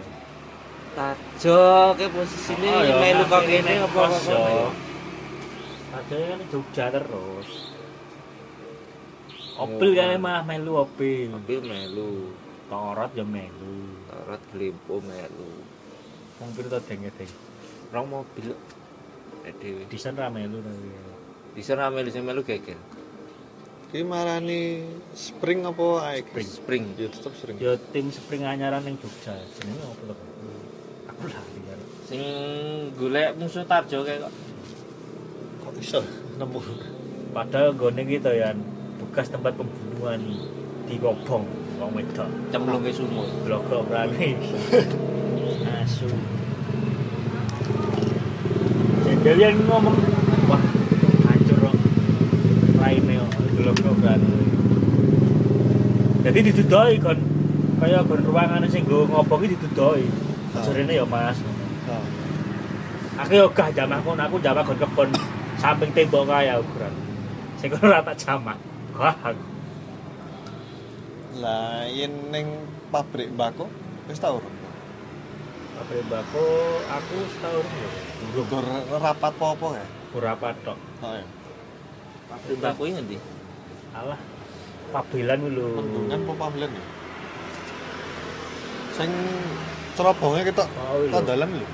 Tajo 0.91 1.61
ke 1.95 2.05
posisine 2.09 2.67
Oh, 2.67 2.83
melu 2.99 3.23
kok 3.23 3.39
ngakhiri 3.39 3.55
kene 3.55 3.71
ning 3.71 3.79
apa 3.81 4.01
apa. 4.03 4.39
Tarjo 5.89 6.15
kan 6.19 6.39
Jogja 6.49 6.85
terus. 6.91 7.49
Opil 9.57 9.89
Yo, 9.89 9.97
kan 9.97 10.15
mah 10.17 10.39
melu 10.41 10.71
opil. 10.77 11.27
mobil 11.29 11.59
melu 11.61 12.31
Torot 12.67 13.11
ya 13.11 13.25
melu. 13.25 13.77
torot 14.05 14.41
glimpo 14.49 14.99
melu 15.01 15.51
Wong 16.37 16.49
piro 16.53 16.67
to 16.69 16.79
deng-deng. 16.81 17.31
Rong 17.89 18.07
mobil 18.09 18.53
dhewe 19.59 19.81
Desain 19.89 20.13
ra 20.13 20.29
melu 20.29 20.61
bisa 21.57 21.73
ra 21.73 21.89
melu 21.89 22.09
sing 22.13 22.21
melu 22.21 22.45
geger 22.45 22.77
Ki 23.89 24.05
marani 24.05 24.85
spring 25.17 25.65
apa 25.65 26.13
ae? 26.13 26.21
Spring. 26.21 26.45
Spring. 26.45 26.83
Ya 26.93 27.09
tetep 27.09 27.33
spring. 27.33 27.57
Ya 27.57 27.73
tim 27.89 28.13
spring 28.13 28.45
anyaran 28.45 28.85
ning 28.85 29.01
Jogja. 29.01 29.33
Jenenge 29.33 29.81
apa 29.81 30.13
to? 30.13 30.15
Aku 31.09 31.21
lali 31.25 31.59
kan. 31.65 31.79
Sing 32.05 32.21
golek 32.93 33.33
musuh 33.41 33.65
tarjo 33.65 34.05
kayak 34.05 34.29
kok. 34.29 34.33
Kok 35.65 35.73
iso 35.81 36.05
nemu? 36.37 36.61
Padahal 37.33 37.73
gone 37.73 38.01
gitu 38.05 38.29
ya 38.29 38.53
bekas 39.01 39.33
tempat 39.33 39.57
pembunuhan 39.57 40.21
di 40.85 40.95
Kobong, 41.01 41.49
wong 41.81 41.89
wedok. 41.97 42.29
Cemplunge 42.53 42.93
sumur. 42.93 43.25
Blogok 43.41 43.89
berani. 43.89 44.37
Asu. 45.81 46.05
Jadi 49.29 49.45
yang 49.45 49.61
ngomong, 49.69 49.93
wah 50.49 50.57
hancur 51.29 51.69
kok. 51.69 51.75
Raine 52.81 53.13
kok, 53.21 53.31
blogok 53.61 53.93
berani. 54.01 54.25
Jadi 56.25 56.39
didudoi 56.49 56.97
kon 56.97 57.19
kaya 57.77 58.01
kon 58.09 58.25
ruangan 58.25 58.65
sing 58.65 58.89
nggo 58.89 59.05
ngopo 59.05 59.37
ki 59.37 59.53
didudoi. 59.53 60.01
Ya 60.89 61.05
Mas. 61.05 61.37
Oh. 61.85 62.01
Aku 63.21 63.37
yo 63.37 63.45
gah 63.53 63.69
jamah 63.69 64.01
kon, 64.01 64.17
aku 64.17 64.41
jamah 64.41 64.65
kon 64.65 64.81
kebon 64.81 65.13
samping 65.61 65.93
tembok 65.93 66.25
kaya 66.25 66.57
ukuran. 66.57 66.93
Sing 67.61 67.69
kono 67.69 67.85
ora 67.85 68.01
tak 68.01 68.17
jamah. 68.17 68.57
Wah, 68.97 69.13
Lah 71.37 71.85
yen 71.85 72.33
ning 72.33 72.65
pabrik 72.89 73.29
mbako 73.37 73.69
wis 74.09 74.17
tau 74.17 74.41
pabrik 75.77 76.01
bako 76.09 76.45
aku 76.89 77.17
setahun 77.37 77.65
Gur 78.29 78.45
rapat 79.01 79.33
apa-apa 79.33 79.67
ya? 79.73 79.85
ora 80.09 80.33
patok. 80.33 80.77
Oh 81.05 81.13
ya. 81.13 81.25
Pabrik 82.29 82.57
baku 82.61 82.81
ini 82.89 82.93
ngendi? 82.97 83.17
Alah. 83.93 84.19
Pabelan 84.89 85.37
kuwi 85.41 85.53
lho. 85.53 85.65
Bendungan 85.77 86.19
apa 86.25 86.33
pablen 86.33 86.71
ya? 86.73 86.83
Sing 88.97 89.09
cerobonge 89.93 90.41
ketok 90.45 90.65
Oh, 90.65 91.01
iya. 91.05 91.13
tandalan 91.13 91.49
lho. 91.61 91.67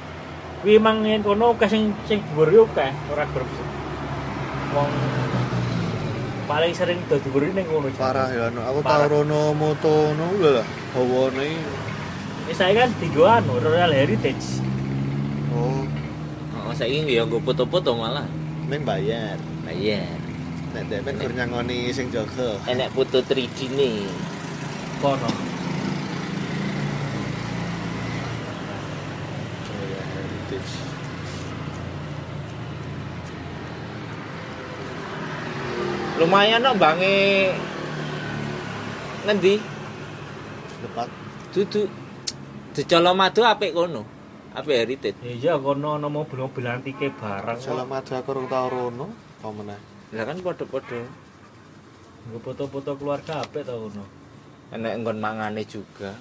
Kuwi 0.63 0.75
mang 0.79 1.03
yen 1.03 1.23
kono 1.23 1.55
akeh 1.55 1.67
sing 1.71 1.91
sing 2.07 2.19
dhuwur 2.31 2.51
yo 2.51 2.63
akeh, 2.71 2.91
ora 3.11 3.23
grup. 3.31 3.47
Wong 4.75 4.91
paling 6.47 6.73
sering 6.75 6.99
do 7.07 7.15
dhuwur 7.23 7.47
ning 7.51 7.67
kono. 7.67 7.87
Jan. 7.91 7.99
Parah 7.99 8.27
ya 8.31 8.51
anu. 8.51 8.59
Aku 8.63 8.79
tau 8.83 9.03
rono 9.07 9.55
moto 9.55 10.11
no 10.15 10.25
lho 10.39 10.49
lah. 10.59 10.67
Hawane 10.95 11.47
Wis 12.45 12.59
saya 12.59 12.85
kan 12.85 12.91
digo 12.99 13.23
anu 13.25 13.59
Royal 13.59 13.91
Heritage. 13.91 14.59
oh 15.55 15.87
Saiki 16.75 17.15
ya 17.15 17.23
nggo 17.23 17.39
foto-foto 17.39 17.95
malah. 17.95 18.27
ning 18.67 18.83
bayar. 18.83 19.39
Bayar. 19.63 20.19
Nek 20.75 20.91
dek 20.91 21.07
gur 21.07 21.31
nyangoni 21.31 21.87
sing 21.95 22.11
jaga. 22.11 22.59
Enek 22.67 22.91
foto 22.91 23.23
3D 23.23 23.71
nih. 23.71 24.03
Kono. 24.99 25.31
Oh 29.71 29.85
ya 29.87 30.03
heritage. 30.03 30.73
Lumayan 36.19 36.59
no 36.59 36.75
bange 36.75 37.55
ngendi? 39.23 39.55
Depat. 40.83 41.07
Dudu 41.55 41.87
di 42.75 42.83
Colomadu 42.83 43.47
apik 43.47 43.71
kono. 43.71 44.14
Apik 44.55 44.71
heritage. 44.71 45.19
Iya 45.19 45.59
kono 45.59 45.99
ana 45.99 46.07
mobil-mobil 46.07 46.63
antike 46.63 47.11
barang. 47.11 47.59
kok. 47.59 47.75
Salam 47.75 47.91
aja 47.91 48.23
aku 48.23 48.31
urung 48.31 48.47
tau 48.47 48.71
rono. 48.71 49.11
Apa 49.43 49.51
meneh? 49.51 49.79
Lah 50.15 50.23
kan 50.23 50.39
padha-padha. 50.39 51.03
Nggo 52.31 52.39
foto-foto 52.39 52.95
keluarga 52.95 53.43
apik 53.43 53.67
to 53.67 53.75
kono. 53.75 54.07
Enek 54.71 55.03
nggon 55.03 55.19
mangane 55.19 55.67
juga. 55.67 56.15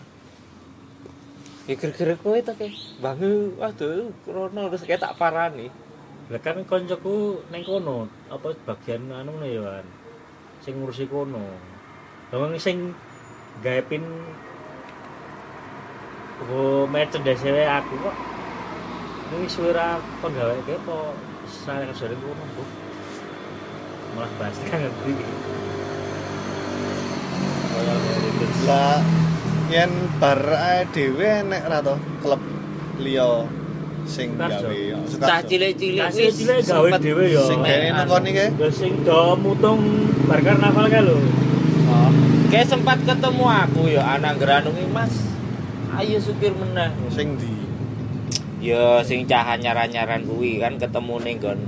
Ya 1.71 1.79
kira-kira 1.79 2.19
kowe 2.19 2.35
to 2.43 2.59
ke. 2.59 2.75
Bange 2.99 3.55
waduh 3.55 4.11
krono 4.27 4.67
terus 4.67 4.83
kayak 4.83 5.07
tak 5.07 5.15
parani. 5.15 5.71
Lah 6.27 6.41
kan 6.43 6.67
koncoku 6.67 7.39
ning 7.55 7.63
kono, 7.63 8.11
apa 8.35 8.51
bagian 8.67 9.15
anu 9.15 9.39
ya 9.47 9.63
kan. 9.63 9.87
Sing 10.59 10.83
ngurusi 10.83 11.07
kono. 11.07 11.55
Wong 12.35 12.59
sing 12.59 12.99
gawe 13.63 13.79
pin 13.87 14.03
Oh, 16.43 16.83
merchandise 16.91 17.47
wae 17.47 17.63
aku 17.63 17.95
kok. 18.03 18.17
Ini 19.35 19.47
suwe 19.47 19.71
ra 19.71 20.03
kon 20.19 20.35
gawe 20.35 20.59
ke 20.67 20.75
apa 20.75 21.15
sare 21.47 21.87
kesare 21.95 22.19
kono, 22.19 22.45
Bu. 22.59 22.63
Malah 24.19 24.31
bahas 24.39 24.59
kan 24.67 24.83
ngerti. 24.83 25.13
Lah 28.67 28.99
yen 29.71 29.91
bar 30.19 30.43
ae 30.43 30.91
dhewe 30.91 31.47
nek 31.47 31.63
ra 31.71 31.79
to 31.87 31.95
klub 32.19 32.43
liya 32.99 33.47
sing 34.05 34.37
gawe 34.37 34.75
ya, 34.75 34.99
Cah 35.23 35.41
cilik-cilik 35.47 36.11
cilik 36.13 36.61
gawe 36.67 36.89
dhewe 36.99 37.25
ya. 37.31 37.43
Sing 37.47 37.63
gawe 37.63 37.87
nang 37.95 38.07
kono 38.11 38.27
iki. 38.27 38.47
Ya 38.59 38.69
sing 38.75 38.93
do 39.07 39.39
mutung 39.39 40.11
bar 40.27 40.43
karnaval 40.43 40.91
kae 40.91 41.03
lho. 41.03 41.15
Oh. 41.91 42.11
Kayak 42.51 42.75
sempat 42.75 42.99
ketemu 43.07 43.45
aku 43.47 43.83
ya 43.87 44.03
anak 44.19 44.43
geranungi 44.43 44.87
Mas. 44.91 45.15
Ayo 45.95 46.19
supir 46.19 46.51
meneh. 46.51 46.91
Sing 47.07 47.39
di 47.39 47.55
Ya 48.59 48.99
sing 49.05 49.29
cah 49.29 49.55
nyaran-nyaran 49.61 50.25
kuwi 50.27 50.57
kan 50.57 50.81
ketemu 50.81 51.15
ning 51.21 51.37
nggon 51.37 51.61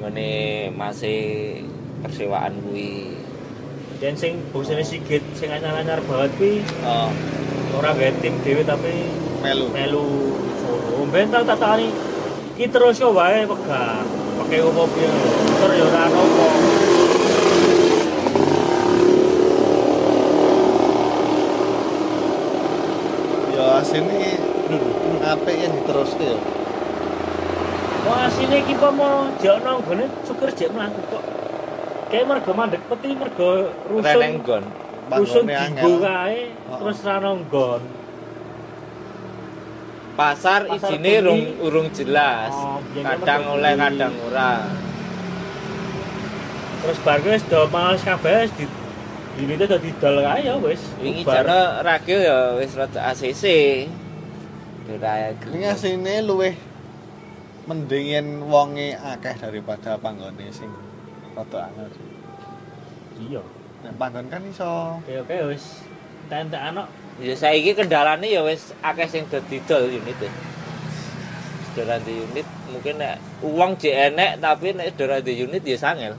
ngene 0.00 0.30
masih 0.72 1.20
persewaan 2.00 2.56
kuwi. 2.64 3.12
Dan 4.00 4.16
sing 4.16 4.40
bosane 4.54 4.86
Sigit 4.86 5.20
sing 5.36 5.52
anyar-anyar 5.52 6.00
banget 6.06 6.30
kuwi 6.38 6.64
oh, 6.86 7.10
ora 7.76 7.90
gawe 7.92 8.12
tim 8.22 8.38
dhewe 8.40 8.62
tapi 8.64 9.10
melu. 9.44 9.66
melu 9.74 10.08
solo. 10.62 11.04
Ben 11.12 11.28
tau 11.28 11.44
tak 11.44 11.58
takani 11.60 11.90
ki 12.56 12.70
terus 12.70 13.02
yo 13.02 13.12
wae 13.12 13.44
pegah. 13.44 14.00
Pakai 14.40 14.64
opo 14.64 14.88
piye. 14.94 15.08
Motor 15.10 15.70
yo 15.76 15.84
ora 15.90 16.08
apa. 16.08 16.73
Ya 23.64 23.80
asine 23.80 24.36
apik 25.24 25.56
yen 25.56 25.72
diteruske 25.72 26.20
ya. 26.20 26.36
Wah 28.04 28.28
asine 28.28 28.60
iki 28.60 28.76
apa 28.76 28.88
mau 28.92 29.32
jek 29.40 29.56
ono 29.64 29.80
nggone 29.80 30.04
cukur 30.28 30.52
jek 30.52 30.68
mlaku 30.68 31.00
kok. 31.08 31.24
Kayak 32.12 32.24
mergo 32.28 32.52
mandek 32.52 32.84
peti 32.92 33.16
mergo 33.16 33.72
rusun. 33.88 34.20
Nggon. 34.36 34.64
Rusun 35.16 35.48
angel. 35.48 35.96
kae 35.96 36.52
terus 36.52 36.98
ra 37.08 37.14
ono 37.24 37.30
nggon. 37.40 37.82
Pasar 40.12 40.68
Pasar 40.68 41.00
Bumi. 41.00 41.12
urung 41.24 41.42
urung 41.64 41.88
jelas. 41.96 42.52
Oh, 42.52 42.84
kadang 43.00 43.48
oleh 43.48 43.72
kadang 43.80 44.12
ora. 44.28 44.60
Terus 46.84 46.98
bar 47.00 47.18
wis 47.24 47.40
do 47.48 47.64
males 47.72 48.04
kabeh 48.04 48.44
di 48.60 48.83
ini 49.34 49.58
tuh 49.58 49.66
dadi 49.66 49.90
dol 49.98 50.22
kae 50.22 50.46
ya 50.46 50.54
wis. 50.62 50.82
Wingi 51.02 51.26
Bubar. 51.26 51.42
jane 51.42 51.58
ragil 51.82 52.18
ya 52.22 52.38
wis 52.54 52.72
rada 52.78 53.00
ACC. 53.10 53.44
Ora 54.84 55.32
Ini 55.32 55.74
asine 55.74 56.22
luwih 56.22 56.54
mending 57.64 58.04
yen 58.14 58.28
wonge 58.46 58.94
akeh 58.94 59.34
daripada 59.40 59.98
panggone 59.98 60.46
sing 60.54 60.70
rada 61.34 61.66
angel. 61.66 61.88
Iya. 63.18 63.42
Nek 63.82 63.94
panggon 63.98 64.26
kan 64.30 64.42
iso 64.46 65.02
Oke 65.02 65.18
oke 65.18 65.36
wis. 65.50 65.82
Entek 66.30 66.58
anak 66.58 66.88
Ya 67.22 67.30
saiki 67.38 67.78
kendalane 67.78 68.26
ya 68.26 68.42
wis 68.42 68.74
akeh 68.82 69.06
sing 69.10 69.26
dadi 69.30 69.58
dol 69.66 69.90
unit. 69.90 70.18
e. 70.18 70.30
Sudah 71.74 71.98
di 72.02 72.22
unit 72.22 72.46
mungkin 72.70 73.02
nek 73.02 73.18
uang 73.42 73.78
jek 73.82 74.14
enek 74.14 74.38
tapi 74.38 74.74
nek 74.74 74.94
sudah 74.94 75.18
di 75.18 75.42
unit 75.42 75.62
ya 75.66 75.74
sangel. 75.74 76.14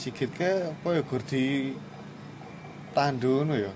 Sigit 0.00 0.32
ke 0.32 0.72
apa 0.72 0.96
ya 0.96 1.02
gur 1.04 1.20
di 1.20 1.76
tandu 2.96 3.44
ngono 3.44 3.52
ya. 3.60 3.68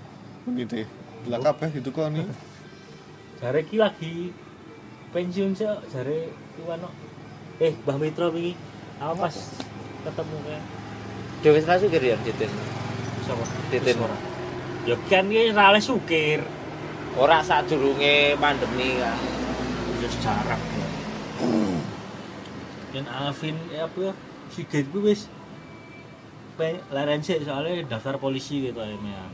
Unite. 0.49 0.89
Lah 1.29 1.37
kabeh 1.37 1.69
ditukoni. 1.69 2.25
jare 3.45 3.61
ki 3.61 3.77
lagi 3.77 4.33
pensiun 5.13 5.53
sih 5.53 5.69
jare 5.93 6.33
iwan 6.57 6.81
eh 7.61 7.77
Mbah 7.85 7.97
Mitra 8.01 8.31
wingi 8.33 8.57
apa 8.97 9.27
pas 9.27 9.35
ketemu 10.01 10.37
kae 10.49 10.59
Dewe 11.45 11.61
wis 11.61 11.67
rasu 11.69 11.85
kira 11.93 12.15
ya 12.15 12.17
Titin. 12.25 12.49
sapa 13.21 13.45
Titin. 13.69 14.01
Wis 14.01 14.17
ya 14.89 14.95
kan 15.11 15.29
ki 15.29 15.53
ra 15.53 15.77
sukir 15.77 16.41
Ora 17.15 17.39
sadurunge 17.45 18.33
pandemi 18.41 18.97
kan. 18.97 19.13
ya 20.01 20.07
sejarah 20.09 20.59
dan 22.95 23.05
Alvin 23.11 23.55
ya 23.69 23.85
apa 23.85 23.99
ya 24.09 24.13
Sigit 24.49 24.87
kuwi 24.89 25.11
wis 25.11 25.27
pe 26.55 26.79
laren 26.95 27.19
sih 27.19 27.43
soalnya 27.43 27.83
daftar 27.83 28.15
polisi 28.15 28.71
gitu 28.71 28.79
ya 28.79 28.95
Meang. 29.03 29.33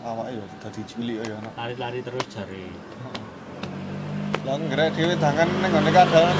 Awake 0.00 0.40
ya 0.40 0.44
dadi 0.64 0.80
cilik 0.88 1.16
ya 1.20 1.36
lari-lari 1.52 2.00
terus 2.00 2.24
jare 2.32 2.64
Lah 4.48 4.56
ngrek 4.56 4.96
dhewe 4.96 5.14
tangan 5.20 5.48
ning 5.60 5.68
ngene 5.68 5.90
kadang 5.92 6.32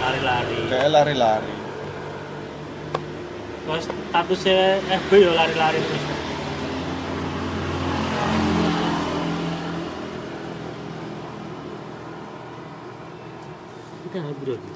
lari-lari. 0.00 0.58
Kayak 0.72 0.90
lari-lari. 0.96 1.54
terus 3.66 3.90
statusnya 3.90 4.78
FB 4.78 5.10
ya 5.26 5.32
lari-lari 5.34 5.78
terus. 5.82 6.04
Kita 14.06 14.18
berarti 14.22 14.72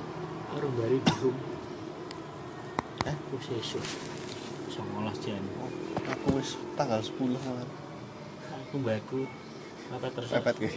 orang 0.59 0.73
dari 0.75 0.99
belum 0.99 1.60
Eh? 3.11 3.17
wis 3.33 3.47
esuk 3.59 3.85
19 4.71 4.79
Jan 5.21 5.43
Aku 6.09 6.39
wis 6.39 6.55
tanggal 6.75 7.03
10 7.03 7.11
malah. 7.35 7.67
aku 8.63 8.75
mbakku 8.79 9.21
apa 9.91 10.07
terus 10.11 10.31
Pepet 10.31 10.57
ki. 10.57 10.71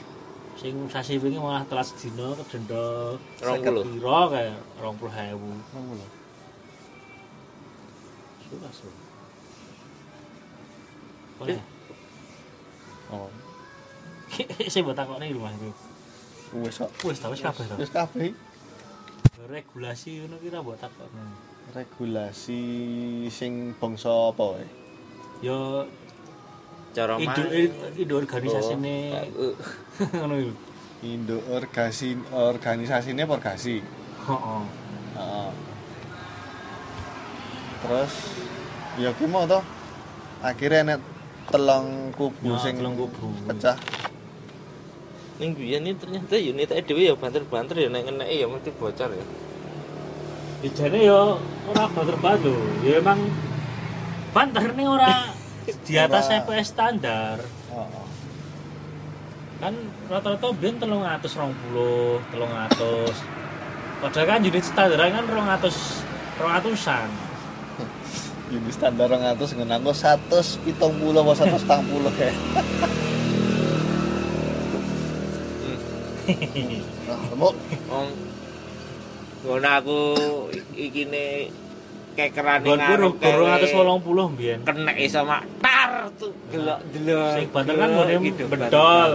sing 0.53 0.73
sasi 0.88 1.17
wingi 1.17 1.38
malah 1.38 1.61
telas 1.63 1.93
dina 1.93 2.34
kedenda 2.36 3.13
Rong 3.39 3.61
puluh. 3.61 3.84
piro 3.86 4.19
kayak 4.29 4.57
20.000 4.81 5.38
Ngono 5.38 5.91
lho. 5.93 6.07
suka 8.43 8.69
suka 8.71 9.01
Eh. 11.43 11.57
Boleh. 11.57 11.61
Oh. 13.11 13.27
Saya 14.63 14.81
buat 14.81 14.95
takut 14.95 15.17
nih 15.19 15.34
rumah 15.34 15.51
itu. 15.51 15.69
Wis 16.55 16.77
kok. 16.79 16.88
Wes 17.03 17.19
wis 17.19 17.41
kabeh 17.41 17.65
to. 17.67 17.75
Wis 17.75 17.91
kabeh. 17.91 18.31
Regulasi 19.43 20.23
ngono 20.23 20.38
kira 20.39 20.61
buat 20.61 20.79
takut. 20.79 21.09
Regulasi 21.74 22.61
sing 23.34 23.74
bangsa 23.82 24.30
apa 24.30 24.43
wae? 24.53 24.67
Yo 25.41 25.89
Cara 26.93 27.17
ide 27.17 27.26
mah. 27.26 27.97
ide 27.97 28.13
organisasi 28.13 28.78
ini 28.78 29.09
Oh, 29.34 29.57
ngono 30.21 30.38
iku. 30.38 30.53
Indo 31.01 31.41
organisasi 31.49 32.13
organisasine 32.30 33.26
Porgasi. 33.26 33.82
Heeh. 33.82 34.63
Heeh. 35.17 35.49
Terus 37.82 38.13
ya 39.01 39.09
ki 39.17 39.26
mau 39.26 39.49
to. 39.49 39.57
Akhirnya 40.45 40.93
nek 40.93 40.99
telung 41.49 42.13
kubu 42.13 42.53
Ya, 42.53 42.61
sing 42.61 42.78
telung 42.78 42.93
kubu. 42.93 43.34
pecah. 43.49 43.82
Ning 45.41 45.57
biyen 45.57 45.89
ini 45.89 45.97
ternyata 45.97 46.38
unit 46.38 46.69
dhewe 46.69 47.09
ya 47.09 47.17
banter-banter 47.17 47.82
ya 47.82 47.89
nek 47.89 48.05
ngeneki 48.05 48.45
ya 48.45 48.47
mesti 48.47 48.69
bocor 48.78 49.09
ya. 49.09 49.26
Ijane 50.64 50.99
yo 51.03 51.43
ora 51.68 51.91
banter-banter. 51.91 52.55
Ya 52.88 53.03
emang 53.03 53.20
banter 54.32 54.72
nih 54.72 54.88
ora 54.88 55.36
di 55.88 55.93
atas. 55.99 56.32
EPS 56.32 56.72
standar. 56.72 57.43
Heeh. 57.43 58.07
Kan 59.59 59.76
rata-rata 60.07 60.55
ben 60.55 60.80
320, 60.80 62.24
300. 62.32 63.11
Padahal 63.99 64.26
kan 64.28 64.39
unit 64.39 64.64
standar 64.72 64.99
kan 65.03 65.24
200 65.28 65.68
200-an. 66.39 67.09
Ini 68.53 68.72
standar 68.72 69.11
200 69.11 69.57
ngenanggo 69.59 69.91
170 69.91 70.64
apa 70.72 71.32
140 71.43 72.16
kayak. 72.16 72.38
Nah, 77.03 77.20
temu. 77.28 77.49
Wong 77.91 78.07
ngono 79.43 79.67
aku 79.67 79.99
iki 80.71 81.03
ne 81.11 81.51
kekerane 82.15 82.63
ngarep 82.63 83.19
280 83.19 84.33
mbiyen. 84.37 84.59
kena 84.63 84.93
iso 84.95 85.25
mak 85.27 85.43
tar 85.59 86.07
tuh 86.15 86.31
delok 86.53 86.79
delok. 86.93 87.35
Sing 87.35 87.47
banter 87.51 87.75
kan 87.75 87.89
ngene 87.91 88.15
Gitu, 88.23 88.43
bedol. 88.47 89.13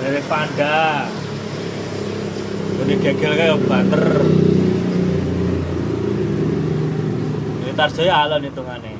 Ngene 0.00 0.20
Vanda. 0.26 0.80
Ngene 2.74 2.94
gegel 3.04 3.32
kaya 3.36 3.54
banter. 3.68 4.04
Ini 7.62 7.72
Tarjaya 7.76 8.14
alon 8.26 8.42
hitungane. 8.48 8.92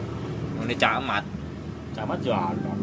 Ngene 0.60 0.74
camat. 0.76 1.24
Camat 1.96 2.18
yo 2.22 2.34
alon. 2.36 2.78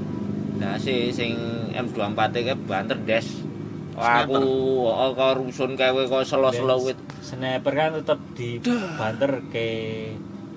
Nah 0.59 0.75
si 0.81 1.13
sing 1.13 1.31
M24 1.71 2.31
iki 2.41 2.53
banter 2.65 2.97
des. 3.05 3.27
Aku 3.95 4.43
kok 5.15 5.33
rusun 5.39 5.79
kawe 5.79 6.01
kok 6.07 6.27
selo-selo 6.27 6.75
wit. 6.83 6.99
Sniper 7.23 7.73
kan 7.73 7.95
tetep 7.95 8.19
di 8.35 8.59
banter 8.99 9.31
ke 9.49 9.67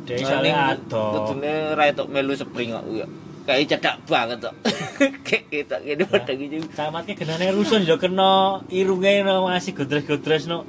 Dia 0.09 0.25
Nah, 0.25 0.29
soalnya 0.29 0.55
ado. 0.73 1.05
Kudune 1.13 1.53
ra 1.77 1.85
etok 1.85 2.09
melu 2.09 2.33
spring 2.33 2.73
kok 2.73 2.85
ya. 2.97 3.07
Kayak 3.45 3.77
cedak 3.77 3.97
banget 4.09 4.39
kok. 4.41 4.55
Kayak 5.27 5.45
kita 5.53 5.77
kene 5.85 6.05
padha 6.09 6.33
iki. 6.33 6.59
Camatnya 6.73 7.13
genane 7.13 7.47
rusun 7.53 7.85
yo 7.85 8.01
kena 8.01 8.65
irunge 8.73 9.21
no 9.21 9.45
masih 9.53 9.77
godres-godres 9.77 10.49
no. 10.49 10.65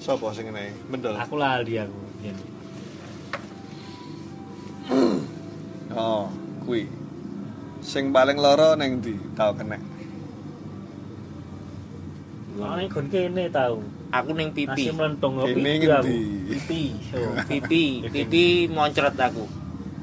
Sopo 0.00 0.32
sing 0.32 0.48
ngene? 0.48 0.72
Mendel. 0.88 1.20
Aku 1.20 1.36
lali 1.36 1.76
aku. 1.76 2.00
Yen. 2.24 2.36
Oh, 5.92 6.32
kuwi. 6.64 6.88
Sing 7.84 8.08
paling 8.08 8.40
loro 8.40 8.72
ning 8.80 9.04
ndi? 9.04 9.14
Tau 9.36 9.52
kena. 9.52 9.76
Soalnya 12.60 12.92
kon 12.92 13.06
kene 13.08 13.44
tau. 13.48 13.80
Aku 14.12 14.30
ning 14.36 14.52
pipi. 14.52 14.92
Masih 14.92 14.92
melentung 14.92 15.32
yo 15.40 15.48
Kene 15.48 15.56
pipi 15.56 15.86
aku. 15.88 16.04
ngendi? 16.04 16.20
Pipi. 16.52 16.82
so. 17.08 17.18
Pipi, 17.50 17.84
pipi 18.12 18.44
moncret 18.68 19.16
aku. 19.16 19.44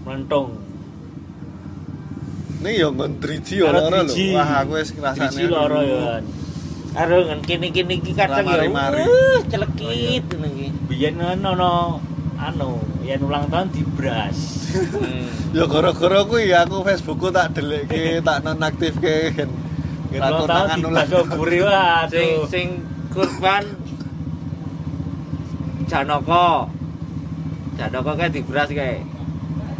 Melentung. 0.01 0.57
Ning 2.65 2.73
yo 2.81 2.89
ngon 2.97 3.11
driji 3.21 3.61
yo 3.61 3.69
Karo 3.69 3.77
loro 3.85 3.99
lho. 4.09 4.13
Wah, 4.33 4.49
aku 4.65 4.71
wis 4.81 4.89
ngrasane. 4.97 5.29
Driji 5.29 5.45
loro 5.53 5.79
yo. 5.85 5.97
kan. 6.01 6.23
Karo 6.97 7.17
ngen 7.29 7.39
kene-kene 7.45 7.93
iki 8.01 8.11
kadang 8.17 8.49
ya 8.49 8.65
uh, 8.65 9.37
celekit 9.45 10.25
ngono 10.33 10.47
iki. 10.49 10.67
Biyen 10.89 11.21
ono 11.21 12.01
anu, 12.41 12.81
yen 13.05 13.21
ulang 13.21 13.45
tahun 13.53 13.69
dibras. 13.69 14.37
Hmm. 14.73 15.29
Ya 15.53 15.65
gara-gara 15.69 16.25
kuwi 16.25 16.53
aku 16.53 16.85
Facebookku 16.85 17.29
tak 17.29 17.53
delekke, 17.53 18.21
tak 18.21 18.41
nonaktifke 18.45 19.33
kan. 20.07 20.15
Yen 20.15 20.21
Tak 20.21 20.31
ulang 20.31 20.47
tahun 20.47 20.67
konangan 20.67 20.77
dibras 20.79 21.09
ulang. 21.11 21.29
buri 21.35 21.59
Sing 22.11 22.29
sing 22.47 22.67
kurban 23.11 23.63
Janoko. 25.87 26.67
Janoko 27.79 28.11
kae 28.15 28.29
dibras 28.31 28.69
kae. 28.71 29.03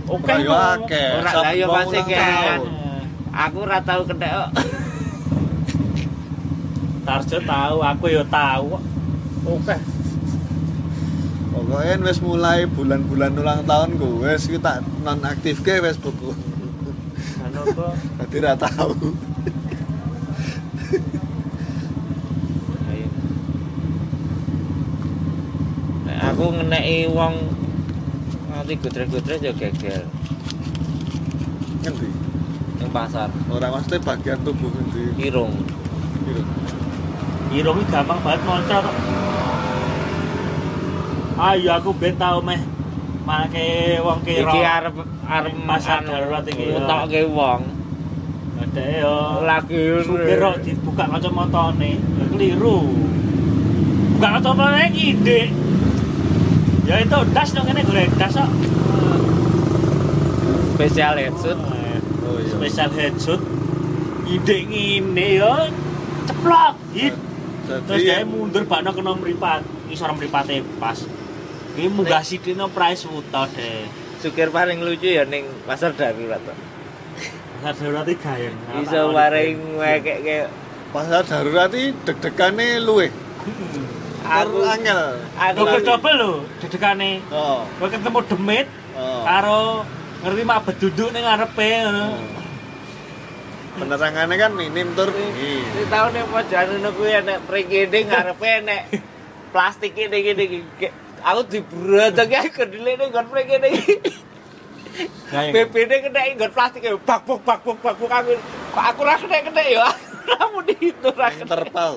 Oke. 0.07 0.31
Ora 0.47 0.79
akeh. 0.79 1.09
Ora, 1.19 1.31
lah 1.43 1.51
yo 1.51 1.65
pasti 1.67 1.99
kene. 2.07 2.15
tahun. 2.15 2.61
Aku 3.37 3.57
ora 3.67 3.79
tau 3.83 4.01
kethek 4.07 4.31
kok. 4.31 4.51
Tarjo 7.07 7.39
tahu, 7.43 7.77
aku 7.83 8.05
yo 8.11 8.23
tahu. 8.31 8.79
Oke. 9.47 9.75
Pokoknya 11.51 11.93
wis 12.05 12.19
mulai 12.23 12.63
bulan-bulan 12.69 13.33
ulang 13.35 13.61
tahun 13.67 13.99
gue 13.99 14.23
wis 14.23 14.47
ki 14.47 14.61
tak 14.63 14.79
nonaktifke 15.03 15.83
Facebookku. 15.83 16.31
Anu 17.43 17.61
kok 17.75 17.93
Dadi 18.21 18.37
ra 18.39 18.53
tau. 18.55 18.95
Nek 26.07 26.19
aku 26.31 26.43
ngeneki 26.57 27.13
wong 27.13 27.33
nganti 28.49 28.73
gutres-gutres 28.81 29.39
ya 29.39 29.53
gegel 29.53 30.03
Ngendi? 31.81 32.09
ning 32.77 32.89
pasar 32.89 33.29
Ora 33.47 33.69
mesti 33.69 33.97
bagian 33.97 34.37
tubuh 34.41 34.69
ngendi. 34.69 35.03
irung. 35.19 35.53
Irung 37.49 37.77
iki 37.79 37.87
gampang 37.87 38.19
banget 38.21 38.41
moncot 38.43 38.83
kok. 38.83 38.95
Ayo 41.37 41.69
aku 41.77 41.89
ben 41.95 42.17
tau 42.17 42.41
meh 42.41 42.59
make 43.23 43.67
wong 44.01 44.19
kira. 44.21 44.51
Iki 44.51 44.59
arep 44.61 44.95
arep 45.25 45.53
Pasar 45.63 46.01
anu, 46.01 46.09
darurat 46.11 46.43
iki. 46.43 46.65
Ngetokke 46.69 47.21
wong. 47.29 47.61
Ada 48.57 48.83
yo. 48.99 49.15
Lagi 49.45 49.79
Supir 50.01 50.41
dibuka 50.65 51.05
kacamatane, 51.05 51.91
ya 51.97 52.25
keliru. 52.27 52.77
Buka 54.17 54.27
kacamatane 54.41 54.83
ide. 54.91 55.41
Ya 56.87 57.03
itu 57.03 57.19
das 57.35 57.51
dong 57.51 57.67
ini 57.67 57.83
gue 57.83 58.07
das 58.15 58.31
kok. 58.31 58.47
spesial 60.77 61.17
headset. 61.17 61.57
Oh 61.57 62.37
iya. 62.37 62.53
Spesial 62.53 62.89
headshot. 62.93 63.41
Ide 64.29 64.57
ngene 64.69 65.27
yo 65.41 65.53
ceplok 66.29 66.75
hit. 66.93 67.15
Terus 67.67 67.99
dia 67.99 68.23
Jadi 68.23 68.31
mundur 68.31 68.63
bakno 68.63 68.95
kena 68.95 69.11
mripat, 69.17 69.65
ngisor 69.89 70.13
mripate 70.15 70.63
pas. 70.79 70.95
Iki 71.75 71.89
munggah 71.91 72.23
sidine 72.23 72.69
price 72.71 73.03
wuta 73.09 73.49
deh. 73.51 73.89
Sukir 74.23 74.53
paling 74.53 74.79
lucu 74.79 75.11
ya 75.11 75.27
ning 75.27 75.49
pasar 75.67 75.91
darurat. 75.97 76.39
Pasar 77.59 77.73
darurat 77.75 78.07
iki 78.07 78.21
gayen. 78.23 78.55
Iso 78.85 79.11
wekek 79.11 80.17
kayak 80.23 80.47
pasar 80.95 81.25
darurat 81.25 81.73
iki 81.73 81.91
deg-degane 82.05 82.79
luwe. 82.79 83.11
Aku 84.27 84.57
angel. 84.63 85.01
aku 85.33 85.55
Double-double 85.57 86.15
lho 86.15 86.31
dedekane. 86.59 87.11
Oh. 87.31 87.63
Kowe 87.77 87.87
ketemu 87.87 88.19
demit 88.27 88.67
Oh. 88.97 89.21
karo 89.21 89.85
ngerti 90.25 90.41
mak 90.41 90.65
beduduk 90.65 91.13
ning 91.13 91.21
ngarepe 91.21 91.69
ngono. 91.85 92.07
penerangannya 93.77 94.35
kan 94.41 94.51
minim 94.57 94.89
tur 94.97 95.13
ini 95.13 95.61
Ini 95.61 95.85
tahun 95.85 96.17
yang 96.17 96.27
pojokan 96.33 96.65
ngono 96.65 96.89
kuwi 96.97 97.13
enek 97.13 97.45
prekene 97.45 97.99
ngarepe 98.09 98.49
enek 98.65 98.81
plastik 99.53 99.93
ini 99.93 100.17
gini 100.25 100.43
gini. 100.49 100.89
Aku 101.21 101.45
dibrodok 101.45 102.25
ya 102.25 102.41
kedile 102.49 102.97
ning 102.97 103.13
nggon 103.13 103.27
prekene 103.29 103.67
iki. 103.69 103.95
Kayak 105.29 105.53
BPD 105.53 105.91
kena 106.09 106.19
nggon 106.33 106.51
plastik 106.57 106.81
ya 106.81 106.97
bak 106.97 107.21
bak 107.21 107.37
bak 107.45 107.59
bak 107.61 107.77
bak 107.77 107.95
bak 108.01 108.09
aku 108.17 108.33
aku 108.73 108.99
ra 109.05 109.13
kena 109.21 109.37
kena 109.45 109.61
ya. 109.61 109.87
Kamu 110.25 110.59
di 110.65 110.75
itu 110.89 111.09
ra 111.13 111.29
yang 111.29 111.45
kena. 111.45 111.49
terpal 111.53 111.93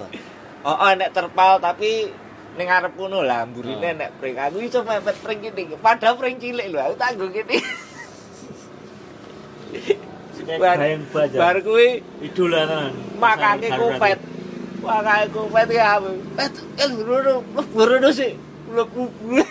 Oh, 0.61 0.77
oh 0.77 0.89
enek 0.93 1.17
terpal 1.17 1.57
tapi 1.57 2.13
ning 2.59 2.67
ngarep 2.69 2.93
ngono 2.99 3.25
lah 3.25 3.49
mburine 3.49 3.81
Oh. 3.81 3.95
enek 3.97 4.11
pring. 4.21 4.37
Aku 4.37 4.61
iso 4.61 4.85
mepet 4.85 5.17
pring 5.25 5.41
iki. 5.41 5.77
Padahal 5.81 6.21
pring 6.21 6.37
cilik 6.37 6.69
lho, 6.69 6.79
aku 6.81 6.95
tak 7.01 7.17
nggo 7.17 7.29
kene. 7.33 7.57
baja. 11.15 11.37
Bar 11.39 11.57
kuwi 11.63 12.03
Idola 12.21 12.67
tenan. 12.67 12.93
makane 13.17 13.67
Pasar 13.71 13.81
kupet. 13.81 14.19
Makane 14.83 15.27
kupet 15.33 15.69
ya. 15.73 15.97
Pet, 16.37 16.53
el 16.81 16.93
rono, 17.07 17.45
rono 17.77 18.09
sih. 18.13 18.35
Mlebu. 18.69 19.03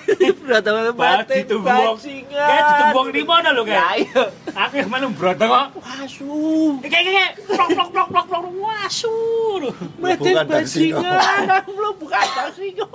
Berata 0.44 0.70
Ba- 0.92 1.22
mati 1.22 1.34
ditumbuk. 1.42 1.70
bajingan. 1.70 2.48
Kayak 2.48 2.62
ditumbuk 2.64 3.08
di 3.10 3.24
mana 3.24 3.50
lho, 3.52 3.64
Ya 3.64 3.70
kayak? 3.70 3.96
iya. 4.00 4.24
Aku 4.58 4.74
yang 4.76 4.90
mana 4.90 5.06
broto 5.10 5.46
kok. 5.46 5.68
Wasu. 5.78 6.34
Kayak 6.82 7.04
kayak 7.06 7.30
plok 7.46 7.70
plok 7.70 7.90
plok 7.90 8.08
plok 8.10 8.26
plok 8.28 8.44
wasu. 8.58 9.18
Taksi, 10.00 10.32
bajingan. 10.46 11.44
Aku 11.60 11.70
belum 11.72 11.94
bukan 11.98 12.26
taksi 12.32 12.66
kok. 12.74 12.90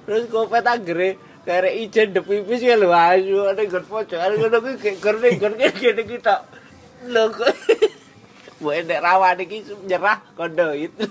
Terus 0.00 0.22
kupet 0.26 0.66
anggere 0.66 1.10
karek 1.40 1.72
ijen 1.80 2.12
de 2.12 2.20
pipis 2.20 2.60
ya 2.60 2.76
lho 2.76 2.92
asu 2.92 3.48
ada 3.48 3.64
gon 3.64 3.80
pojokan 3.82 4.36
ngono 4.36 4.56
kuwi 4.60 4.74
gek 4.76 4.96
gerne 4.98 5.28
gon 5.34 5.54
kene 5.56 6.02
kita. 6.04 6.34
Lho 7.06 7.32
kok. 7.32 7.48
Bu 8.60 8.70
enek 8.70 9.00
rawan 9.00 9.40
iki 9.40 9.58
nyerah 9.82 10.20
kondo 10.34 10.68
itu. 10.70 11.06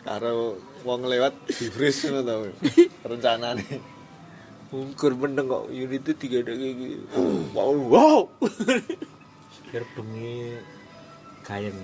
karo 0.00 0.54
wong 0.86 1.06
lewat 1.06 1.34
di 1.46 1.66
freeze 1.68 2.08
ngono 2.08 2.20
tau 2.24 2.42
rencanane 3.06 3.98
Mungkur 4.70 5.18
meneng 5.18 5.50
kok 5.50 5.66
unit 5.66 5.98
itu 5.98 6.14
tiga 6.14 6.46
ada 6.46 6.54
kayak 6.54 6.74
gitu. 6.78 7.02
Wow, 7.50 7.74
wow. 7.90 8.20
Biar 9.66 9.82
bengi 9.98 10.62
gayeng. 11.42 11.74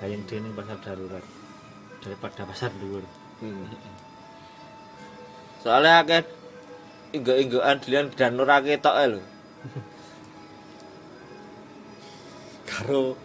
Gayeng 0.00 0.24
dene 0.24 0.48
pasar 0.56 0.80
darurat 0.80 1.20
daripada 2.00 2.48
pasar 2.48 2.72
dhuwur. 2.80 3.04
Hmm. 3.44 3.68
Soalnya 5.60 6.08
akeh 6.08 6.24
inggo-inggoan 7.12 7.84
dilian 7.84 8.08
dan 8.16 8.40
ora 8.40 8.64
ketok 8.64 8.96
lho. 8.96 9.20
karo 12.76 13.16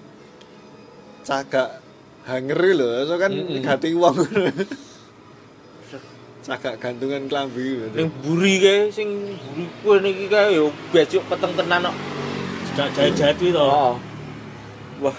cagak 1.28 1.81
hanger 2.22 2.60
lho 2.78 2.90
so 3.06 3.16
kan 3.18 3.32
Mm-mm. 3.34 3.62
gati 3.62 3.94
wong 3.98 4.16
cagak 6.42 6.82
gantungan 6.82 7.30
klambi. 7.30 7.86
Ning 7.94 8.10
buri 8.26 8.58
kae 8.58 8.90
sing 8.90 9.38
buri 9.38 9.66
kuwi 9.86 9.98
niki 10.02 10.26
kae 10.26 10.58
yo 10.58 10.74
becuk 10.90 11.22
peteng 11.30 11.54
tenan 11.54 11.86
kok. 11.86 11.96
Tidak 12.74 12.88
jahit-jahit 12.98 13.36
kuwi 13.38 13.52
to. 13.54 13.62
Oh. 13.62 13.94
Wah. 15.06 15.18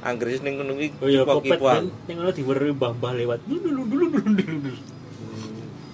Anggris 0.00 0.44
ning 0.44 0.60
ngono 0.60 0.76
iki 0.76 0.92
Oh 1.00 1.08
iya 1.08 1.24
kipo-kipoan. 1.24 1.88
ning 2.04 2.14
ngono 2.20 2.32
diweri 2.32 2.68
mbah-mbah 2.72 3.12
lewat. 3.16 3.40
Dulu 3.48 3.60
dulu 3.64 3.82
dulu 3.88 4.04
dulu 4.12 4.30
dulu. 4.60 4.72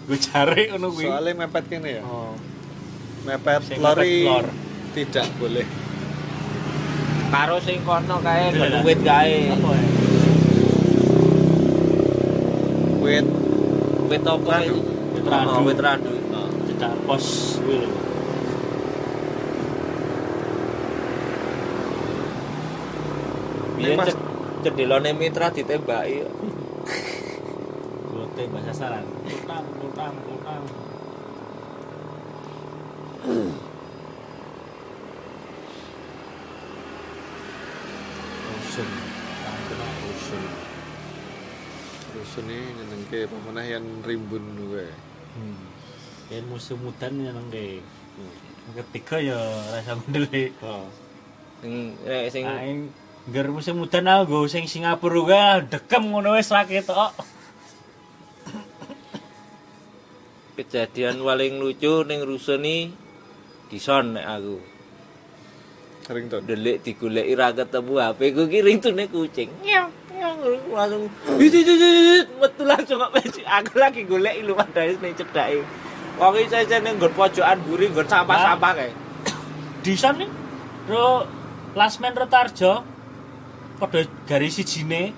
Gue 0.07 0.19
cari 0.19 0.63
ngono 0.75 0.87
kuwi. 0.91 1.07
soalnya 1.07 1.33
mepet 1.47 1.65
kene 1.71 1.91
ya 1.99 2.03
Oh. 2.03 2.35
mepet 3.27 3.63
lori 3.79 4.27
tidak 4.95 5.27
boleh 5.39 5.67
Karo 7.37 7.61
sing 7.61 7.85
kono 7.85 8.17
kae 8.25 8.49
Iya, 8.49 8.65
nggon 8.65 8.81
wit 8.89 9.01
kae. 9.05 9.53
Ya? 9.53 9.57
Wit 13.05 14.25
kae? 14.25 14.65
Radu. 14.65 14.77
Wit 15.13 15.25
Oh, 15.29 15.33
radu. 15.33 15.61
wit 15.69 15.81
radu. 15.85 16.13
oh. 16.33 16.49
Cedak 16.65 16.95
pos 17.05 17.25
kuwi 17.61 17.77
lho. 17.85 17.91
Biyen 23.77 24.01
cedelone 24.65 25.11
mitra 25.21 25.53
ditembaki. 25.53 26.25
Gote 28.11 28.43
bahasa 28.49 28.73
saran. 28.73 29.05
Utang, 29.29 29.65
utang, 29.85 30.15
utang. 30.33 30.63
Rusun. 38.77 38.93
Tangkena 39.41 39.89
rusun. 40.05 40.43
rusun 42.13 42.45
ini 42.45 42.77
nyenengke 42.77 43.25
pemenah 43.25 43.65
yang 43.65 44.05
rimbun 44.05 44.45
gue 44.69 44.85
Hmm. 45.33 45.65
Yen 46.29 46.45
musim 46.45 46.85
mudan 46.85 47.17
nang 47.25 47.49
ke. 47.49 47.81
Ketiga 48.77 49.17
ya 49.17 49.41
rasa 49.73 49.97
ngundeli. 49.97 50.53
oh. 50.61 50.93
Sing 51.65 51.97
nek 52.05 52.29
sing 52.29 52.45
Aing 52.45 52.93
ngger 53.33 53.49
musim 53.49 53.81
mudan 53.81 54.13
aku 54.13 54.45
sing 54.45 54.69
Singapura 54.69 55.25
ga 55.25 55.45
dekem 55.65 56.13
ngono 56.13 56.37
wis 56.37 56.53
ra 56.53 56.69
ketok. 56.69 57.17
kejadian 60.61 61.25
paling 61.25 61.57
lucu 61.65 62.05
ning 62.05 62.21
rusun 62.29 62.61
iki 62.61 62.93
dison 63.73 64.21
nek 64.21 64.37
aku. 64.37 64.76
Sering 66.07 66.31
tuh 66.31 66.39
Delik 66.39 66.87
digoleki 66.87 67.35
ra 67.35 67.51
ketemu 67.51 67.95
HP 67.99 68.21
ku 68.31 68.43
ki 68.47 68.59
ringtone 68.63 69.05
kucing. 69.11 69.51
Nyong, 69.67 69.91
nyong 70.15 70.39
langsung 70.71 71.03
hit 71.43 71.51
hit 71.51 71.67
hit, 71.67 71.83
hit, 71.83 72.29
metu 72.39 72.63
langsung 72.63 73.03
kok. 73.03 73.11
Aku 73.43 73.75
lagi 73.83 74.07
goleki 74.07 74.47
lu 74.47 74.55
padahal 74.55 74.95
ning 75.03 75.19
cedake. 75.19 75.67
Wong 76.23 76.33
iki 76.39 76.47
saya 76.47 76.79
ning 76.79 76.95
nggon 77.03 77.11
pojokan 77.11 77.59
buri 77.67 77.91
nggon 77.91 78.07
sampah-sampah 78.07 78.73
kae. 78.79 78.91
Dison 79.85 80.15
nih. 80.23 80.31
Ro 80.87 81.27
Lasmen 81.75 82.15
Retarjo 82.15 82.87
padha 83.83 84.07
garis 84.31 84.63
sijine. 84.63 85.11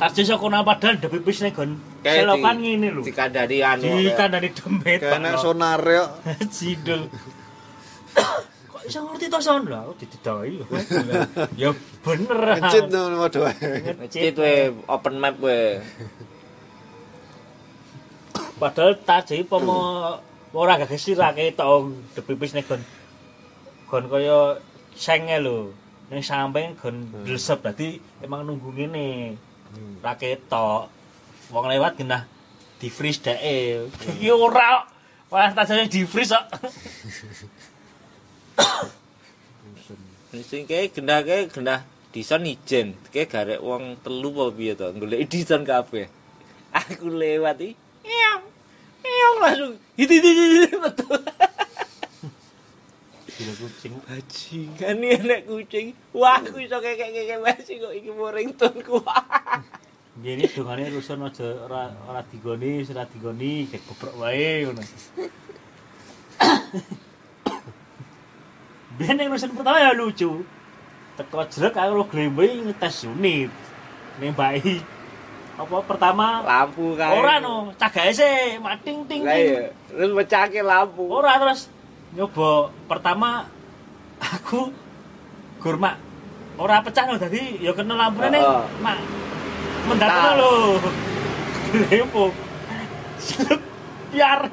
Tarjo 0.00 0.24
saka 0.24 0.46
nang 0.48 0.64
padahal 0.64 0.96
ndek 0.96 1.12
pipis 1.12 1.44
ning 1.44 1.52
gon. 1.52 1.70
Selokan 2.00 2.56
ngene 2.64 2.88
lho. 2.88 3.04
Dikandani 3.04 3.56
anu. 3.60 3.84
Kandani 4.16 4.48
dompet. 4.56 5.04
kena 5.04 5.36
sonar 5.36 5.84
ya 5.84 6.08
Sidul. 6.48 7.12
Iso 8.86 9.02
ngerti 9.02 9.26
to 9.26 9.38
son 9.42 9.66
lho, 9.66 9.78
aku 9.82 9.92
dididoi. 9.98 10.62
Ya 11.60 11.74
bener. 12.06 12.38
ngecit 12.62 12.84
tuh 12.86 13.18
waduh 13.18 13.50
Ngecit 13.98 14.34
we 14.38 14.70
open 14.86 15.14
map 15.18 15.34
we. 15.42 15.82
Padahal 18.62 18.94
tajai 19.02 19.42
pomo 19.42 20.14
ora 20.54 20.78
gak 20.78 20.94
gesirake 20.94 21.52
tok 21.58 21.92
depipis 22.14 22.54
nek 22.54 22.70
gon 22.70 22.82
gon 23.90 24.04
kaya 24.06 24.62
senge 24.94 25.42
lho. 25.42 25.74
Ning 26.06 26.22
samping 26.22 26.78
gon 26.78 27.10
blesep 27.26 27.66
dadi 27.66 27.98
emang 28.22 28.46
nunggu 28.46 28.70
ngene. 28.70 29.34
Ra 29.98 30.14
ketok. 30.14 30.86
Wong 31.50 31.66
lewat 31.66 31.98
genah 31.98 32.22
di 32.78 32.86
freeze 32.86 33.18
deke. 33.18 33.90
Iki 34.14 34.30
ora 34.30 34.78
kok. 34.78 34.84
Wah, 35.26 35.50
tajane 35.50 35.90
di 35.90 36.06
freeze 36.06 36.38
kok. 36.38 36.46
Sing 40.46 40.68
kae 40.68 40.92
genah 40.92 41.24
kae 41.24 41.48
genah 41.48 41.82
dison 42.12 42.44
ijen. 42.44 42.94
Kae 43.08 43.24
garek 43.24 43.60
wong 43.64 43.96
telu 44.04 44.30
apa 44.36 44.52
piye 44.52 44.72
to 44.76 44.86
golek 44.96 45.26
dison 45.32 45.64
kabeh. 45.64 46.06
Aku 46.76 47.08
lewat 47.08 47.56
iki. 47.62 47.72
Eong. 48.04 48.44
Eong 49.00 49.36
langsung 49.40 49.72
hit 49.96 50.10
hit 50.12 50.20
hit, 50.20 50.36
hit, 50.36 50.76
metu. 50.76 51.08
Kucing. 53.56 53.96
Bajingan 54.04 54.94
nih 55.00 55.16
anak 55.16 55.40
kucing. 55.48 55.96
Wah, 56.12 56.44
aku 56.44 56.60
iso 56.60 56.76
kekek-kekek 56.76 57.40
masih 57.40 57.80
kok 57.80 57.92
iki 57.96 58.12
moringtonku. 58.12 59.00
Jadi 60.20 60.44
dongane 60.52 60.88
rusun 60.92 61.24
aja 61.24 61.44
ora 61.64 61.92
ora 62.08 62.20
digoni, 62.24 62.84
ora 62.88 63.04
digoni, 63.04 63.68
kayak 63.68 63.84
gobrok 63.88 64.14
wae 64.20 64.64
ngono. 64.64 64.80
Biyen 68.96 69.28
rusun 69.28 69.52
pertama 69.52 69.78
ya 69.80 69.92
lucu. 69.92 70.44
Teko 71.16 71.44
jerek 71.48 71.76
aku 71.76 71.92
lo 71.96 72.04
glembe 72.08 72.44
ngetes 72.48 73.04
unit. 73.04 73.52
Ning 74.20 74.32
bayi. 74.32 74.80
Apa 75.56 75.80
pertama 75.88 76.44
lampu 76.44 76.92
kae. 77.00 77.16
ora 77.16 77.40
no, 77.40 77.72
cagake 77.80 78.12
sih 78.12 78.60
mating 78.60 79.08
ting 79.08 79.24
Lah 79.24 79.40
iya, 79.40 79.72
terus 79.88 80.12
pecahke 80.12 80.60
lampu. 80.60 81.08
Ora 81.08 81.40
terus 81.40 81.72
nyoba 82.12 82.72
pertama 82.84 83.48
aku 84.20 84.72
gurmak 85.60 86.00
ora 86.56 86.80
pecah 86.80 87.04
no 87.04 87.20
dadi 87.20 87.60
ya 87.60 87.76
kena 87.76 87.92
lampune 87.96 88.36
Heeh. 88.36 88.64
mak 88.80 89.00
mendatang 89.88 90.40
lho. 90.40 90.52
Lepo. 91.88 92.32
Biar 94.12 94.48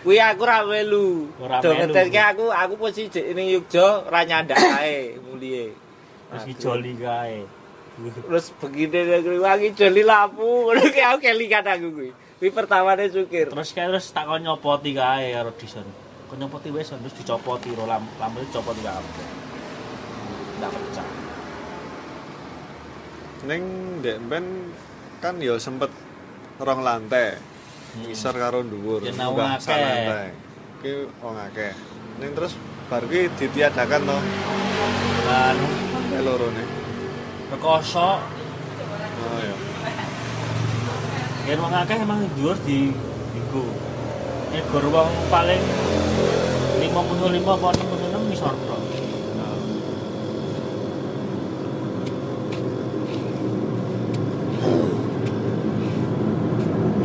Kuwi 0.00 0.16
aku 0.16 0.42
ra 0.48 0.64
melu. 0.64 1.28
Ora 1.36 1.60
Do 1.60 1.76
melu. 1.76 1.92
ngetekke 1.92 2.20
aku 2.20 2.44
aku 2.48 2.74
posisi 2.80 3.20
ning 3.36 3.52
Yogya 3.52 4.08
ra 4.08 4.24
nyandak 4.24 4.56
ae 4.56 5.20
mulie. 5.20 5.76
Terus 6.32 6.42
ki 6.48 6.54
joli 6.56 6.92
kae. 6.96 7.44
Terus 8.00 8.46
begini 8.56 9.20
kuwi 9.20 9.38
wangi 9.44 9.76
joli 9.76 10.00
lampu. 10.00 10.72
Ngono 10.72 10.88
ki 10.88 11.02
aku 11.04 11.18
kelingan 11.20 11.68
aku 11.68 11.88
kuwi. 11.92 12.10
Kuwi 12.40 12.48
pertamane 12.48 13.12
sukir. 13.12 13.52
Terus 13.52 13.76
kae 13.76 13.92
terus 13.92 14.08
tak 14.08 14.24
kon 14.24 14.40
nyopoti 14.40 14.96
kae 14.96 15.36
karo 15.36 15.52
Dison. 15.60 15.84
Kon 16.32 16.40
nyopoti 16.40 16.72
wis 16.72 16.88
terus 16.88 17.14
dicopoti 17.20 17.68
ro 17.76 17.84
lam 17.84 18.08
lampu 18.16 18.40
dicopoti 18.40 18.80
kabeh. 18.80 19.28
Ndak 20.64 20.70
pecah. 20.72 21.08
Ning 23.44 23.62
ndek 24.00 24.16
ben 24.32 24.72
kan 25.20 25.36
ya 25.36 25.60
sempet 25.60 25.92
rong 26.56 26.80
lantai. 26.80 27.36
Ngisor 27.98 28.34
karo 28.38 28.62
dhuwur. 28.62 29.02
Ya, 29.02 29.10
munggah 29.10 29.58
lantai. 29.58 30.30
Ki 30.78 31.10
wong 31.18 31.36
akeh. 31.36 31.74
Ning 32.22 32.30
terus 32.38 32.54
bar 32.86 33.02
ki 33.10 33.26
ditiadakan 33.34 34.02
to 34.06 34.18
Lan 35.26 35.56
kae 36.10 36.20
lorone. 36.22 36.64
rekoso 37.50 38.22
Oh 39.20 39.38
ya. 39.42 39.56
yen 41.50 41.58
wong 41.58 41.74
akeh 41.74 41.98
emang 41.98 42.22
dhuwur 42.38 42.56
di 42.62 42.94
iku. 43.34 43.64
Nek 44.54 44.64
gor 44.70 44.86
wong 44.86 45.10
paling 45.26 45.62
55 46.78 47.42
apa 47.42 47.68
66 47.74 48.26
ngisor 48.30 48.54
tok. 48.54 48.79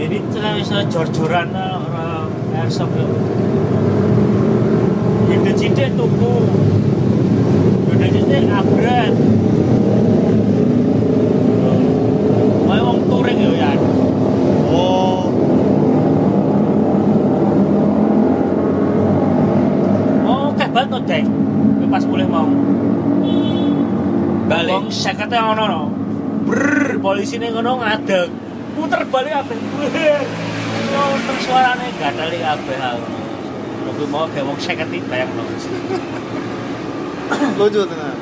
Jadi 0.06 0.22
bisa 0.62 0.86
jor-joran 0.86 1.50
orang 1.50 2.30
airsoft 2.54 2.94
ya. 2.94 3.10
Itu 5.34 5.50
cilik 5.58 5.98
tuku. 5.98 6.36
Udah 7.90 8.10
cilik 8.14 8.46
abret. 8.54 9.14
Kayak 12.70 12.84
wong 12.86 13.00
touring 13.10 13.40
ya 13.42 13.52
ya. 13.58 13.72
Oh, 14.70 15.34
Oh, 20.30 20.54
no, 20.54 20.98
Dek. 21.02 21.26
Kowe 21.26 21.88
Pas 21.90 22.04
boleh 22.06 22.28
mau. 22.30 22.46
Balik. 24.54 24.70
Wong 24.70 24.88
sekete 24.94 25.34
ngono 25.34 25.64
no. 25.66 25.82
Brr, 26.46 27.02
polisi 27.02 27.42
ning 27.42 27.58
ngono 27.58 27.82
ngadeg. 27.82 28.45
Puter 28.76 29.02
balik 29.08 29.32
kabeh. 29.32 29.58
Yo 30.92 31.04
terus 31.24 31.42
suarane 31.48 31.88
gateli 31.96 32.44
kabeh 32.44 32.78
aku. 32.84 33.16
Aku 33.96 34.04
mau 34.12 34.28
kayak 34.28 34.44
wong 34.44 34.60
seket 34.60 34.92
iki 34.92 35.08
bayangno. 35.08 35.48
lucu 37.58 37.82
tenan. 37.88 38.18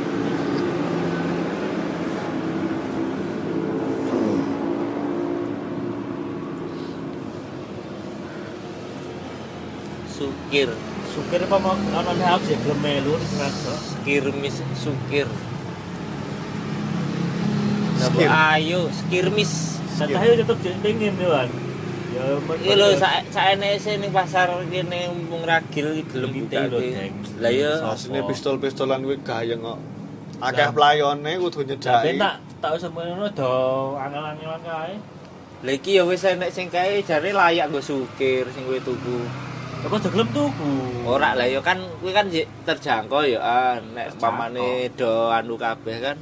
Sukir. 10.13 10.69
Sukir 11.17 11.41
apa 11.49 11.57
mau 11.57 11.73
ono 11.73 12.11
nek 12.13 12.29
aku 12.37 12.53
sih 12.53 12.57
gelem 12.61 12.77
melu. 12.85 13.17
Skirmis 13.17 14.61
sukir. 14.77 15.25
Skir. 17.97 18.29
Napa 18.29 18.61
ayo 18.61 18.93
skirmis. 18.93 19.72
Saya 19.93 20.33
tetep 20.33 20.57
pengen 20.81 21.13
dewan. 21.21 21.47
Ya 22.13 22.25
Iki 22.37 22.73
lho 22.77 22.93
sak 22.93 23.25
sakene 23.33 23.73
ning 23.97 24.11
pasar 24.13 24.45
kene 24.69 25.09
mumpung 25.09 25.41
ragil 25.49 26.05
gelem. 26.05 26.45
Deng. 26.45 26.69
Lah 27.41 27.49
ya 27.49 27.81
Asline 27.89 28.21
Sopo? 28.21 28.29
pistol-pistolan 28.29 29.01
kuwi 29.01 29.17
gayeng 29.25 29.65
kok. 29.65 29.79
Akeh 30.37 30.69
Lah. 30.69 30.73
playone 30.73 31.31
kudu 31.41 31.65
Tapi 31.65 31.73
nyedaki. 31.73 32.21
tak 32.21 32.35
tak 32.61 32.71
semono 32.77 33.25
do 33.33 33.53
angel-angelan 33.97 34.61
kae. 34.61 34.93
Lah 35.63 35.73
iki 35.73 35.97
ya 35.97 36.03
wis 36.05 36.21
enek 36.21 36.53
sing 36.53 36.69
kae 36.69 37.01
jare 37.01 37.33
layak 37.33 37.73
nggo 37.73 37.81
sukir 37.81 38.45
sing 38.53 38.61
kowe 38.69 38.77
tuku. 38.77 39.25
Aku 39.83 39.97
aja 39.97 40.09
gelem 40.13 40.29
tuku. 40.29 40.73
Ora 41.09 41.33
lah 41.33 41.49
ya 41.49 41.65
kan 41.65 41.81
kuwi 41.97 42.13
kan 42.13 42.29
terjangkau 42.29 43.25
ya 43.25 43.41
ah 43.41 43.73
nek 43.81 44.21
pamane 44.21 44.85
do 44.93 45.33
anu 45.33 45.57
kabeh 45.57 45.97
kan. 45.97 46.17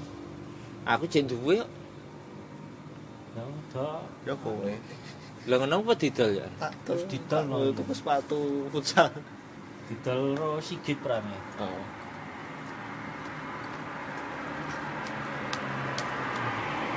Aku 0.88 1.04
jek 1.04 1.28
duwe 1.28 1.60
kok. 1.60 1.70
Ya 3.32 3.44
udah. 3.48 4.04
Ya 4.28 4.36
kowe. 4.36 4.74
Lah 5.48 5.56
ngono 5.58 5.82
apa 5.82 5.96
didol 5.96 6.36
ya? 6.36 6.48
Tak 6.60 6.76
Terus 6.84 7.08
didol, 7.08 7.44
no. 7.48 7.58
Tuku 7.72 7.94
sepatu 7.96 8.68
futsal. 8.70 9.08
Didol 9.88 10.36
ro 10.36 10.60
sigit 10.60 11.00
prane. 11.00 11.38
Oh. 11.58 11.84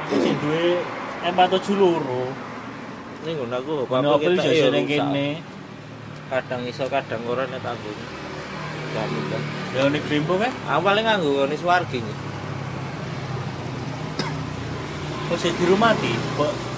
Aku 0.04 0.14
sing 0.20 0.34
duwe 0.42 0.82
M47 1.24 1.66
loro. 1.78 2.28
Ning 3.24 3.34
ngono 3.38 3.54
aku 3.54 3.72
apa 3.88 4.18
kita 4.18 4.50
ya 4.50 4.68
ning 4.74 4.84
kene. 4.90 5.40
Kadang 6.28 6.66
iso 6.66 6.84
kadang 6.90 7.22
ora 7.30 7.46
nek 7.46 7.62
aku. 7.62 7.90
Ya 9.72 9.86
ning 9.86 10.02
Grimbo 10.04 10.36
kan. 10.36 10.50
Paling 10.66 11.06
nganggo 11.06 11.46
ngene 11.46 11.56
swargi. 11.56 12.02
Kok 15.24 15.38
sing 15.40 15.56
di 15.56 15.64
rumah 15.64 15.96
ti. 15.96 16.12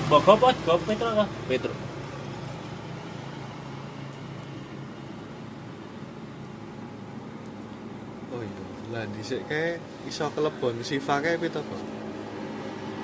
Mbok 0.06 0.22
apa 0.38 0.54
gop 0.62 0.80
metro 0.86 1.10
kah? 1.18 1.28
Petro. 1.50 1.74
Oh 8.30 8.38
iya. 8.38 8.62
Lah 8.94 9.04
dhisik 9.10 9.42
kae 9.50 9.82
iso 10.06 10.30
kelebon 10.30 10.78
Siva 10.86 11.18
kae 11.18 11.34
pito 11.42 11.58
kok. 11.58 11.82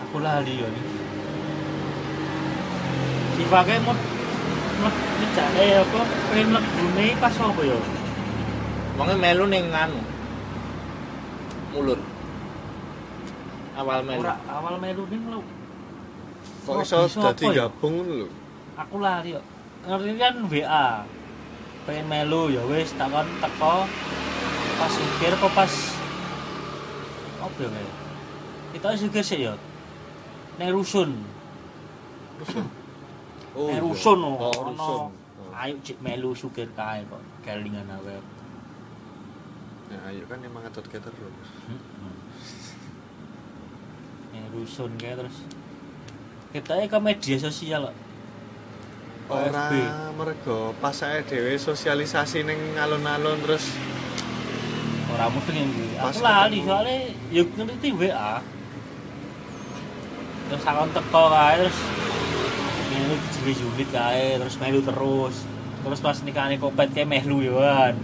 Aku 0.07 0.23
lali 0.23 0.63
yo 0.63 0.71
nih. 0.71 0.85
Si 3.35 3.43
pakai 3.51 3.83
mau 3.83 3.99
mau 4.79 4.91
ngejake 4.95 5.67
apa 5.83 6.01
pengen 6.31 6.47
mlebune 6.55 7.07
pas 7.19 7.35
apa 7.35 7.61
yo? 7.67 7.79
Wonge 8.95 9.15
melu 9.19 9.51
ning 9.51 9.75
anu. 9.75 9.99
Mulur. 11.75 12.12
Awal 13.73 14.01
melu. 14.05 14.21
Ora 14.21 14.35
awal 14.49 14.75
melu 14.77 15.03
ning 15.09 15.23
lho. 15.29 15.41
Kok 16.63 16.75
Oh, 16.77 16.83
iso 16.85 17.19
dadi 17.19 17.45
ya? 17.51 17.67
gabung 17.67 17.97
lho. 18.05 18.27
Aku 18.77 19.01
lali 19.01 19.35
yo. 19.35 19.41
Ngerti 19.89 20.13
kan 20.17 20.35
WA. 20.47 20.89
Pengen 21.83 22.07
melu 22.07 22.53
ya 22.53 22.63
wis 22.69 22.95
takon 22.95 23.27
teko 23.43 23.89
pas 24.79 24.91
supir 24.91 25.31
apa 25.31 25.49
pas 25.53 25.73
apa 27.39 27.59
ya 27.63 27.71
kita 28.75 28.99
supir 28.99 29.23
sih 29.23 29.47
ya 29.47 29.55
neng 30.59 30.71
rusun 30.79 31.11
Oh. 33.53 33.69
neng 33.69 33.79
iya. 33.79 33.85
rusun 33.85 34.19
Oh, 34.23 34.39
ono 34.39 34.51
rusun. 34.75 35.01
Oh. 35.39 35.51
ayo 35.55 35.75
cek 35.83 35.99
melu 36.03 36.35
supir 36.35 36.67
kae 36.75 37.03
kok 37.07 37.23
kelingan 37.43 37.87
awe 37.91 38.17
Ya 39.91 39.99
ayo 40.09 40.23
kan 40.27 40.41
emang 40.41 40.65
ngetot 40.65 40.87
ke 40.89 40.99
terus. 40.99 41.37
Neng 44.33 44.45
rusun 44.57 44.91
kayak 44.97 45.23
terus. 45.23 45.37
Kita 46.53 46.81
ke 46.81 46.99
media 46.99 47.37
sosial 47.39 47.93
Ora 49.33 50.13
mergo 50.13 50.77
pas 50.77 50.93
saya 50.93 51.25
dhewe 51.25 51.57
sosialisasi 51.57 52.45
ning 52.45 52.77
alun-alun 52.77 53.41
terus 53.41 53.65
ora 55.13 55.29
mudeng 55.33 55.57
yang 55.57 55.69
gue 55.73 55.97
aku 55.97 56.21
lali 56.21 56.59
soalnya 56.65 57.13
yuk 57.33 57.49
ngerti 57.57 57.97
WA 57.97 58.45
terus 60.53 60.65
aku 60.69 60.85
teko 60.93 61.25
kae 61.33 61.55
terus 61.65 61.79
melu 62.93 63.17
unit 63.73 63.89
kae 63.89 64.37
terus 64.37 64.57
melu 64.61 64.81
terus. 64.85 65.37
Terus 65.83 65.99
pas 65.99 66.17
nikahane 66.23 66.61
kopet 66.61 66.93
kayak 66.93 67.09
melu 67.09 67.41
yoan 67.41 67.97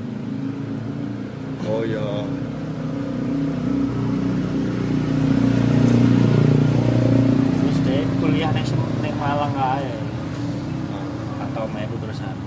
oh 1.69 1.85
ya 1.85 2.25
terus 7.53 7.79
deh 7.85 8.03
kuliah 8.39 8.55
neng 8.55 8.67
neng 9.03 9.15
Malang 9.19 9.51
kae 9.51 9.91
Ah. 10.95 11.43
atau 11.43 11.67
melu 11.75 11.99
terusan 11.99 12.39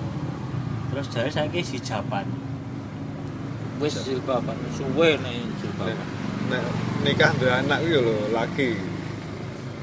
terus 0.87 1.05
jadi 1.11 1.27
saya 1.27 1.47
ki 1.51 1.59
si 1.59 1.83
Japan 1.83 2.23
Wis 3.75 3.97
jilbaban. 4.07 4.55
Suwe 4.71 5.17
nek 5.19 5.35
nek, 5.35 5.51
jilbaban. 5.59 6.07
nek 6.47 6.63
nikah 7.03 7.31
duwe 7.35 7.49
anak 7.51 7.81
kuwi 7.83 7.97
lho 7.97 8.15
laki. 8.31 8.69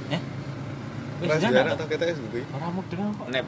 eh 0.08 0.20
wis 1.20 1.44
anak 1.44 1.76
atau 1.76 1.84
kita 1.84 2.04
wis 2.08 2.18
duwe. 2.24 2.40
orang 2.56 2.72
mudeng 2.72 3.12
kok 3.12 3.28
Nek 3.28 3.44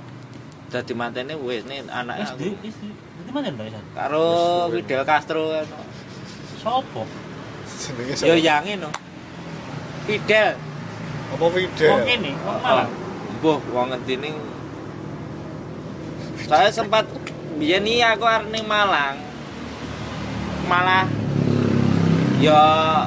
dadi 0.68 0.92
mantene 0.92 1.32
wis 1.40 1.64
nek 1.64 1.88
anake 1.88 2.20
wis 2.20 2.30
aku. 2.36 2.44
wis 2.60 2.76
di 2.76 2.88
di 3.24 3.30
mana 3.32 3.48
mbak 3.48 3.72
Isan 3.72 3.84
Karo. 3.96 4.28
Fidel 4.68 5.02
Castro 5.08 5.42
kan. 5.48 5.66
sopo 6.60 7.02
Jenenge 7.72 8.12
Yo 8.20 8.34
sapa? 8.36 8.44
yange 8.44 8.74
no. 8.76 8.90
Fidel. 10.04 10.60
Apa 11.30 11.46
Fidel? 11.54 11.90
wong 11.90 12.02
kene 12.06 12.30
wong 12.42 12.58
Malang 12.60 12.90
Mbuh 13.40 13.58
wong 13.72 13.86
ngentine 13.94 14.30
saya 16.50 16.66
sempat 16.72 17.06
biyen 17.60 17.86
iki 17.86 18.02
aku 18.02 18.26
arep 18.26 18.50
ning 18.50 18.66
Malang. 18.66 19.22
Malah 20.66 21.06
ya 22.40 22.58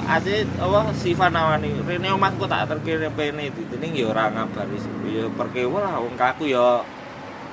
asli 0.05 0.45
apa 0.61 0.93
Siva 0.93 1.27
nawani 1.27 1.73
rene 1.83 2.13
omahku 2.13 2.45
tak 2.45 2.69
terkira 2.69 3.09
pene 3.11 3.49
ditening 3.49 3.97
ya 3.97 4.13
ora 4.13 4.29
ngabari 4.29 4.77
ya 5.09 5.25
perkewo 5.33 5.81
lah 5.81 5.97
wong 5.99 6.15
kaku 6.15 6.53
ya 6.53 6.85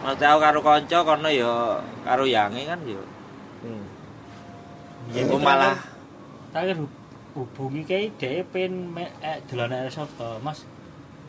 Maksudnya 0.01 0.33
aku 0.33 0.41
karo 0.41 0.59
kanca 0.65 0.99
kono 1.05 1.29
ya 1.29 1.81
karo 2.05 2.25
yange 2.25 2.65
kan 2.69 2.81
ya 2.87 3.03
Hmm. 3.61 3.85
Ya, 5.13 5.29
malah 5.37 5.77
tak 6.49 6.73
hubungi 7.33 7.83
kayak 7.85 8.17
dia 8.17 8.43
pengen 8.45 8.95
eh, 9.21 9.39
dolanan 9.47 9.87
airsoft 9.87 10.15
to. 10.17 10.39
Mas 10.41 10.67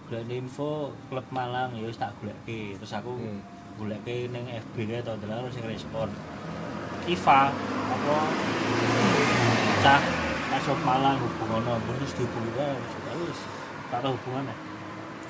golek 0.10 0.28
info 0.28 0.91
klub 1.08 1.24
Malang 1.32 1.72
ya 1.72 1.88
wis 1.88 1.95
tak 1.95 2.12
goleki 2.20 2.76
terus 2.76 2.91
aku 2.91 3.16
Hmm. 3.16 3.39
goleki 3.80 4.28
ning 4.28 4.43
FB 4.43 4.76
kae 4.84 4.99
to 4.99 5.16
delok 5.18 5.47
sing 5.49 5.64
respon 5.64 6.12
Iva 7.08 7.47
apa 7.88 8.16
cah 9.82 10.02
airsoft 10.52 10.84
Malang 10.84 11.16
hubungono 11.16 11.80
mbon 11.80 11.95
wis 12.04 12.12
dihubungi 12.12 12.52
wae 12.60 12.76
wis 13.24 13.39
tak 13.88 14.04
tahu 14.04 14.14
hubungannya 14.20 14.56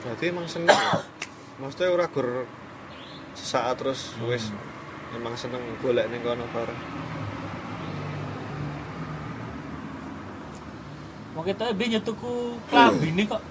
Berarti 0.01 0.33
emang 0.33 0.49
seneng 0.49 0.73
ya? 0.73 0.97
Maksudnya 1.61 1.93
ora 1.93 2.09
gur 2.09 2.49
sesaat 3.37 3.77
terus 3.77 4.17
wis 4.25 4.49
emang 5.13 5.37
seneng 5.37 5.61
golek 5.77 6.09
ning 6.09 6.25
kono 6.25 6.41
bareng. 6.49 6.79
Mau 11.41 11.49
kita 11.49 11.73
dia 11.73 11.97
nyetuku 11.97 12.53
klambi 12.69 13.09
ini 13.09 13.25
kok 13.25 13.41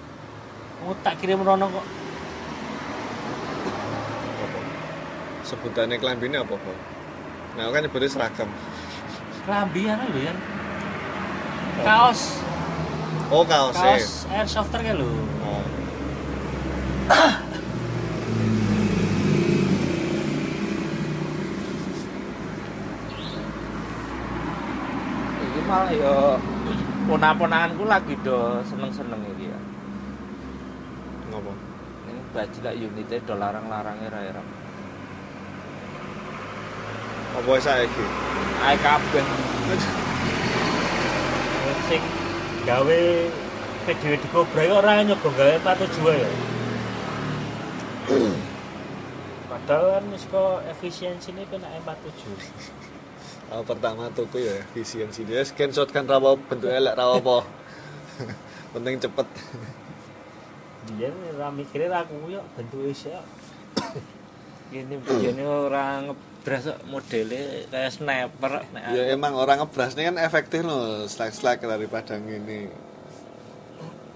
mau 0.79 0.95
tak 1.03 1.19
kirim 1.19 1.43
rono 1.43 1.67
kok 1.67 1.83
Apa? 4.39 4.59
Sebutannya 5.43 5.99
klambine 5.99 6.39
apa, 6.39 6.55
Bang? 6.55 6.79
Nah, 7.51 7.67
aku 7.67 7.71
kan 7.75 7.81
nyebutnya 7.83 8.07
seragam. 8.07 8.47
klambi 9.43 9.91
anu 9.91 10.07
lho 10.07 10.19
ya 10.23 10.33
kaos 11.83 12.39
Oh, 13.27 13.43
kaos. 13.43 13.75
kaos 13.75 14.07
airsofter 14.31 14.79
kan 14.79 14.95
lho 14.95 15.11
Oh. 15.43 15.59
iki 25.43 25.61
malah 25.67 25.91
ya 25.91 26.15
ponak-ponakanku 27.11 27.83
lagi 27.91 28.15
do 28.23 28.63
seneng-seneng 28.63 29.19
iki 29.35 29.51
ya. 29.51 29.59
Ngopo? 31.27 31.51
Ini 32.07 32.21
baju 32.31 32.59
lah 32.63 32.71
unitnya 32.71 33.19
do 33.27 33.33
larang-larangnya 33.35 34.07
ra-ra. 34.07 34.43
Apa 37.35 37.51
saiki? 37.59 38.05
Ae 38.63 38.75
kabeh. 38.79 39.25
sing 41.91 42.03
gawe 42.63 43.01
video 43.83 44.13
di 44.15 44.27
Cobra 44.31 44.63
itu 44.63 44.71
orang 44.71 45.11
nyoba 45.11 45.27
gawe 45.35 45.75
47 45.75 46.23
ya 46.23 46.31
padahal 49.51 49.99
kan 49.99 50.05
efisiensi 50.71 51.35
ini 51.35 51.43
kena 51.51 51.67
47 51.83 52.80
Awal 53.51 53.67
pertama 53.67 54.07
tuku 54.15 54.47
ya 54.47 54.63
efisiensi 54.63 55.27
dia 55.27 55.43
screenshot 55.43 55.91
kan 55.91 56.07
rawa 56.07 56.39
bentuk 56.39 56.71
elek 56.71 56.95
rawa 56.95 57.19
apa. 57.19 57.37
Penting 58.73 58.95
cepet. 59.03 59.27
dia 60.97 61.13
ora 61.37 61.53
mikire 61.53 61.85
ra 61.91 62.07
aku 62.07 62.31
yo 62.31 62.41
bentuk 62.57 62.89
wis 62.89 63.05
ya 63.05 63.21
Ini 64.73 64.97
begini 65.03 65.43
orang 65.43 66.09
ngebras 66.09 66.79
modelnya 66.87 67.67
kayak 67.69 67.91
sniper 67.91 68.63
Ya 68.95 69.11
emang 69.11 69.35
orang 69.35 69.59
ngebras 69.59 69.99
ini 69.99 70.07
kan 70.07 70.17
efektif 70.17 70.63
loh, 70.63 71.03
slack-slack 71.11 71.59
daripada 71.59 72.15
gini. 72.17 72.71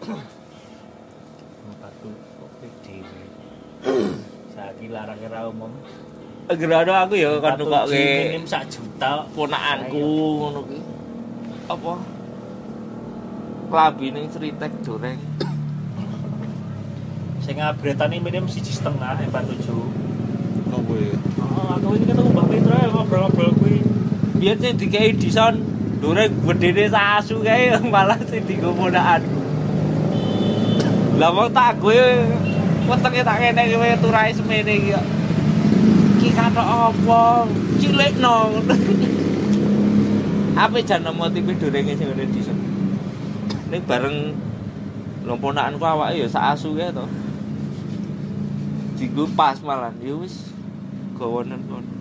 batu 1.86 2.10
kopi 2.42 2.68
dhewe 2.82 3.24
saiki 4.54 4.88
larang 4.90 5.22
ra 5.30 5.46
umum 5.46 5.70
Gerado 6.46 6.93
aku 6.93 7.18
ya 7.18 7.41
kan 7.41 7.58
Batu 7.58 7.66
nukokke 7.66 8.06
minim 8.30 8.46
sak 8.46 8.70
juta 8.70 9.26
ponakanku 9.34 10.06
ngono 10.46 10.62
ki. 10.70 10.78
Apa? 11.66 11.93
Klambi 13.66 14.08
ning 14.14 14.26
Sritek 14.30 14.74
Doreng. 14.86 15.18
sing 17.46 17.62
ngabretane 17.62 18.18
minim 18.18 18.50
siji 18.50 18.74
setengah 18.74 19.22
47 19.22 19.70
Apa 20.66 20.93
ya? 20.98 21.14
oh 21.46 21.68
aku 21.78 21.93
ini 21.93 22.06
ketemu 22.10 22.30
Mbak 22.34 22.46
Petra 22.50 22.76
ya 22.82 22.89
ngobrol-ngobrol 22.89 23.52
kuwi 23.62 23.86
Biar 24.41 24.58
sing 24.58 24.74
dikei 24.82 25.14
dison 25.14 25.62
Doreng 26.02 26.34
gedene 26.41 26.89
sasu 26.89 27.46
kae 27.46 27.70
malah 27.93 28.18
sing 28.26 28.41
digo 28.50 28.74
ponakanku. 28.74 29.41
Lah 31.22 31.30
wong 31.34 31.50
tak 31.54 31.80
gue 31.82 31.98
wetenge 32.86 33.22
tak 33.24 33.38
kene 33.41 33.62
kowe 33.74 33.89
turai 34.04 34.30
semene 34.36 34.74
iki 34.76 34.93
kok. 34.93 35.06
Ki 36.26 36.34
katok 36.34 36.65
apa? 36.89 37.45
Cilikno. 37.78 38.57
Apa 40.57 40.82
jan 40.82 41.05
motive 41.13 41.53
dorenge 41.53 41.93
sing 41.93 42.09
ngene 42.09 42.26
dison. 42.34 42.57
Ning 43.69 43.86
bareng 43.86 44.34
lho 45.21 45.38
ponakanku 45.38 45.86
awake 45.86 46.17
ya 46.17 46.26
sak 46.26 46.57
asu 46.57 46.73
kae 46.73 46.89
to. 46.89 47.05
Digo 48.97 49.30
pas 49.38 49.61
malah 49.61 49.93
ya 50.01 50.17
wis 50.17 50.49
gawonen 51.13 51.61
kono. 51.69 51.93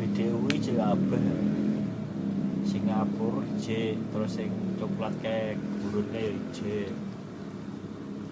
BDU 0.00 0.40
iki 0.56 0.72
kabeh 0.72 1.24
Singapura 2.64 3.44
J 3.60 3.92
terus 4.08 4.40
sing 4.40 4.48
coklat 4.80 5.12
kayak 5.20 5.60
gurun 5.84 6.08
kayak 6.16 6.40
J 6.56 6.88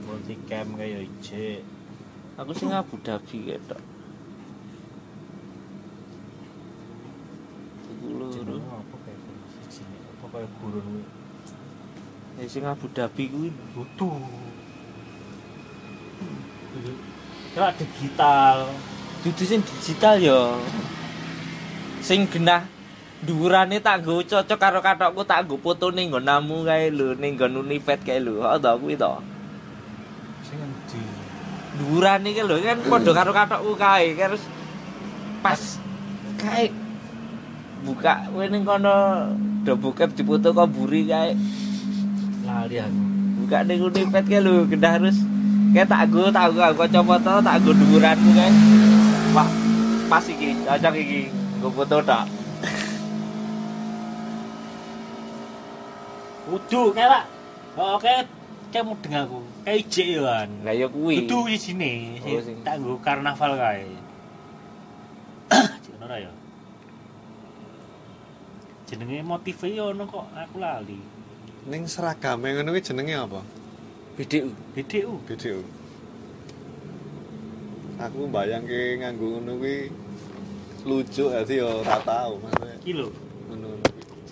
multicam 0.08 0.72
kayak 0.80 1.04
J 1.20 1.60
Aku 2.38 2.54
sing 2.54 2.70
Abu 2.70 2.94
Dhabi 3.02 3.50
lho. 3.50 3.78
jenenge 8.30 8.62
apa 8.70 8.96
kayak 9.02 9.18
gurun 9.26 9.42
siji 9.50 9.82
nih 9.82 10.00
apa 10.06 10.26
kayak 10.30 10.50
gurun 10.62 10.84
kuwi 10.86 11.02
Ya 12.38 12.46
sing 12.46 12.62
Abu 12.62 12.86
Dhabi 12.94 13.22
kuwi 13.26 13.50
butuh 13.74 14.14
Kira 17.50 17.74
digital 17.74 18.70
dudu 19.26 19.42
sing 19.42 19.60
digital 19.66 20.14
ya. 20.22 20.54
Sing 21.98 22.30
genah 22.30 22.62
dhuwurane 23.26 23.82
tak 23.82 24.06
nggo 24.06 24.22
cocok 24.22 24.58
karo 24.62 24.78
katokku 24.78 25.26
tak 25.26 25.42
nggo 25.42 25.58
fotone 25.58 26.06
nggon 26.06 26.22
namu 26.22 26.62
kae 26.62 26.94
lho 26.94 27.18
ning 27.18 27.34
nggon 27.34 27.66
Univet 27.66 27.98
kae 28.06 28.22
lho. 28.22 28.46
Kok 28.46 28.62
to 28.62 28.70
kuwi 28.78 28.94
to. 28.94 29.37
Sing 31.78 31.86
endi 31.86 32.34
Dhuwurane 32.34 32.34
ki 32.34 32.42
lho 32.42 32.56
kan 32.58 32.78
padha 32.90 33.12
karo 33.14 33.30
katokku 33.30 33.72
kae 33.78 34.14
terus 34.18 34.42
pas 35.42 35.78
kae 36.38 36.74
buka 37.86 38.26
kowe 38.34 38.44
ning 38.50 38.66
kono 38.66 39.30
do 39.62 39.72
bokep 39.78 40.10
dipoto 40.18 40.50
kok 40.50 40.70
buri 40.74 41.06
kae. 41.06 41.38
Lali 42.46 42.76
aku. 42.82 43.02
Buka 43.42 43.62
ning 43.62 43.78
Univet 43.82 44.24
kae 44.26 44.40
lho 44.42 44.66
genah 44.66 44.98
terus. 44.98 45.18
Kayak 45.68 45.88
tak 45.88 46.08
nggo 46.08 46.32
tak 46.32 46.50
nggo 46.50 46.62
aku 46.64 46.78
kacamata 46.82 47.32
tak 47.44 47.56
nggo 47.62 47.70
dhuwuranmu 47.76 48.30
kae. 48.34 48.50
Wah, 49.36 49.48
pas 50.10 50.24
iki 50.26 50.58
cocok 50.66 50.94
iki 50.98 51.20
nggo 51.60 51.68
foto 51.70 51.96
tok. 52.02 52.24
Kudu 56.48 56.96
kayak 56.96 57.28
oh 57.76 58.00
kayak 58.00 58.24
kayak 58.72 58.88
mudeng 58.88 59.14
aku 59.14 59.40
kayak 59.64 59.78
ijek 59.84 60.06
ya 60.14 60.20
kan 60.22 60.48
Lah 60.64 60.74
ya 60.74 60.86
kuwi. 60.86 61.24
Kudu 61.24 61.38
di 61.48 61.58
sini, 61.58 61.92
Oh, 62.22 62.40
sing 62.40 62.56
tak 62.62 62.78
nggo 62.78 62.98
karnaval 63.00 63.52
kae. 63.54 63.86
Cek 65.54 65.94
ora 66.02 66.16
ya. 66.18 66.32
Jenenge 68.88 69.20
motive 69.20 69.68
yo 69.68 69.92
ono 69.92 70.04
kok 70.04 70.26
aku 70.32 70.56
lali. 70.58 70.96
Ning 71.68 71.84
seragam 71.84 72.40
ngono 72.40 72.72
kuwi 72.72 72.80
jenenge 72.80 73.14
apa? 73.14 73.40
BDU. 74.16 74.50
BDU. 74.72 75.12
BDU. 75.28 75.60
Aku 77.98 78.30
bayangke 78.30 78.96
nganggo 78.98 79.36
ngono 79.36 79.58
kuwi 79.58 79.90
lucu 80.86 81.28
dadi 81.28 81.58
yo 81.60 81.82
ora 81.82 81.98
tau 82.00 82.38
maksudnya 82.40 82.76
Iki 82.80 82.92
lho, 82.94 83.08
ngono. 83.50 83.68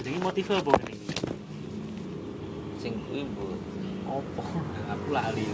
jenenge 0.00 0.18
motive 0.22 0.52
apa 0.56 0.70
ngene 0.72 0.92
iki? 0.94 1.14
Sing 2.80 2.92
kuwi. 3.04 3.20
Opo? 4.06 4.42
Aku 4.86 5.06
lali. 5.10 5.44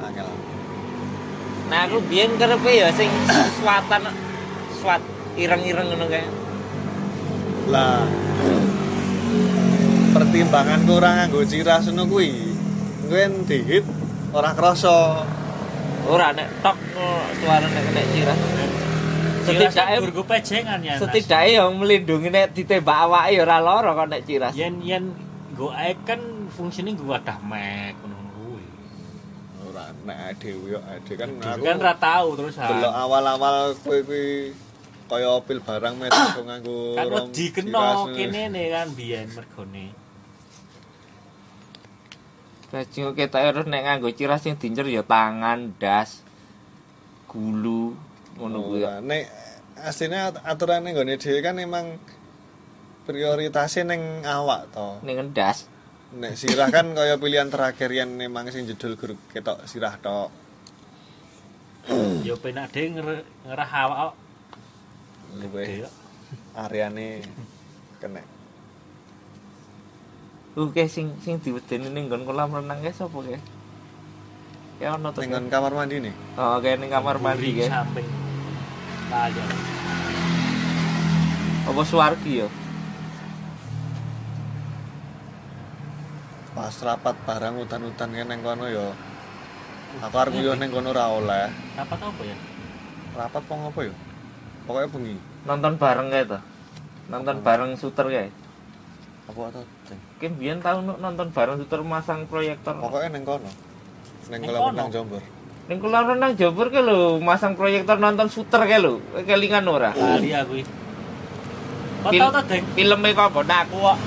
Angel. 0.00 0.28
Nah 1.68 1.84
aku 1.84 2.00
biyen 2.08 2.32
karepe 2.40 2.72
ya 2.72 2.88
sing 2.96 3.10
swatan 3.60 4.08
swat 4.80 5.02
ireng-ireng 5.36 5.92
ngono 5.92 6.06
kae. 6.08 6.24
Lah 7.68 8.08
pertimbanganku 10.16 10.92
ora 10.96 11.10
nganggo 11.20 11.44
ciras 11.44 11.84
ngono 11.92 12.08
kuwi. 12.08 12.30
Kuwi 13.04 13.24
dihit 13.44 13.84
ora 14.32 14.56
krasa. 14.56 15.28
Ora 16.08 16.32
nek 16.32 16.48
tok 16.64 16.76
suara 17.44 17.66
nek 17.68 17.84
nek 17.92 18.06
cirah. 18.16 18.38
Setidaknya- 19.48 20.00
gurgu 20.04 20.22
pejengan 20.24 20.80
ya. 20.84 20.94
Setidaknya 21.00 21.50
yang 21.64 21.72
melindungi 21.76 22.28
nek 22.32 22.52
ditembak 22.56 22.96
awake 23.08 23.36
ya 23.36 23.40
ora 23.44 23.58
lara 23.60 23.90
kok 23.92 24.08
nek 24.08 24.22
ciras. 24.24 24.52
yen 24.56 24.80
yen 24.80 25.04
go 25.52 25.68
ae 25.72 25.92
kan 26.08 26.20
fungsinya 26.58 26.90
gue 26.90 27.06
wadah 27.06 27.38
mek 27.46 27.94
ngono 28.02 28.18
kuwi. 28.34 28.66
ora 29.70 29.94
nek 30.02 30.42
dhewe 30.42 30.74
yo 30.74 30.80
ade 30.82 31.12
kan 31.14 31.30
aku 31.38 31.62
Kan 31.62 31.78
ra 31.78 31.94
tau 31.94 32.34
terus 32.34 32.58
delok 32.58 32.90
awal-awal 32.92 33.78
kowe 33.78 33.98
kuwi 34.02 34.50
kaya 35.08 35.28
opil 35.38 35.62
barang 35.62 35.94
met 35.96 36.10
kok 36.10 36.42
nganggo 36.44 36.98
Kan 36.98 37.06
wedi 37.08 37.46
kena 37.54 38.04
kene 38.10 38.42
ne 38.50 38.62
kan 38.68 38.88
biyen 38.92 39.30
mergone. 39.32 39.86
Bajing 42.68 43.16
ketok 43.16 43.40
terus 43.54 43.66
nek 43.70 43.82
nganggo 43.86 44.12
ciras 44.12 44.44
sing 44.44 44.60
dincer 44.60 44.84
ya 44.84 45.00
tangan, 45.00 45.72
das, 45.80 46.20
gulu 47.24 47.96
ngono 48.36 48.58
kuwi. 48.68 48.84
Ora, 48.84 49.00
nek 49.00 49.24
aslinya 49.80 50.34
at- 50.34 50.42
aturane 50.44 50.92
nggone 50.92 51.16
dhewe 51.16 51.40
kan 51.40 51.56
emang 51.56 51.96
prioritasnya 53.08 53.88
ning 53.96 54.02
awak 54.28 54.68
to. 54.76 55.00
Ning 55.00 55.16
ngendas. 55.16 55.64
Nek 56.08 56.40
sirah 56.40 56.72
kan 56.72 56.96
kaya 56.96 57.20
pilihan 57.20 57.52
terakhir 57.52 57.92
yang 57.92 58.16
emang 58.16 58.48
sing 58.48 58.64
jedul 58.64 58.96
gur 58.96 59.12
ketok 59.28 59.68
sirah 59.68 59.92
tok. 60.00 60.32
Ya 62.24 62.32
penak 62.40 62.72
nger- 62.72 63.28
ngerah 63.44 63.70
awak. 63.84 64.12
Gede. 65.36 65.84
areane 66.56 67.20
kena. 68.00 68.24
Oke 70.56 70.88
sing 70.88 71.12
sing 71.20 71.38
diwedeni 71.44 71.92
ning 71.92 72.08
nggon 72.08 72.24
kolam 72.24 72.56
renang 72.56 72.80
ke 72.80 72.90
sapa 72.90 73.14
ke? 73.20 73.38
Ya 74.80 74.96
ono 74.96 75.12
to. 75.12 75.20
Ning 75.20 75.30
nggon 75.30 75.52
kamar 75.52 75.72
mandi 75.76 76.08
nih. 76.08 76.14
Oh, 76.40 76.56
kayak 76.58 76.80
ning 76.80 76.88
kamar 76.88 77.20
mandi 77.20 77.52
ke. 77.52 77.68
samping. 77.68 78.08
Lah 79.12 79.28
ya. 79.28 79.44
Apa 81.68 81.82
Suwargi 81.84 82.42
ya? 82.42 82.48
Pas 86.58 86.74
rapat 86.82 87.14
barang 87.22 87.54
utan-utan 87.62 88.10
kan 88.10 88.26
ning 88.26 88.42
kono 88.42 88.66
ya. 88.66 88.90
Aku 90.02 90.14
arep 90.18 90.34
yo 90.42 90.58
ning 90.58 90.74
kono 90.74 90.90
ora 90.90 91.06
oleh. 91.06 91.46
Rapat 91.78 91.98
apa 92.02 92.22
ya? 92.26 92.36
Rapat 93.14 93.42
apa 93.46 93.52
ngopo 93.54 93.80
ya? 93.86 93.94
Pokoknya 94.66 94.90
bengi. 94.90 95.16
Nonton 95.46 95.72
bareng 95.78 96.10
kae 96.10 96.24
to. 96.26 96.38
Nonton 97.14 97.36
bareng 97.46 97.70
shooter 97.78 98.10
kae. 98.10 98.28
Apa 99.30 99.54
to? 99.54 99.62
Mungkin 99.94 100.32
biyen 100.34 100.58
tau 100.58 100.82
nonton 100.82 101.30
bareng 101.30 101.62
shooter 101.62 101.86
masang 101.86 102.26
proyektor. 102.26 102.74
Pokoknya 102.74 103.14
ning 103.14 103.22
kono. 103.22 103.50
Ning 104.26 104.40
kolam 104.42 104.74
renang 104.74 104.90
Jombor. 104.90 105.22
Ning 105.70 105.78
kolam 105.78 106.04
renang 106.10 106.32
Jombor 106.34 106.68
ke 106.74 106.80
lho, 106.82 107.22
masang 107.22 107.54
proyektor 107.54 108.02
nonton 108.02 108.26
shooter 108.26 108.66
ke 108.66 108.82
lho. 108.82 108.98
Kowe 109.14 109.22
Kelingan 109.22 109.62
ora? 109.70 109.94
Lali 109.94 110.34
aku. 110.34 110.58
iki. 110.58 110.72
Kok 112.02 112.10
Fil- 112.10 112.22
tau 112.26 112.30
ta, 112.34 112.40
Deng? 112.42 112.66
Filme 112.74 113.08
kok 113.14 113.30
apa? 113.30 113.40
Nah, 113.46 113.58
Aku 113.62 113.76
kok. 113.78 113.98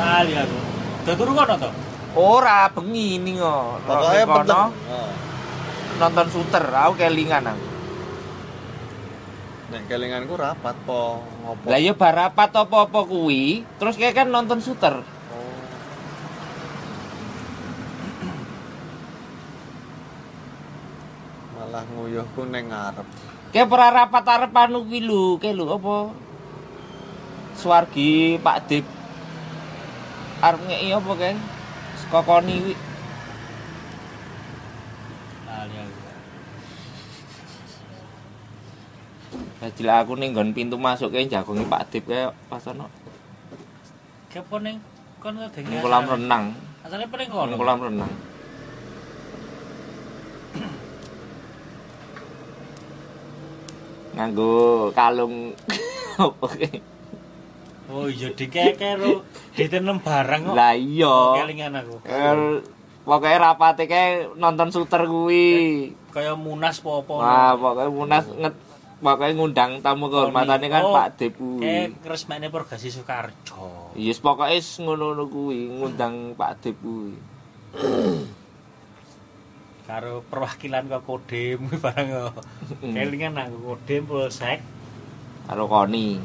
Lali 0.00 0.32
aku. 0.32 0.63
Udah 1.04 1.14
turu 1.20 1.36
kono 1.36 1.54
to? 1.60 1.70
ora 2.16 2.70
bengi 2.72 3.20
ini 3.20 3.36
kok. 3.36 3.84
Kono 3.84 4.08
penting. 4.08 4.72
Oh. 4.88 5.12
nonton 5.94 6.26
shooter, 6.32 6.64
aku 6.64 6.96
kelingan 6.96 7.44
aku. 7.44 7.64
Nek 9.68 9.82
kelinganku 9.84 10.34
rapat 10.38 10.76
po 10.88 11.20
ngopo. 11.44 11.68
Lah 11.68 11.76
ya 11.76 11.92
barapat 11.92 12.50
apa-apa 12.56 13.00
kuwi, 13.04 13.68
terus 13.76 14.00
kayak 14.00 14.24
kan 14.24 14.32
nonton 14.32 14.64
shooter. 14.64 15.04
Oh. 15.04 15.54
Malah 21.60 21.84
nguyuhku 21.92 22.48
ning 22.48 22.72
ngarep. 22.72 23.06
Kayak 23.52 23.70
ora 23.70 23.88
rapat 23.92 24.24
arepan 24.24 24.72
kuwi 24.82 25.04
lho, 25.04 25.36
kayak 25.36 25.52
lho 25.52 25.68
apa? 25.68 25.96
Swargi 27.54 28.40
Pak 28.40 28.58
Dip. 28.66 28.93
Arep 30.44 30.60
ngeki 30.68 30.88
apa 30.98 31.12
kae? 31.20 31.34
Kokoni 32.12 32.54
kuwi. 32.62 32.74
Lali 35.48 35.76
aku. 35.82 35.98
Dadi 39.60 39.82
lah 39.88 39.96
aku 40.04 40.12
ning 40.20 40.30
nggon 40.36 40.52
pintu 40.56 40.76
masuk 40.76 41.08
kae 41.14 41.24
jagongi 41.32 41.64
Pak 41.64 41.82
Dip 41.90 42.04
kae 42.10 42.28
pas 42.50 42.64
ono 42.68 42.86
Kepo 44.30 44.56
ning 44.60 44.76
kono 45.22 45.48
Deng. 45.54 45.64
ning 45.70 45.80
kolam 45.80 46.04
renang, 46.04 46.44
Asale 46.84 47.06
paling 47.08 47.28
kono. 47.32 47.54
kolam 47.56 47.78
renang. 47.80 48.12
Nganggo 54.14 54.50
kalung 54.94 55.34
kae? 56.54 56.68
Oh 57.92 58.08
iya 58.08 58.32
dikeke 58.32 58.96
ro 58.96 59.20
ditenem 59.52 60.00
barang 60.00 60.40
kok. 60.50 60.54
Lah 60.56 60.72
iya. 60.72 61.16
Kelingan 61.44 61.76
aku. 61.76 62.00
Er, 62.08 62.64
pokoknya 63.04 63.38
rapate 63.52 63.84
kae 63.84 64.32
nonton 64.40 64.72
shooter 64.72 65.04
kuwi. 65.04 65.92
Kaya 66.08 66.32
munas 66.32 66.80
apa-apa. 66.80 67.12
Wah, 67.20 67.52
pokoknya 67.60 67.90
munas 67.92 68.24
nget 68.32 68.54
pokoknya 69.04 69.32
ngundang 69.36 69.70
tamu 69.84 70.08
kehormatannya 70.08 70.68
kan 70.72 70.82
Oh, 70.86 70.94
Pak 70.96 71.08
Dep 71.20 71.36
kuwi. 71.36 71.60
Kayak 71.60 72.08
resmene 72.08 72.48
Purgasi 72.48 72.88
Soekarjo. 72.88 73.92
Yes, 73.92 74.24
pokoknya 74.24 74.64
ngono-ngono 74.80 75.24
kuwi 75.28 75.68
ngundang 75.68 76.32
Pak 76.40 76.64
Dep 76.64 76.76
kuwi. 76.80 77.12
Karo 79.84 80.24
perwakilan 80.24 80.88
kok 80.88 81.04
Kodim 81.04 81.68
barang 81.84 82.08
kok. 82.08 82.40
Kelingan 82.80 83.36
aku 83.36 83.76
Kodim 83.76 84.08
Polsek 84.08 84.64
Karo 85.44 85.68
Koni. 85.68 86.16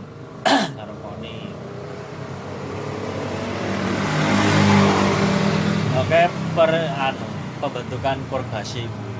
Karo 0.48 0.94
Koni. 1.03 1.38
Oke, 5.99 6.22
per 6.56 6.72
anu 6.95 7.26
pembentukan 7.60 8.18
Purgasi 8.32 8.88
kuwi. 8.88 9.14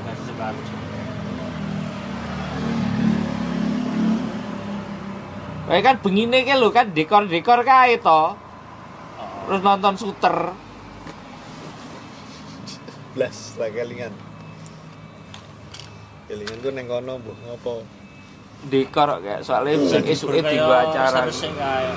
Purgasi 0.00 0.22
Soekarjo. 0.26 0.76
Kayak 5.66 5.82
kan 5.82 5.96
bengine 5.98 6.46
ke 6.46 6.54
lho 6.54 6.70
kan 6.70 6.94
dekor-dekor 6.94 7.66
kae 7.66 7.98
to. 7.98 8.06
Oh. 8.08 8.32
Terus 9.50 9.60
nonton 9.66 9.98
shooter. 9.98 10.54
Blas 13.18 13.58
lah 13.58 13.68
kelingan. 13.74 14.14
Kelingan 16.30 16.58
ku 16.62 16.70
ning 16.70 16.86
kono 16.86 17.18
mbuh 17.18 17.36
ngopo. 17.42 17.82
Dekor 18.64 19.20
kayak 19.20 19.40
soalnya 19.40 19.76
sing 19.84 20.02
esuke 20.02 20.40
Kaya 20.40 20.48
dienggo 20.48 20.72
acara. 20.72 21.20
kae. 21.28 21.88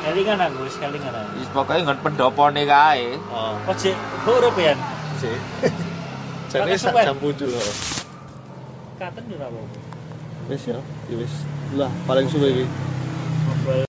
Kelingan 0.00 0.38
aku, 0.40 0.58
wis 0.64 0.76
kelingan 0.76 1.12
aku. 1.12 1.30
Wis 1.36 1.48
pokoke 1.50 1.80
nggon 1.80 1.98
pendopone 2.00 2.62
kae. 2.64 3.16
Oh, 3.28 3.52
Kok 3.64 3.74
jek 3.76 3.96
urip 4.24 4.56
ya? 4.56 4.74
sih. 5.16 5.36
Jadi 6.48 6.72
Pakai 6.72 6.78
sak 6.78 6.94
jam 6.98 7.16
7 7.16 7.46
lho. 7.46 7.62
Katen 8.96 9.22
yo 9.26 9.36
ora 9.36 9.46
apa-apa. 9.46 9.78
Wis 10.48 10.62
ya, 10.66 10.78
ya 11.06 11.16
wis. 11.16 11.34
Lah 11.74 11.90
paling 12.04 12.26
suwe 12.26 12.48
iki. 12.50 12.64